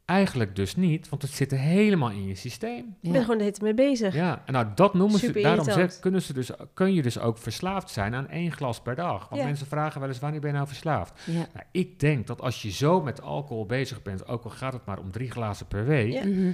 eigenlijk 0.05 0.57
dus 0.57 0.77
niet, 0.77 1.09
want 1.09 1.23
het 1.23 1.31
zit 1.31 1.53
er 1.53 1.59
helemaal 1.59 2.11
in 2.11 2.27
je 2.27 2.35
systeem. 2.35 2.79
Ik 2.79 2.95
Ja. 3.01 3.11
ben 3.13 3.21
gewoon 3.21 3.37
de 3.39 3.45
hele 3.45 3.57
tijd 3.57 3.77
mee 3.77 3.87
bezig. 3.91 4.15
Ja, 4.15 4.43
en 4.47 4.53
nou 4.53 4.67
dat 4.75 4.95
noemen 4.95 5.19
ze, 5.19 5.33
daarom 5.33 5.89
kunnen 6.01 6.23
ze 6.23 6.33
dus, 6.33 6.51
kun 6.75 6.95
je 6.95 7.03
dus 7.03 7.19
ook 7.19 7.39
verslaafd 7.39 7.91
zijn 7.91 8.15
aan 8.15 8.29
één 8.29 8.53
glas 8.53 8.81
per 8.81 8.95
dag. 8.95 9.29
Want 9.29 9.41
Ja. 9.41 9.47
mensen 9.47 9.67
vragen 9.67 10.01
wel 10.01 10.09
eens, 10.09 10.19
wanneer 10.19 10.41
ben 10.41 10.51
je 10.51 10.57
nou 10.57 10.69
verslaafd? 10.69 11.21
Ja. 11.27 11.33
Nou, 11.33 11.67
ik 11.71 12.01
denk 12.01 12.27
dat 12.27 12.41
als 12.41 12.63
je 12.63 12.71
zo 12.71 13.01
met 13.03 13.23
alcohol 13.23 13.67
bezig 13.67 14.03
bent, 14.03 14.29
ook 14.29 14.45
al 14.45 14.51
gaat 14.51 14.73
het 14.73 14.85
maar 14.85 14.99
om 14.99 15.11
drie 15.11 15.31
glazen 15.31 15.67
per 15.67 15.85
week, 15.87 16.13
Ja. 16.13 16.25
Mhm. 16.25 16.51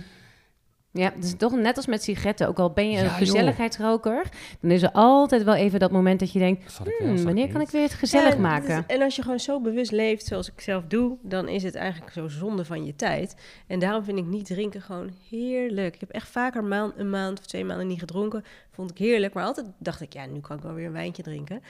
Ja, 0.95 1.13
dus 1.21 1.35
toch 1.37 1.53
net 1.57 1.77
als 1.77 1.87
met 1.87 2.03
sigaretten. 2.03 2.49
Ook 2.49 2.59
al 2.59 2.71
ben 2.71 2.91
je 2.91 2.99
een 2.99 3.11
gezelligheidsroker, 3.11 4.29
dan 4.61 4.71
is 4.71 4.83
er 4.83 4.91
altijd 4.93 5.43
wel 5.45 5.55
even 5.55 5.79
dat 5.81 5.91
moment 5.91 6.21
dat 6.21 6.33
je 6.33 6.39
denkt... 6.39 6.79
"Hmm, 6.99 7.23
wanneer 7.25 7.45
niet?" 7.45 7.53
kan 7.53 7.61
ik 7.61 7.69
weer 7.71 7.83
het 7.83 7.93
gezellig 7.93 8.35
Ja, 8.35 8.41
maken? 8.41 8.79
is- 8.89 8.95
en 8.97 9.03
als 9.03 9.17
je 9.17 9.23
gewoon 9.23 9.41
zo 9.41 9.61
bewust 9.61 9.91
leeft 9.91 10.27
zoals 10.27 10.49
ik 10.53 10.61
zelf 10.61 10.85
doe, 10.89 11.17
dan 11.23 11.49
is 11.49 11.63
het 11.63 11.75
eigenlijk 11.75 12.13
zo 12.13 12.29
zonde 12.29 12.65
van 12.65 12.85
je 12.85 12.97
tijd. 12.97 13.35
En 13.67 13.79
daarom 13.79 14.05
vind 14.05 14.19
ik 14.19 14.27
niet 14.27 14.47
drinken 14.47 14.81
gewoon 14.83 15.11
heerlijk. 15.31 15.95
Ik 15.95 16.01
heb 16.01 16.11
echt 16.11 16.29
vaker 16.29 16.65
maand, 16.65 16.93
een 16.97 17.11
maand 17.11 17.39
of 17.39 17.47
twee 17.47 17.65
maanden 17.65 17.87
niet 17.87 17.99
gedronken. 18.01 18.45
Vond 18.71 18.91
ik 18.91 18.99
heerlijk. 18.99 19.35
Maar 19.35 19.45
altijd 19.45 19.67
dacht 19.79 20.01
ik, 20.01 20.13
ja, 20.13 20.27
nu 20.27 20.41
kan 20.41 20.57
ik 20.57 20.63
wel 20.63 20.75
weer 20.75 20.87
een 20.87 20.93
wijntje 20.93 21.23
drinken. 21.23 21.63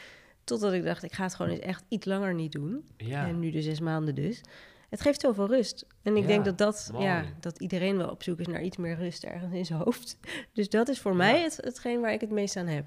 Totdat 0.45 0.73
ik 0.73 0.85
dacht, 0.85 1.03
ik 1.03 1.13
ga 1.13 1.23
het 1.23 1.35
gewoon 1.35 1.53
eens 1.53 1.61
echt 1.61 1.85
iets 1.89 2.07
langer 2.07 2.35
niet 2.35 2.53
doen. 2.53 2.85
Ja. 2.97 3.27
En 3.27 3.39
nu 3.39 3.51
de 3.51 3.63
zes 3.63 3.81
maanden 3.81 4.15
dus. 4.15 4.41
Het 4.93 5.01
geeft 5.01 5.21
zoveel 5.21 5.47
rust. 5.47 5.87
En 6.03 6.17
ik 6.17 6.23
Ja, 6.23 6.29
denk 6.29 6.45
dat, 6.45 6.59
dat, 6.59 6.91
mooi. 6.93 7.05
ja, 7.05 7.25
dat 7.41 7.59
iedereen 7.61 7.97
wel 7.97 8.09
op 8.09 8.23
zoek 8.23 8.39
is 8.39 8.47
naar 8.47 8.63
iets 8.63 8.77
meer 8.77 8.97
rust 8.97 9.25
ergens 9.25 9.53
in 9.55 9.65
zijn 9.67 9.79
hoofd. 9.81 10.17
Dus 10.53 10.69
dat 10.69 10.89
is 10.89 11.01
voor 11.01 11.17
mij 11.17 11.43
het, 11.43 11.57
hetgeen 11.57 12.01
waar 12.01 12.13
ik 12.13 12.21
het 12.21 12.31
meest 12.31 12.57
aan 12.57 12.67
heb. 12.67 12.85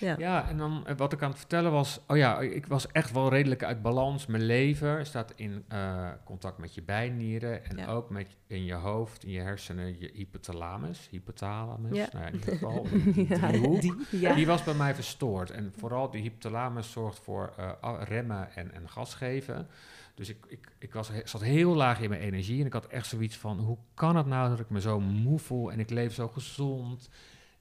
Ja. 0.00 0.14
Ja, 0.18 0.48
en 0.48 0.56
dan 0.56 0.86
eh, 0.86 0.96
wat 0.96 1.12
ik 1.12 1.22
aan 1.22 1.28
het 1.30 1.38
vertellen 1.38 1.72
was, 1.72 2.00
oh 2.06 2.16
ja, 2.16 2.40
ik 2.40 2.66
was 2.66 2.86
echt 2.86 3.12
wel 3.12 3.28
redelijk 3.28 3.64
uit 3.64 3.82
balans. 3.82 4.26
Mijn 4.26 4.42
lever 4.42 5.06
staat 5.06 5.32
in 5.36 5.64
eh, 5.68 6.08
contact 6.24 6.58
met 6.58 6.74
je 6.74 6.82
bijnieren 6.82 7.64
en 7.64 7.76
Ja. 7.76 7.86
ook 7.86 8.10
met 8.10 8.26
in 8.46 8.64
je 8.64 8.74
hoofd, 8.74 9.24
in 9.24 9.30
je 9.30 9.40
hersenen, 9.40 9.98
je 10.00 10.10
hypothalamus, 10.14 11.08
hypothalamus, 11.10 11.96
Ja. 11.96 12.08
nou 12.12 12.24
ja, 12.24 12.30
in 12.30 12.34
ieder 12.38 12.52
geval, 12.58 13.80
die, 13.80 14.34
die 14.34 14.46
was 14.46 14.64
bij 14.64 14.74
mij 14.74 14.94
verstoord. 14.94 15.50
En 15.50 15.72
vooral 15.76 16.10
die 16.10 16.22
hypothalamus 16.22 16.90
zorgt 16.90 17.18
voor 17.18 17.52
eh, 17.56 18.00
remmen 18.04 18.48
en, 18.54 18.74
en 18.74 18.88
gas 18.88 19.14
geven. 19.14 19.68
Dus 20.16 20.28
ik, 20.28 20.46
ik, 20.48 20.72
ik 20.78 20.92
was, 20.92 21.10
zat 21.24 21.42
heel 21.42 21.74
laag 21.74 22.00
in 22.00 22.08
mijn 22.08 22.20
energie. 22.20 22.60
En 22.60 22.66
ik 22.66 22.72
had 22.72 22.86
echt 22.86 23.06
zoiets 23.06 23.36
van: 23.36 23.58
hoe 23.58 23.78
kan 23.94 24.16
het 24.16 24.26
nou 24.26 24.48
dat 24.48 24.60
ik 24.60 24.70
me 24.70 24.80
zo 24.80 25.00
moe 25.00 25.38
voel 25.38 25.72
en 25.72 25.80
ik 25.80 25.90
leef 25.90 26.14
zo 26.14 26.28
gezond? 26.28 27.08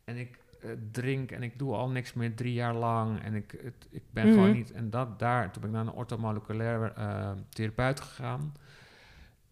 En 0.04 0.18
ik 0.18 0.40
eh, 0.62 0.70
drink 0.92 1.32
en 1.32 1.44
ik 1.44 1.60
doe 1.60 1.74
al 1.74 1.90
niks 1.90 2.14
meer 2.14 2.36
drie 2.36 2.54
jaar 2.54 2.74
lang. 2.76 3.22
En 3.22 3.34
ik, 3.34 3.52
het, 3.64 3.88
ik 3.90 4.04
ben 4.12 4.26
Mhm. 4.26 4.34
gewoon 4.34 4.52
niet. 4.52 4.72
En 4.72 4.90
dat 4.90 5.20
daar, 5.20 5.52
toen 5.52 5.62
ben 5.62 5.70
ik 5.72 5.76
naar 5.78 5.86
een 5.86 5.94
orthomoleculair 6.00 6.94
eh, 6.96 7.32
therapeut 7.50 8.00
gegaan. 8.00 8.54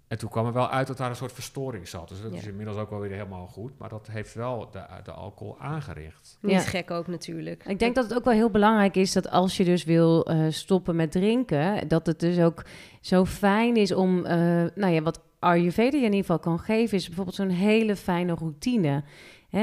En 0.08 0.18
toen 0.18 0.30
kwam 0.30 0.46
er 0.46 0.54
wel 0.54 0.70
uit 0.70 0.88
dat 0.88 0.98
daar 0.98 1.10
een 1.10 1.16
soort 1.16 1.32
verstoring 1.32 1.88
zat. 1.88 2.10
Dus 2.10 2.22
dat 2.22 2.32
Ja. 2.32 2.38
is 2.38 2.46
inmiddels 2.48 2.78
ook 2.78 2.90
wel 2.90 3.00
weer 3.00 3.12
helemaal 3.12 3.48
goed. 3.48 3.72
Maar 3.78 3.90
dat 3.90 4.08
heeft 4.12 4.34
wel 4.34 4.70
de, 4.72 4.82
de 5.04 5.12
alcohol 5.12 5.60
aangericht. 5.60 6.38
Niet 6.42 6.52
Ja. 6.52 6.60
gek 6.60 6.92
ook 6.92 7.08
natuurlijk. 7.08 7.64
Ik 7.66 7.80
denk 7.80 7.96
dat 7.96 8.04
het 8.04 8.14
ook 8.18 8.24
wel 8.24 8.34
heel 8.34 8.50
belangrijk 8.50 8.96
is 8.96 9.12
dat 9.14 9.30
als 9.30 9.58
je 9.58 9.64
dus 9.64 9.84
wil 9.84 10.26
eh, 10.26 10.46
stoppen 10.50 10.96
met 10.96 11.12
drinken, 11.12 11.88
dat 11.88 12.06
het 12.06 12.20
dus 12.20 12.40
ook 12.40 12.66
zo 13.02 13.26
fijn 13.26 13.76
is 13.76 13.94
om, 13.94 14.26
eh, 14.26 14.36
nou 14.76 14.94
ja, 14.94 15.02
wat 15.02 15.22
Ayurveda 15.40 15.98
je 15.98 15.98
in 15.98 16.04
ieder 16.04 16.20
geval 16.20 16.40
kan 16.40 16.60
geven, 16.60 16.98
is 16.98 17.06
bijvoorbeeld 17.08 17.36
zo'n 17.36 17.50
hele 17.50 17.96
fijne 17.96 18.34
routine. 18.34 19.04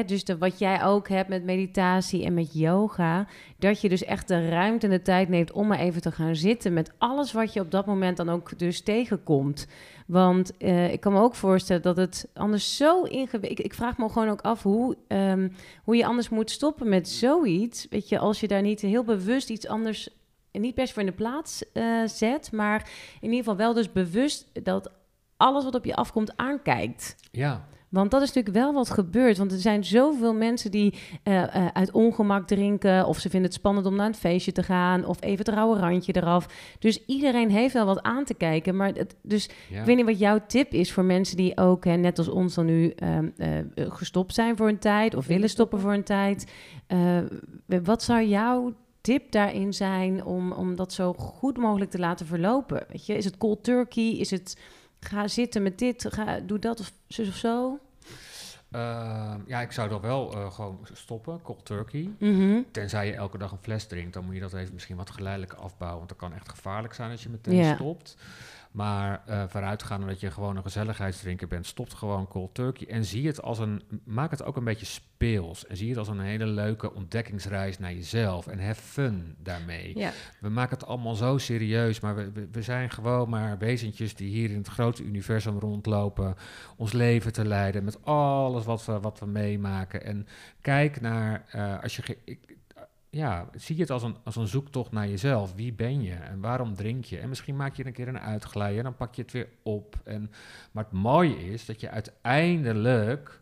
Dus 0.06 0.24
wat 0.38 0.58
jij 0.58 0.84
ook 0.84 1.08
hebt 1.08 1.28
met 1.28 1.44
meditatie 1.44 2.24
en 2.24 2.34
met 2.34 2.54
yoga, 2.54 3.26
dat 3.58 3.80
je 3.80 3.88
dus 3.88 4.04
echt 4.04 4.28
de 4.28 4.48
ruimte 4.48 4.86
en 4.86 4.92
de 4.92 5.02
tijd 5.02 5.28
neemt 5.28 5.52
om 5.52 5.66
maar 5.66 5.78
even 5.78 6.00
te 6.00 6.12
gaan 6.12 6.36
zitten 6.36 6.72
met 6.72 6.92
alles 6.98 7.32
wat 7.32 7.52
je 7.52 7.60
op 7.60 7.70
dat 7.70 7.86
moment 7.86 8.16
dan 8.16 8.28
ook 8.28 8.58
dus 8.58 8.80
tegenkomt. 8.80 9.66
Want 10.06 10.56
eh, 10.56 10.92
ik 10.92 11.00
kan 11.00 11.12
me 11.12 11.20
ook 11.20 11.34
voorstellen 11.34 11.82
dat 11.82 11.96
het 11.96 12.28
anders 12.34 12.76
zo 12.76 13.02
ingewikkeld... 13.02 13.58
Ik, 13.58 13.60
ik 13.60 13.74
vraag 13.74 13.98
me 13.98 14.08
gewoon 14.08 14.28
ook 14.28 14.40
af 14.40 14.62
hoe, 14.62 14.96
ehm, 15.08 15.48
hoe 15.84 15.96
je 15.96 16.06
anders 16.06 16.28
moet 16.28 16.50
stoppen 16.50 16.88
met 16.88 17.08
zoiets. 17.08 17.86
Weet 17.90 18.08
je, 18.08 18.18
als 18.18 18.40
je 18.40 18.48
daar 18.48 18.62
niet 18.62 18.80
heel 18.80 19.04
bewust 19.04 19.50
iets 19.50 19.66
anders... 19.66 20.08
niet 20.52 20.74
best 20.74 20.92
voor 20.92 21.02
in 21.02 21.08
de 21.08 21.14
plaats 21.14 21.72
eh, 21.72 22.02
zet... 22.06 22.52
maar 22.52 22.90
in 23.20 23.28
ieder 23.28 23.38
geval 23.38 23.56
wel 23.56 23.74
dus 23.74 23.92
bewust 23.92 24.64
dat 24.64 24.90
alles 25.36 25.64
wat 25.64 25.74
op 25.74 25.84
je 25.84 25.94
afkomt 25.94 26.36
aankijkt. 26.36 27.16
Ja, 27.30 27.68
Want 27.90 28.10
dat 28.10 28.22
is 28.22 28.32
natuurlijk 28.32 28.64
wel 28.64 28.72
wat 28.72 28.90
gebeurt. 28.90 29.38
Want 29.38 29.52
er 29.52 29.58
zijn 29.58 29.84
zoveel 29.84 30.34
mensen 30.34 30.70
die 30.70 30.94
eh, 31.22 31.42
eh, 31.42 31.66
uit 31.72 31.90
ongemak 31.90 32.46
drinken. 32.46 33.06
Of 33.06 33.18
ze 33.18 33.30
vinden 33.30 33.48
het 33.48 33.58
spannend 33.58 33.86
om 33.86 33.96
naar 33.96 34.06
een 34.06 34.14
feestje 34.14 34.52
te 34.52 34.62
gaan. 34.62 35.04
Of 35.04 35.22
even 35.22 35.38
het 35.38 35.54
rauwe 35.54 35.78
randje 35.78 36.12
eraf. 36.12 36.46
Dus 36.78 37.04
iedereen 37.06 37.50
heeft 37.50 37.74
wel 37.74 37.86
wat 37.86 38.02
aan 38.02 38.24
te 38.24 38.34
kijken. 38.34 38.76
Maar 38.76 38.92
het, 38.92 39.16
dus 39.22 39.48
ja. 39.70 39.80
ik 39.80 39.84
weet 39.84 39.96
niet 39.96 40.04
wat 40.04 40.18
jouw 40.18 40.40
tip 40.46 40.72
is 40.72 40.92
voor 40.92 41.04
mensen 41.04 41.36
die 41.36 41.56
ook, 41.56 41.84
hè, 41.84 41.96
net 41.96 42.18
als 42.18 42.28
ons 42.28 42.54
dan 42.54 42.66
nu, 42.66 42.90
ehm, 42.90 43.28
eh, 43.36 43.58
gestopt 43.74 44.34
zijn 44.34 44.56
voor 44.56 44.68
een 44.68 44.78
tijd. 44.78 45.14
Of 45.14 45.26
willen 45.26 45.48
stoppen 45.48 45.80
voor 45.80 45.92
een 45.92 46.04
tijd. 46.04 46.52
Wat 47.66 48.02
zou 48.02 48.24
jouw 48.24 48.72
tip 49.00 49.32
daarin 49.32 49.72
zijn 49.72 50.24
om, 50.24 50.52
om 50.52 50.76
dat 50.76 50.92
zo 50.92 51.12
goed 51.12 51.58
mogelijk 51.58 51.90
te 51.90 51.98
laten 51.98 52.26
verlopen? 52.26 52.84
Weet 52.88 53.06
je, 53.06 53.16
is 53.16 53.24
het 53.24 53.36
cold 53.36 53.64
turkey? 53.64 54.10
Is 54.10 54.30
het 54.30 54.56
ga 55.00 55.28
zitten 55.28 55.62
met 55.62 55.78
dit, 55.78 56.06
ga, 56.10 56.40
doe 56.40 56.58
dat 56.58 56.80
of 56.80 56.92
zus 57.06 57.28
of 57.28 57.34
zo? 57.34 57.78
Ehm, 58.70 59.40
ja, 59.46 59.60
ik 59.60 59.72
zou 59.72 59.88
dan 59.88 60.00
wel 60.00 60.32
eh, 60.32 60.52
gewoon 60.52 60.86
stoppen, 60.92 61.42
cold 61.42 61.64
turkey. 61.64 62.10
Mhm. 62.18 62.62
Tenzij 62.70 63.06
je 63.06 63.12
elke 63.12 63.38
dag 63.38 63.52
een 63.52 63.58
fles 63.60 63.86
drinkt, 63.86 64.12
dan 64.12 64.24
moet 64.24 64.34
je 64.34 64.40
dat 64.40 64.54
even 64.54 64.74
misschien 64.74 64.96
wat 64.96 65.10
geleidelijk 65.10 65.52
afbouwen. 65.52 65.98
Want 65.98 66.08
dat 66.08 66.18
kan 66.18 66.34
echt 66.34 66.48
gevaarlijk 66.48 66.94
zijn 66.94 67.10
als 67.10 67.22
je 67.22 67.28
meteen 67.28 67.74
stopt. 67.74 68.16
Maar 68.70 69.22
eh 69.26 69.44
vooruitgaan 69.48 70.06
dat 70.06 70.20
je 70.20 70.30
gewoon 70.30 70.56
een 70.56 70.62
gezelligheidsdrinker 70.62 71.46
bent, 71.48 71.66
stopt 71.66 71.94
gewoon 71.94 72.28
cold 72.28 72.54
turkey. 72.54 72.88
En 72.88 73.04
zie 73.04 73.26
het 73.26 73.42
als 73.42 73.58
een, 73.58 73.82
maak 74.04 74.30
het 74.30 74.42
ook 74.42 74.56
een 74.56 74.64
beetje 74.64 74.86
speels. 74.86 75.66
En 75.66 75.76
zie 75.76 75.88
het 75.88 75.98
als 75.98 76.08
een 76.08 76.20
hele 76.20 76.46
leuke 76.46 76.94
ontdekkingsreis 76.94 77.78
naar 77.78 77.92
jezelf. 77.92 78.46
En 78.46 78.66
have 78.66 78.82
fun 78.82 79.34
daarmee. 79.38 79.98
Ja, 79.98 80.12
We 80.40 80.48
maken 80.48 80.78
het 80.78 80.86
allemaal 80.86 81.14
zo 81.14 81.38
serieus, 81.38 82.00
maar 82.00 82.16
we, 82.16 82.48
we, 82.52 82.62
zijn 82.62 82.90
gewoon 82.90 83.28
maar 83.28 83.58
wezentjes 83.58 84.14
die 84.14 84.28
hier 84.28 84.50
in 84.50 84.56
het 84.56 84.68
grote 84.68 85.02
universum 85.02 85.58
rondlopen, 85.58 86.34
ons 86.76 86.92
leven 86.92 87.32
te 87.32 87.44
leiden 87.44 87.84
met 87.84 88.04
alles 88.04 88.64
wat 88.64 88.84
we, 88.84 89.00
wat 89.00 89.18
we 89.18 89.26
meemaken. 89.26 90.04
En 90.04 90.26
kijk 90.60 91.00
naar, 91.00 91.44
eh, 91.50 91.82
als 91.82 91.96
je, 91.96 92.16
ik, 92.24 92.38
ja, 93.10 93.48
zie 93.54 93.80
het 93.80 93.90
als 93.90 94.02
een, 94.02 94.16
als 94.24 94.36
een 94.36 94.46
zoektocht 94.46 94.92
naar 94.92 95.08
jezelf. 95.08 95.54
Wie 95.54 95.72
ben 95.72 96.02
je 96.02 96.14
en 96.14 96.40
waarom 96.40 96.74
drink 96.74 97.04
je? 97.04 97.18
En 97.18 97.28
misschien 97.28 97.56
maak 97.56 97.74
je 97.74 97.86
een 97.86 97.92
keer 97.92 98.08
een 98.08 98.20
uitglijden 98.20 98.78
en 98.78 98.84
dan 98.84 98.96
pak 98.96 99.14
je 99.14 99.22
het 99.22 99.32
weer 99.32 99.48
op. 99.62 100.00
En, 100.04 100.30
maar 100.72 100.84
het 100.84 100.92
mooie 100.92 101.52
is 101.52 101.66
dat 101.66 101.80
je 101.80 101.90
uiteindelijk 101.90 103.40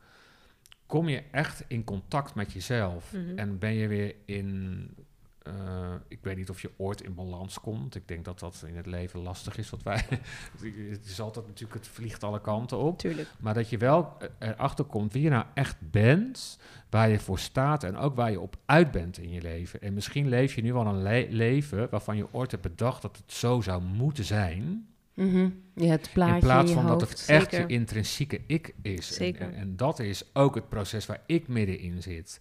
kom 0.87 1.09
je 1.09 1.22
echt 1.31 1.64
in 1.66 1.85
contact 1.85 2.35
met 2.35 2.52
jezelf. 2.52 3.12
Mhm. 3.12 3.38
En 3.38 3.59
ben 3.59 3.72
je 3.72 3.88
weer 3.88 4.14
in. 4.24 5.07
Eh, 5.48 5.94
ik 6.08 6.18
weet 6.22 6.37
niet 6.37 6.50
of 6.50 6.62
je 6.62 6.70
ooit 6.76 7.02
in 7.02 7.14
balans 7.14 7.61
komt. 7.61 7.94
Ik 7.94 8.08
denk 8.08 8.24
dat 8.24 8.38
dat 8.38 8.64
in 8.66 8.76
het 8.76 8.87
leven 8.87 9.20
lastig 9.20 9.58
is. 9.58 9.70
Wat 9.70 9.82
wij, 9.82 10.04
het 10.90 11.04
is 11.06 11.20
altijd 11.20 11.46
natuurlijk, 11.46 11.78
het 11.84 11.88
vliegt 11.88 12.24
alle 12.24 12.40
kanten 12.40 12.78
op. 12.78 12.98
tuurlijk. 12.98 13.28
Maar 13.40 13.54
dat 13.54 13.70
je 13.70 13.78
wel 13.78 14.12
eh, 14.18 14.48
erachter 14.48 14.84
komt 14.84 15.12
wie 15.12 15.22
je 15.22 15.28
nou 15.28 15.44
echt 15.54 15.76
bent, 15.90 16.58
waar 16.90 17.08
je 17.08 17.18
voor 17.18 17.38
staat 17.38 17.84
en 17.84 17.96
ook 17.96 18.14
waar 18.16 18.30
je 18.30 18.40
op 18.40 18.56
uit 18.66 18.90
bent 18.90 19.18
in 19.18 19.30
je 19.30 19.42
leven. 19.42 19.80
En 19.82 19.94
misschien 19.94 20.28
leef 20.28 20.54
je 20.54 20.62
nu 20.62 20.72
wel 20.72 20.87
een 20.87 21.02
le- 21.02 21.26
leven 21.30 21.88
waarvan 21.90 22.16
je 22.16 22.26
ooit 22.32 22.50
hebt 22.50 22.62
bedacht 22.62 23.02
dat 23.02 23.16
het 23.16 23.32
zo 23.32 23.61
zou 23.61 23.82
moeten 23.82 24.24
zijn. 24.24 24.87
Mhm. 25.14 25.48
Ja, 25.74 25.87
het 25.90 26.11
plaatje 26.12 26.34
in 26.34 26.40
plaats 26.40 26.70
in 26.70 26.76
van 26.76 26.87
dat 26.87 27.00
het 27.00 27.24
echt 27.26 27.50
je 27.50 27.66
intrinsieke 27.66 28.40
ik 28.46 28.74
is. 28.82 29.18
En, 29.18 29.54
en 29.54 29.76
dat 29.76 29.98
is 29.98 30.24
ook 30.32 30.54
het 30.54 30.68
proces 30.68 31.06
waar 31.06 31.22
ik 31.26 31.48
middenin 31.48 32.02
zit. 32.02 32.40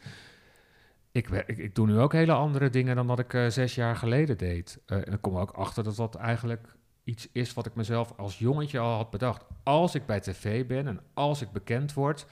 Ik, 1.17 1.29
ik, 1.29 1.57
ik 1.57 1.75
doe 1.75 1.87
nu 1.87 1.99
ook 1.99 2.13
hele 2.13 2.31
andere 2.33 2.69
dingen 2.69 2.95
dan 2.95 3.07
dat 3.07 3.19
ik 3.19 3.33
eh, 3.33 3.47
zes 3.47 3.75
jaar 3.75 3.95
geleden 3.95 4.37
deed. 4.37 4.79
Eh, 4.85 4.97
en 4.97 5.13
ik 5.13 5.21
kom 5.21 5.37
ook 5.37 5.51
achter 5.51 5.83
dat 5.83 5.95
dat 5.95 6.15
eigenlijk 6.15 6.75
iets 7.03 7.27
is 7.31 7.53
wat 7.53 7.65
ik 7.65 7.75
mezelf 7.75 8.13
als 8.17 8.39
jongetje 8.39 8.79
al 8.79 8.95
had 8.95 9.09
bedacht. 9.09 9.45
Als 9.63 9.95
ik 9.95 10.05
bij 10.05 10.19
tv 10.19 10.65
ben 10.65 10.87
en 10.87 10.99
als 11.13 11.41
ik 11.41 11.51
bekend 11.51 11.93
word, 11.93 12.25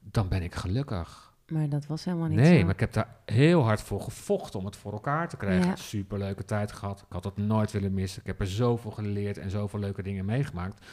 dan 0.00 0.28
ben 0.28 0.42
ik 0.42 0.54
gelukkig. 0.54 1.32
Maar 1.48 1.68
dat 1.68 1.86
was 1.86 2.04
helemaal 2.04 2.28
niet 2.28 2.38
Nee, 2.38 2.58
zo. 2.58 2.64
maar 2.64 2.74
ik 2.74 2.80
heb 2.80 2.92
daar 2.92 3.16
heel 3.24 3.62
hard 3.62 3.80
voor 3.80 4.00
gevochten 4.00 4.58
om 4.58 4.64
het 4.64 4.76
voor 4.76 4.92
elkaar 4.92 5.28
te 5.28 5.36
krijgen. 5.36 5.68
Ja. 5.68 5.76
Superleuke 5.76 6.44
tijd 6.44 6.72
gehad. 6.72 7.00
Ik 7.00 7.12
had 7.12 7.24
het 7.24 7.36
nooit 7.36 7.72
willen 7.72 7.94
missen. 7.94 8.20
Ik 8.20 8.26
heb 8.26 8.40
er 8.40 8.46
zoveel 8.46 8.90
geleerd 8.90 9.38
en 9.38 9.50
zoveel 9.50 9.78
leuke 9.78 10.02
dingen 10.02 10.24
meegemaakt. 10.24 10.86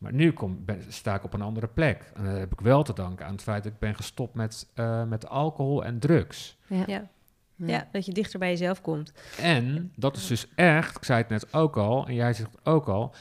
Maar 0.00 0.12
nu 0.12 0.32
kom, 0.32 0.64
ben, 0.64 0.82
sta 0.88 1.14
ik 1.14 1.24
op 1.24 1.32
een 1.32 1.42
andere 1.42 1.66
plek. 1.66 2.12
En 2.14 2.24
dat 2.24 2.38
heb 2.38 2.52
ik 2.52 2.60
wel 2.60 2.82
te 2.82 2.92
danken 2.92 3.26
aan 3.26 3.32
het 3.32 3.42
feit 3.42 3.62
dat 3.62 3.72
ik 3.72 3.78
ben 3.78 3.94
gestopt 3.94 4.34
met, 4.34 4.68
eh, 4.74 5.04
met 5.04 5.28
alcohol 5.28 5.84
en 5.84 5.98
drugs. 5.98 6.58
Ja. 6.66 6.84
Ja. 6.86 7.08
Ja, 7.56 7.88
dat 7.92 8.06
je 8.06 8.12
dichter 8.12 8.38
bij 8.38 8.48
jezelf 8.48 8.80
komt. 8.80 9.12
En 9.38 9.92
dat 9.96 10.16
is 10.16 10.26
dus 10.26 10.46
echt, 10.54 10.96
ik 10.96 11.04
zei 11.04 11.18
het 11.18 11.28
net 11.28 11.54
ook 11.54 11.76
al, 11.76 12.06
en 12.06 12.14
jij 12.14 12.32
zegt 12.32 12.50
het 12.50 12.66
ook 12.66 12.88
al, 12.88 13.14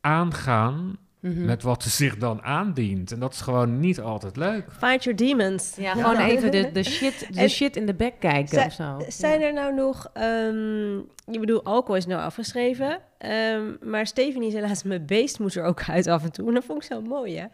aangaan 0.00 0.98
Mhm. 1.20 1.44
met 1.44 1.62
wat 1.62 1.82
zich 1.82 2.16
dan 2.16 2.42
aandient. 2.42 3.12
En 3.12 3.20
dat 3.20 3.32
is 3.32 3.40
gewoon 3.40 3.80
niet 3.80 4.00
altijd 4.00 4.36
leuk. 4.36 4.64
Find 4.78 5.04
your 5.04 5.18
demons. 5.18 5.74
Ja, 5.76 5.92
gewoon 5.92 6.16
even 6.18 6.50
de, 6.50 6.70
de, 6.72 6.82
shit, 6.96 7.26
de 7.34 7.40
En- 7.40 7.50
shit 7.50 7.76
in 7.76 7.86
de 7.86 7.94
bek 7.94 8.14
kijken 8.18 8.64
of 8.66 8.72
zo. 8.72 9.00
Zijn 9.08 9.40
Ja. 9.40 9.46
er 9.46 9.52
nou 9.52 9.74
nog... 9.74 10.10
ehm 10.12 10.96
je 11.32 11.38
bedoel, 11.40 11.64
alcohol 11.64 11.96
is 11.96 12.06
nou 12.06 12.20
afgeschreven. 12.22 12.98
ehm, 13.18 13.62
maar 13.82 14.06
Stephanie 14.06 14.48
is 14.48 14.54
helaas 14.54 14.82
mijn 14.82 15.06
beest 15.06 15.38
moet 15.38 15.54
er 15.54 15.64
ook 15.64 15.82
uit 15.88 16.06
af 16.06 16.24
en 16.24 16.32
toe. 16.32 16.48
En 16.48 16.54
dat 16.54 16.64
vond 16.64 16.82
ik 16.82 16.88
zo 16.92 17.00
mooi, 17.00 17.36
hè? 17.38 17.46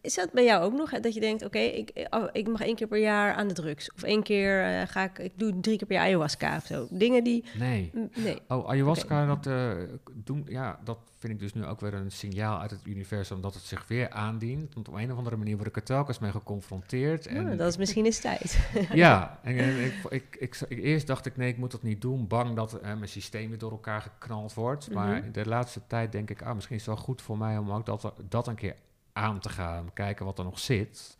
Is 0.00 0.14
dat 0.14 0.32
bij 0.32 0.44
jou 0.44 0.62
ook 0.64 0.72
nog? 0.72 1.00
Dat 1.00 1.14
je 1.14 1.20
denkt, 1.20 1.44
oké, 1.44 1.58
ik, 1.58 2.06
oh, 2.10 2.28
ik 2.32 2.48
mag 2.48 2.60
één 2.60 2.74
keer 2.74 2.86
per 2.86 2.98
jaar 2.98 3.34
aan 3.34 3.48
de 3.48 3.54
drugs. 3.54 3.92
Of 3.92 4.02
één 4.02 4.22
keer 4.22 4.64
eh, 4.64 4.86
ga 4.88 5.04
ik... 5.04 5.18
Ik 5.18 5.32
doe 5.36 5.60
drie 5.60 5.76
keer 5.78 5.86
per 5.86 5.96
jaar 5.96 6.04
ayahuasca 6.06 6.56
of 6.56 6.64
zo. 6.66 6.86
Dingen 6.90 7.24
die... 7.24 7.44
Nee. 7.58 7.90
Nee. 8.14 8.38
Oh, 8.48 8.68
ayahuasca, 8.68 9.26
dat, 9.26 9.46
eh, 9.46 9.70
doen, 10.14 10.44
ja, 10.48 10.78
dat 10.84 10.98
vind 11.18 11.32
ik 11.32 11.38
dus 11.38 11.54
nu 11.54 11.64
ook 11.66 11.80
weer 11.80 11.94
een 11.94 12.10
signaal 12.10 12.60
uit 12.60 12.70
het 12.70 12.80
universum 12.84 13.40
dat 13.40 13.54
het 13.54 13.62
zich 13.62 13.88
weer 13.88 14.10
aandient. 14.10 14.74
Want 14.74 14.88
op 14.88 14.94
een 14.94 15.12
of 15.12 15.18
andere 15.18 15.36
manier 15.36 15.56
word 15.56 15.68
ik 15.68 15.76
er 15.76 15.82
telkens 15.82 16.18
mee 16.18 16.30
geconfronteerd. 16.30 17.26
En 17.26 17.44
Nou, 17.44 17.56
dat 17.56 17.68
is 17.68 17.76
misschien 17.76 18.04
eens 18.04 18.18
tijd. 18.20 18.58
Ja, 18.92 19.38
en, 19.42 19.58
eh, 19.58 19.84
ik, 19.86 19.94
ik, 20.08 20.36
ik, 20.38 20.60
ik- 20.68 20.78
eerst 20.82 21.06
dacht 21.06 21.26
ik, 21.26 21.36
nee, 21.36 21.48
ik 21.48 21.56
moet 21.58 21.70
dat 21.70 21.82
niet 21.82 22.00
doen. 22.00 22.26
Bang 22.26 22.56
dat 22.56 22.80
mijn 22.82 23.08
systeem 23.08 23.48
weer 23.48 23.58
door 23.58 23.70
elkaar 23.70 24.00
geknald 24.02 24.54
wordt. 24.54 24.90
Maar 24.90 25.18
Mhm. 25.20 25.32
de 25.32 25.46
laatste 25.46 25.80
tijd 25.86 26.12
denk 26.12 26.30
ik, 26.30 26.42
ah, 26.42 26.54
misschien 26.54 26.76
is 26.76 26.86
het 26.86 26.94
wel 26.94 27.04
goed 27.04 27.22
voor 27.22 27.38
mij 27.38 27.58
om 27.58 27.70
ook 27.72 27.86
dat, 27.86 28.12
dat 28.28 28.46
een 28.46 28.54
keer 28.54 28.74
aan 29.20 29.40
te 29.40 29.48
gaan. 29.48 29.92
Kijken 29.92 30.24
wat 30.24 30.38
er 30.38 30.44
nog 30.44 30.58
zit. 30.58 31.18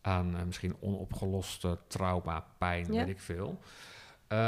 Aan 0.00 0.36
eh, 0.36 0.42
misschien 0.42 0.76
onopgeloste 0.80 1.78
trauma, 1.86 2.44
pijn, 2.58 2.92
Ja. 2.92 2.98
weet 3.04 3.08
ik 3.08 3.20
veel. 3.20 3.58
Eh, 4.28 4.38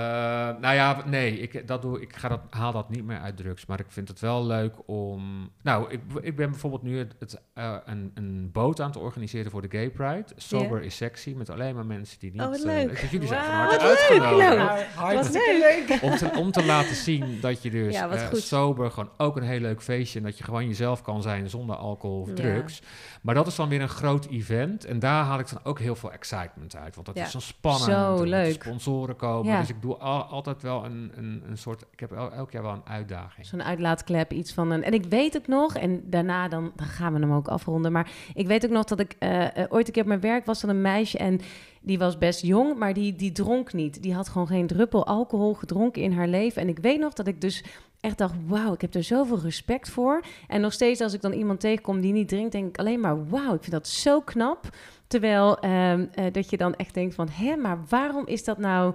nou 0.61 0.75
ja, 0.75 1.03
nee, 1.07 1.39
ik, 1.39 1.67
dat 1.69 1.83
doe, 1.83 2.01
ik 2.01 2.17
ga 2.17 2.29
dat, 2.29 2.41
haal 2.51 2.73
dat 2.73 2.91
niet 2.91 3.05
meer 3.05 3.19
uit 3.19 3.37
drugs. 3.37 3.67
Maar 3.67 3.81
ik 3.81 3.87
vind 3.89 4.09
het 4.09 4.21
wel 4.21 4.47
leuk 4.47 4.75
om... 4.87 5.51
Nou, 5.63 5.91
ik, 5.91 6.01
ik 6.21 6.37
ben 6.37 6.51
bijvoorbeeld 6.51 6.83
nu 6.83 6.99
het, 6.99 7.15
het, 7.19 7.41
eh, 7.55 7.77
een, 7.85 8.11
een 8.15 8.51
boot 8.53 8.81
aan 8.81 8.87
het 8.87 8.97
organiseren 8.97 9.51
voor 9.51 9.63
de 9.63 9.69
Gay 9.71 9.91
Pride. 9.91 10.25
Sober 10.37 10.83
is 10.83 10.97
sexy, 10.97 11.35
met 11.37 11.51
alleen 11.51 11.75
maar 11.75 11.87
mensen 11.87 12.19
die 12.19 12.31
niet... 12.33 12.41
Oh, 12.41 12.49
wat 12.49 12.59
eh, 12.59 12.65
leuk. 12.65 12.99
jullie 13.11 13.27
zijn 13.29 13.45
van 13.45 13.65
wat 13.67 13.71
leuk, 13.71 13.81
uitgenodigd. 13.81 14.95
Wat 15.15 15.33
leuk. 15.33 15.99
Om 16.03 16.17
te, 16.17 16.31
om 16.39 16.51
te 16.53 16.65
laten 16.65 16.95
zien 16.95 17.39
dat 17.41 17.63
je 17.63 17.71
dus 17.71 17.95
Ja, 17.95 18.09
eh, 18.11 18.33
sober 18.33 18.91
gewoon 18.91 19.11
ook 19.17 19.37
een 19.37 19.43
heel 19.43 19.61
leuk 19.61 19.83
feestje... 19.83 20.19
en 20.19 20.25
dat 20.25 20.39
je 20.39 20.45
gewoon 20.45 20.67
jezelf 20.67 21.03
kan 21.03 21.23
zijn 21.23 21.49
zonder 21.51 21.77
alcohol 21.77 22.21
of 22.21 22.29
Ja. 22.29 22.35
drugs. 22.35 22.83
Maar 23.23 23.35
dat 23.35 23.47
is 23.47 23.55
dan 23.57 23.69
weer 23.69 23.81
een 23.81 23.89
groot 23.89 24.27
event. 24.27 24.85
En 24.85 24.99
daar 24.99 25.25
haal 25.25 25.39
ik 25.39 25.49
dan 25.51 25.61
ook 25.65 25.79
heel 25.79 25.97
veel 25.97 26.13
excitement 26.13 26.77
uit. 26.77 26.95
Want 26.95 27.07
dat 27.07 27.17
Ja. 27.17 27.25
is 27.25 27.31
zo 27.31 27.39
spannend. 27.41 27.85
Zo 27.85 28.23
leuk. 28.23 28.63
Sponsoren 28.63 29.17
komen. 29.17 29.53
Ja, 29.53 29.61
dus 29.61 29.70
ik 29.71 29.83
doe 29.83 29.97
al- 29.97 30.23
altijd 30.23 30.63
wel 30.63 30.85
een, 30.85 31.13
een, 31.15 31.43
een 31.49 31.59
soort... 31.59 31.85
Ik 31.91 32.01
heb 32.01 32.13
el- 32.13 32.33
elk 32.33 32.51
jaar 32.51 32.63
wel 32.63 32.73
een 32.73 32.87
uitdaging. 32.87 33.47
Zo'n 33.47 33.63
uitlaatklep, 33.63 34.33
iets 34.33 34.53
van 34.53 34.71
een... 34.71 34.85
En 34.85 34.93
ik 34.93 35.05
weet 35.05 35.37
ook 35.37 35.47
nog, 35.47 35.75
en 35.75 36.03
daarna 36.05 36.49
dan, 36.49 36.73
dan 36.77 36.87
gaan 36.87 37.13
we 37.15 37.21
hem 37.21 37.33
ook 37.33 37.49
afronden... 37.49 37.93
maar 37.93 38.11
ik 38.35 38.47
weet 38.47 38.65
ook 38.65 38.71
nog 38.71 38.85
dat 38.85 39.01
ik 39.01 39.17
eh, 39.19 39.57
eh, 39.57 39.67
ooit 39.69 39.87
een 39.87 39.93
keer 39.93 40.03
op 40.03 40.09
mijn 40.09 40.21
werk 40.21 40.47
was... 40.47 40.61
dan 40.61 40.71
een 40.71 40.81
meisje 40.81 41.19
en 41.19 41.41
die 41.81 41.99
was 41.99 42.19
best 42.19 42.43
jong, 42.43 42.79
maar 42.79 42.95
die, 42.95 43.17
die 43.17 43.33
dronk 43.33 43.73
niet. 43.73 44.03
Die 44.03 44.15
had 44.15 44.29
gewoon 44.29 44.47
geen 44.47 44.67
druppel 44.67 45.07
alcohol 45.07 45.55
gedronken 45.55 46.03
in 46.03 46.13
haar 46.13 46.29
leven. 46.29 46.63
En 46.63 46.69
ik 46.69 46.79
weet 46.79 47.01
nog 47.01 47.13
dat 47.13 47.27
ik 47.27 47.41
dus 47.41 47.65
echt 48.01 48.19
dacht... 48.19 48.35
wauw, 48.47 48.73
ik 48.73 48.81
heb 48.81 48.95
er 48.95 49.05
zoveel 49.05 49.41
respect 49.41 49.89
voor. 49.89 50.25
En 50.49 50.61
nog 50.61 50.73
steeds 50.73 51.01
als 51.01 51.13
ik 51.13 51.21
dan 51.21 51.33
iemand 51.33 51.61
tegenkom 51.61 52.01
die 52.01 52.13
niet 52.13 52.29
drinkt... 52.29 52.53
denk 52.53 52.69
ik 52.69 52.79
alleen 52.79 53.01
maar, 53.01 53.29
wauw, 53.29 53.55
ik 53.55 53.61
vind 53.61 53.73
dat 53.73 53.89
zo 53.89 54.21
knap... 54.21 54.69
Terwijl 55.07 55.59
ehm, 55.59 56.07
eh, 56.15 56.25
dat 56.33 56.51
je 56.51 56.57
dan 56.57 56.75
echt 56.75 56.95
denkt 56.95 57.15
van, 57.15 57.29
hè, 57.29 57.57
maar 57.57 57.79
waarom 57.89 58.27
is 58.27 58.45
dat 58.45 58.59
nou... 58.59 58.95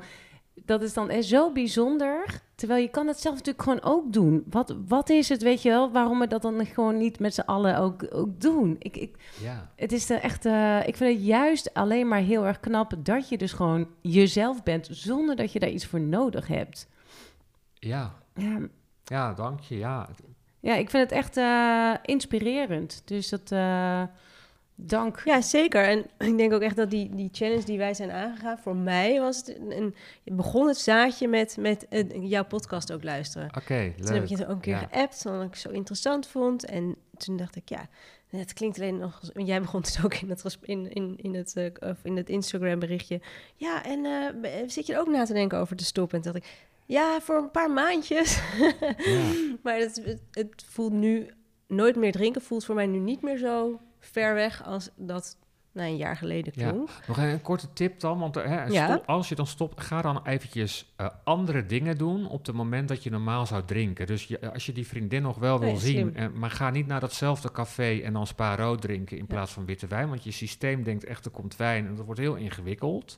Dat 0.55 0.81
is 0.81 0.93
dan 0.93 1.23
zo 1.23 1.51
bijzonder. 1.51 2.41
Terwijl 2.55 2.81
je 2.81 2.89
kan 2.89 3.07
het 3.07 3.19
zelf 3.19 3.35
natuurlijk 3.35 3.63
gewoon 3.63 3.81
ook 3.83 4.13
doen. 4.13 4.43
Wat, 4.49 4.75
wat 4.87 5.09
is 5.09 5.29
het, 5.29 5.41
weet 5.41 5.61
je 5.61 5.69
wel, 5.69 5.91
waarom 5.91 6.19
we 6.19 6.27
dat 6.27 6.41
dan 6.41 6.65
gewoon 6.65 6.97
niet 6.97 7.19
met 7.19 7.33
z'n 7.33 7.41
allen 7.41 7.77
ook, 7.77 8.05
ook 8.09 8.41
doen? 8.41 8.75
Ik, 8.79 8.97
ik, 8.97 9.15
Ja. 9.41 9.69
het 9.75 9.91
is 9.91 10.09
echt, 10.09 10.45
eh, 10.45 10.87
ik 10.87 10.95
vind 10.97 11.15
het 11.17 11.25
juist 11.25 11.73
alleen 11.73 12.07
maar 12.07 12.19
heel 12.19 12.45
erg 12.45 12.59
knap 12.59 12.93
dat 12.99 13.29
je 13.29 13.37
dus 13.37 13.53
gewoon 13.53 13.87
jezelf 14.01 14.63
bent 14.63 14.87
zonder 14.91 15.35
dat 15.35 15.51
je 15.51 15.59
daar 15.59 15.69
iets 15.69 15.85
voor 15.85 15.99
nodig 16.01 16.47
hebt. 16.47 16.87
Ja. 17.73 18.13
Ja, 18.35 18.59
Ja, 19.03 19.33
dank 19.33 19.59
je. 19.59 19.77
Ja. 19.77 20.09
ja 20.59 20.75
ik 20.75 20.89
vind 20.89 21.03
het 21.09 21.11
echt 21.19 21.37
eh, 21.37 21.91
inspirerend. 22.01 23.01
Dus 23.05 23.29
dat, 23.29 23.51
eh, 23.51 24.03
dank. 24.75 25.21
Ja, 25.25 25.41
zeker. 25.41 25.83
En 25.83 26.05
ik 26.31 26.37
denk 26.37 26.53
ook 26.53 26.61
echt 26.61 26.75
dat 26.75 26.89
die, 26.89 27.15
die 27.15 27.29
challenge 27.31 27.63
die 27.63 27.77
wij 27.77 27.93
zijn 27.93 28.11
aangegaan, 28.11 28.57
voor 28.57 28.75
mij 28.75 29.19
was 29.19 29.37
het 29.37 29.57
een, 29.69 29.95
begon 30.23 30.67
het 30.67 30.77
zaadje 30.77 31.27
met, 31.27 31.57
met 31.59 31.87
eh, 31.87 32.29
jouw 32.29 32.45
podcast 32.45 32.93
ook 32.93 33.03
luisteren. 33.03 33.49
Oké, 33.57 33.73
leuk. 33.73 33.97
Toen 34.05 34.13
heb 34.13 34.23
ik 34.23 34.29
je 34.37 34.43
ook 34.43 34.49
een 34.49 34.59
keer 34.59 34.73
Ja. 34.73 34.87
geappt, 34.91 35.25
omdat 35.25 35.43
ik 35.43 35.49
het 35.49 35.59
zo 35.59 35.69
interessant 35.69 36.27
vond. 36.27 36.65
En 36.65 36.95
toen 37.17 37.37
dacht 37.37 37.55
ik, 37.55 37.69
ja, 37.69 37.87
het 38.29 38.53
klinkt 38.53 38.79
alleen 38.79 38.97
nog... 38.97 39.21
Jij 39.33 39.61
begon 39.61 39.81
het 39.81 39.99
ook 40.03 40.13
in 40.13 40.29
het, 40.29 40.57
in, 40.61 40.91
in, 40.93 41.17
in 41.21 41.35
het, 41.35 41.71
of 41.79 41.97
in 42.03 42.17
het 42.17 42.29
Instagram 42.29 42.79
berichtje. 42.79 43.21
Ja, 43.55 43.83
en 43.83 44.05
eh, 44.05 44.51
zit 44.67 44.85
je 44.85 44.93
er 44.93 44.99
ook 44.99 45.07
na 45.07 45.25
te 45.25 45.33
denken 45.33 45.59
over 45.59 45.75
te 45.75 45.85
stoppen? 45.85 46.17
En 46.17 46.23
toen 46.23 46.33
dacht 46.33 46.45
ik, 46.45 46.51
ja, 46.85 47.21
voor 47.21 47.35
een 47.35 47.51
paar 47.51 47.71
maandjes. 47.71 48.39
Ja. 49.05 49.31
maar 49.63 49.77
het, 49.77 50.01
het, 50.05 50.21
het 50.31 50.65
voelt 50.69 50.93
nu... 50.93 51.29
Nooit 51.67 51.95
meer 51.95 52.11
drinken 52.11 52.41
voelt 52.41 52.65
voor 52.65 52.75
mij 52.75 52.85
nu 52.85 52.97
niet 52.99 53.21
meer 53.21 53.37
zo 53.37 53.79
ver 54.11 54.33
weg 54.33 54.63
als 54.63 54.89
dat 54.95 55.37
nou, 55.71 55.89
een 55.89 55.97
jaar 55.97 56.17
geleden 56.17 56.53
Ja. 56.55 56.69
klonk. 56.71 56.89
Nog 57.07 57.17
een, 57.17 57.23
een 57.23 57.41
korte 57.41 57.73
tip 57.73 57.99
dan, 57.99 58.19
want 58.19 58.37
eh, 58.37 58.45
hè, 58.45 58.63
Ja. 58.65 58.85
stop- 58.87 59.05
als 59.05 59.29
je 59.29 59.35
dan 59.35 59.47
stopt, 59.47 59.81
ga 59.81 60.01
dan 60.01 60.21
eventjes 60.25 60.93
eh, 60.95 61.07
andere 61.23 61.65
dingen 61.65 61.97
doen 61.97 62.27
op 62.27 62.45
het 62.45 62.55
moment 62.55 62.87
dat 62.87 63.03
je 63.03 63.09
normaal 63.09 63.45
zou 63.45 63.63
drinken. 63.65 64.07
Dus 64.07 64.23
je, 64.27 64.51
als 64.53 64.65
je 64.65 64.71
die 64.71 64.87
vriendin 64.87 65.21
nog 65.21 65.37
wel 65.37 65.59
wil 65.59 65.69
Nee, 65.69 65.79
zien, 65.79 66.15
eh, 66.15 66.27
maar 66.33 66.51
ga 66.51 66.69
niet 66.69 66.87
naar 66.87 66.99
datzelfde 66.99 67.51
café 67.51 67.99
en 67.99 68.13
dan 68.13 68.27
spa 68.27 68.55
rood 68.55 68.81
drinken 68.81 69.17
in 69.17 69.25
Ja. 69.27 69.33
plaats 69.33 69.51
van 69.51 69.65
witte 69.65 69.87
wijn, 69.87 70.09
want 70.09 70.23
je 70.23 70.31
systeem 70.31 70.83
denkt 70.83 71.03
echt 71.03 71.25
er 71.25 71.31
komt 71.31 71.55
wijn 71.55 71.87
en 71.87 71.95
dat 71.95 72.05
wordt 72.05 72.19
heel 72.21 72.35
ingewikkeld. 72.35 73.17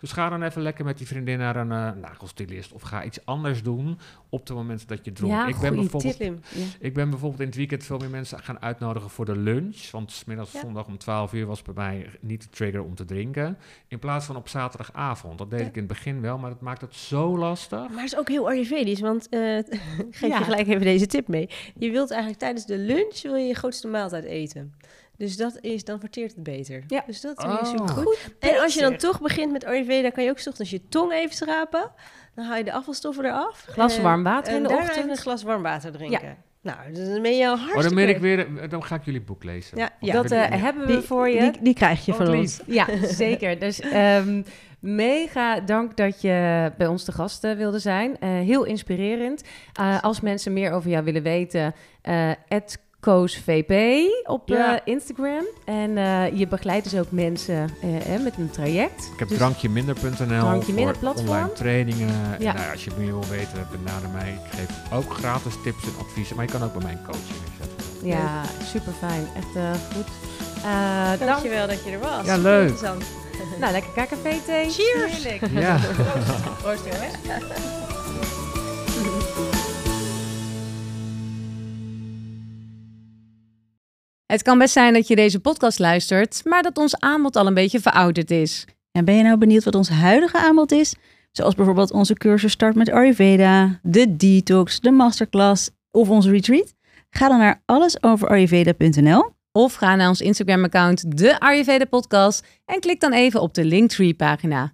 Dus 0.00 0.12
ga 0.12 0.28
dan 0.28 0.42
even 0.42 0.62
lekker 0.62 0.84
met 0.84 0.98
die 0.98 1.06
vriendin 1.06 1.38
naar 1.38 1.56
een 1.56 1.72
eh 1.72 1.90
nagelstilist 2.00 2.72
of 2.72 2.82
ga 2.82 3.04
iets 3.04 3.24
anders 3.24 3.62
doen 3.62 3.98
op 4.28 4.46
het 4.48 4.56
moment 4.56 4.88
dat 4.88 5.04
je 5.04 5.12
dronken. 5.12 5.38
Ja, 5.38 5.46
ik 5.46 5.58
ben 5.60 5.74
bijvoorbeeld. 5.74 6.18
Ja. 6.18 6.34
ik 6.80 6.94
ben 6.94 7.10
bijvoorbeeld 7.10 7.40
in 7.40 7.46
het 7.46 7.56
weekend 7.56 7.84
veel 7.84 7.98
meer 7.98 8.10
mensen 8.10 8.38
gaan 8.38 8.60
uitnodigen 8.62 9.10
voor 9.10 9.24
de 9.24 9.36
lunch. 9.36 9.90
Want 9.90 10.12
smiddags 10.12 10.52
Ja. 10.52 10.60
zondag 10.60 10.86
om 10.86 10.98
12 10.98 11.32
uur 11.32 11.46
was 11.46 11.62
bij 11.62 11.74
mij 11.74 12.06
niet 12.20 12.42
de 12.42 12.48
trigger 12.48 12.82
om 12.82 12.94
te 12.94 13.04
drinken. 13.04 13.58
In 13.88 13.98
plaats 13.98 14.26
van 14.26 14.36
op 14.36 14.48
zaterdagavond. 14.48 15.38
Dat 15.38 15.50
deed 15.50 15.60
ik 15.60 15.74
in 15.74 15.78
het 15.78 15.86
begin 15.86 16.20
wel, 16.20 16.38
maar 16.38 16.50
dat 16.50 16.60
maakt 16.60 16.80
het 16.80 16.94
zo 16.94 17.38
lastig. 17.38 17.78
Maar 17.88 18.02
het 18.02 18.12
is 18.12 18.16
ook 18.18 18.28
heel 18.28 18.48
Ayurvedisch, 18.48 19.00
want 19.00 19.28
eh 19.28 19.58
ik 19.58 19.66
geef 20.10 20.38
je 20.38 20.44
gelijk 20.44 20.66
even 20.66 20.80
deze 20.82 21.06
tip 21.06 21.28
mee. 21.28 21.48
Je 21.78 21.90
wilt 21.90 22.10
eigenlijk 22.10 22.40
tijdens 22.40 22.66
de 22.66 22.78
lunch 22.78 23.22
wil 23.22 23.34
je 23.34 23.46
je 23.46 23.54
grootste 23.54 23.88
maaltijd 23.88 24.24
eten. 24.24 24.74
Dus 25.18 25.36
dat 25.36 25.58
is, 25.60 25.84
dan 25.84 26.00
verteert 26.00 26.34
het 26.34 26.42
beter. 26.42 26.84
Ja. 26.86 27.02
Dus 27.06 27.20
dat 27.20 27.44
Oh. 27.44 27.58
is 27.62 27.68
super 27.68 27.88
goed. 27.88 28.18
En 28.40 28.60
als 28.62 28.74
je 28.74 28.80
dan 28.80 28.96
toch 28.96 29.20
begint 29.20 29.52
met 29.52 29.64
Ayurveda, 29.64 30.10
kan 30.10 30.24
je 30.24 30.30
ook 30.30 30.40
ochtends 30.46 30.70
je 30.70 30.88
tong 30.88 31.12
even 31.12 31.36
schrapen. 31.36 31.90
Dan 32.34 32.44
haal 32.44 32.56
je 32.56 32.64
de 32.64 32.72
afvalstoffen 32.72 33.24
eraf. 33.24 33.64
Glas 33.68 33.96
En- 33.96 34.02
warm 34.02 34.22
water 34.22 34.50
in 34.52 34.56
en 34.56 34.62
de 34.62 34.68
daarna 34.68 34.82
ochtend. 34.84 34.98
even 35.04 35.10
een 35.16 35.22
glas 35.22 35.42
warm 35.42 35.62
water 35.62 35.92
drinken. 35.92 36.36
Nou, 36.62 36.92
dus 36.92 37.08
dan 37.08 37.22
ben 37.22 37.36
je 37.36 37.46
al 37.46 37.52
Oh, 37.52 37.58
hartstikke... 37.58 37.86
dan, 37.94 38.04
ben 38.04 38.08
ik 38.14 38.20
weer, 38.20 38.38
eh, 38.62 38.70
dan 38.70 38.84
ga 38.84 38.94
ik 38.94 39.04
jullie 39.04 39.20
boek 39.20 39.44
lezen. 39.44 39.78
Ja, 39.78 39.90
ja. 40.00 40.12
dat 40.12 40.30
eh, 40.30 40.50
hebben 40.50 40.86
we 40.86 40.92
die, 40.92 41.00
voor 41.00 41.28
je. 41.28 41.40
Die, 41.40 41.62
die 41.62 41.74
krijg 41.74 42.04
je 42.04 42.12
Oh, 42.12 42.18
van 42.18 42.34
ons. 42.34 42.60
Ja, 42.66 42.86
zeker. 43.06 43.58
Dus 43.58 43.80
ehm, 43.80 44.42
mega 44.80 45.60
dank 45.60 45.96
dat 45.96 46.20
je 46.20 46.72
bij 46.78 46.86
ons 46.86 47.04
te 47.04 47.12
gast 47.12 47.44
eh, 47.44 47.52
wilde 47.52 47.78
zijn. 47.78 48.18
Eh, 48.18 48.28
heel 48.30 48.64
inspirerend. 48.64 49.42
Eh, 49.72 50.02
als 50.02 50.20
mensen 50.20 50.52
meer 50.52 50.72
over 50.72 50.90
jou 50.90 51.04
willen 51.04 51.22
weten, 51.22 51.74
eh 53.06 53.12
@koosvp 53.12 53.72
op 54.24 54.50
eh, 54.50 54.56
Ja. 54.56 54.80
Instagram. 54.84 55.44
En 55.64 55.98
eh, 55.98 56.38
je 56.38 56.46
begeleidt 56.46 56.90
dus 56.90 57.00
ook 57.00 57.10
mensen 57.10 57.70
eh, 57.82 58.14
eh, 58.14 58.22
met 58.22 58.34
een 58.38 58.50
traject. 58.50 59.10
Ik 59.12 59.18
heb 59.18 59.28
Dus- 59.28 59.38
drankjeminder.nl 59.38 60.26
Drankjeminder 60.26 60.94
voor 60.94 61.02
platform. 61.02 61.28
online 61.28 61.52
trainingen. 61.52 62.08
Ja. 62.38 62.50
En 62.54 62.56
nou, 62.60 62.72
als 62.72 62.84
je 62.84 62.90
meer 62.98 63.06
wil 63.12 63.24
weten, 63.30 63.68
benader 63.70 64.08
mij. 64.08 64.32
Ik 64.44 64.58
geef 64.58 64.92
ook 64.92 65.12
gratis 65.14 65.54
tips 65.64 65.82
en 65.84 65.92
adviezen. 66.06 66.36
Maar 66.36 66.44
je 66.44 66.50
kan 66.52 66.62
ook 66.62 66.72
bij 66.72 66.82
mijn 66.82 67.00
coaching. 67.04 67.40
zetten. 67.58 68.08
Ja, 68.08 68.42
super 68.64 68.92
fijn. 68.92 69.26
Echt 69.36 69.56
eh, 69.56 69.70
goed. 69.94 70.06
Eh 70.64 71.08
dank. 71.08 71.20
Dankjewel 71.30 71.66
dat 71.66 71.84
je 71.84 71.90
er 71.90 71.98
was. 71.98 72.26
Ja, 72.26 72.36
leuk. 72.36 72.68
Interessant. 72.68 73.04
Nou, 73.60 73.72
lekker 73.72 73.90
KKV 74.04 74.44
thee. 74.46 74.70
Cheers. 74.70 75.24
Heerlijk. 75.24 75.52
Ja. 75.52 75.76
Proost 76.62 76.84
jongens. 76.84 77.14
Het 84.26 84.42
kan 84.42 84.58
best 84.58 84.72
zijn 84.72 84.92
dat 84.92 85.08
je 85.08 85.16
deze 85.16 85.40
podcast 85.40 85.78
luistert, 85.78 86.40
maar 86.44 86.62
dat 86.62 86.78
ons 86.78 86.98
aanbod 86.98 87.36
al 87.36 87.46
een 87.46 87.54
beetje 87.54 87.80
verouderd 87.80 88.30
is. 88.30 88.64
En 88.92 89.04
ben 89.04 89.14
je 89.14 89.22
nou 89.22 89.36
benieuwd 89.38 89.64
wat 89.64 89.74
ons 89.74 89.88
huidige 89.88 90.38
aanbod 90.38 90.72
is? 90.72 90.94
Zoals 91.32 91.54
bijvoorbeeld 91.54 91.92
onze 91.92 92.14
cursus 92.14 92.52
Start 92.52 92.74
met 92.74 92.90
Ayurveda, 92.90 93.80
de 93.82 94.16
detox, 94.16 94.80
de 94.80 94.90
masterclass 94.90 95.70
of 95.90 96.08
onze 96.08 96.30
retreat? 96.30 96.74
Ga 97.10 97.28
dan 97.28 97.38
naar 97.38 97.62
allesoverayurveda.nl. 97.64 99.30
Of 99.52 99.74
ga 99.74 99.94
naar 99.94 100.08
ons 100.08 100.20
Instagram-account, 100.20 101.16
de 101.18 101.40
Ayurveda 101.40 101.84
Podcast, 101.84 102.46
en 102.64 102.80
klik 102.80 103.00
dan 103.00 103.12
even 103.12 103.40
op 103.40 103.54
de 103.54 103.64
Linktree-pagina. 103.64 104.72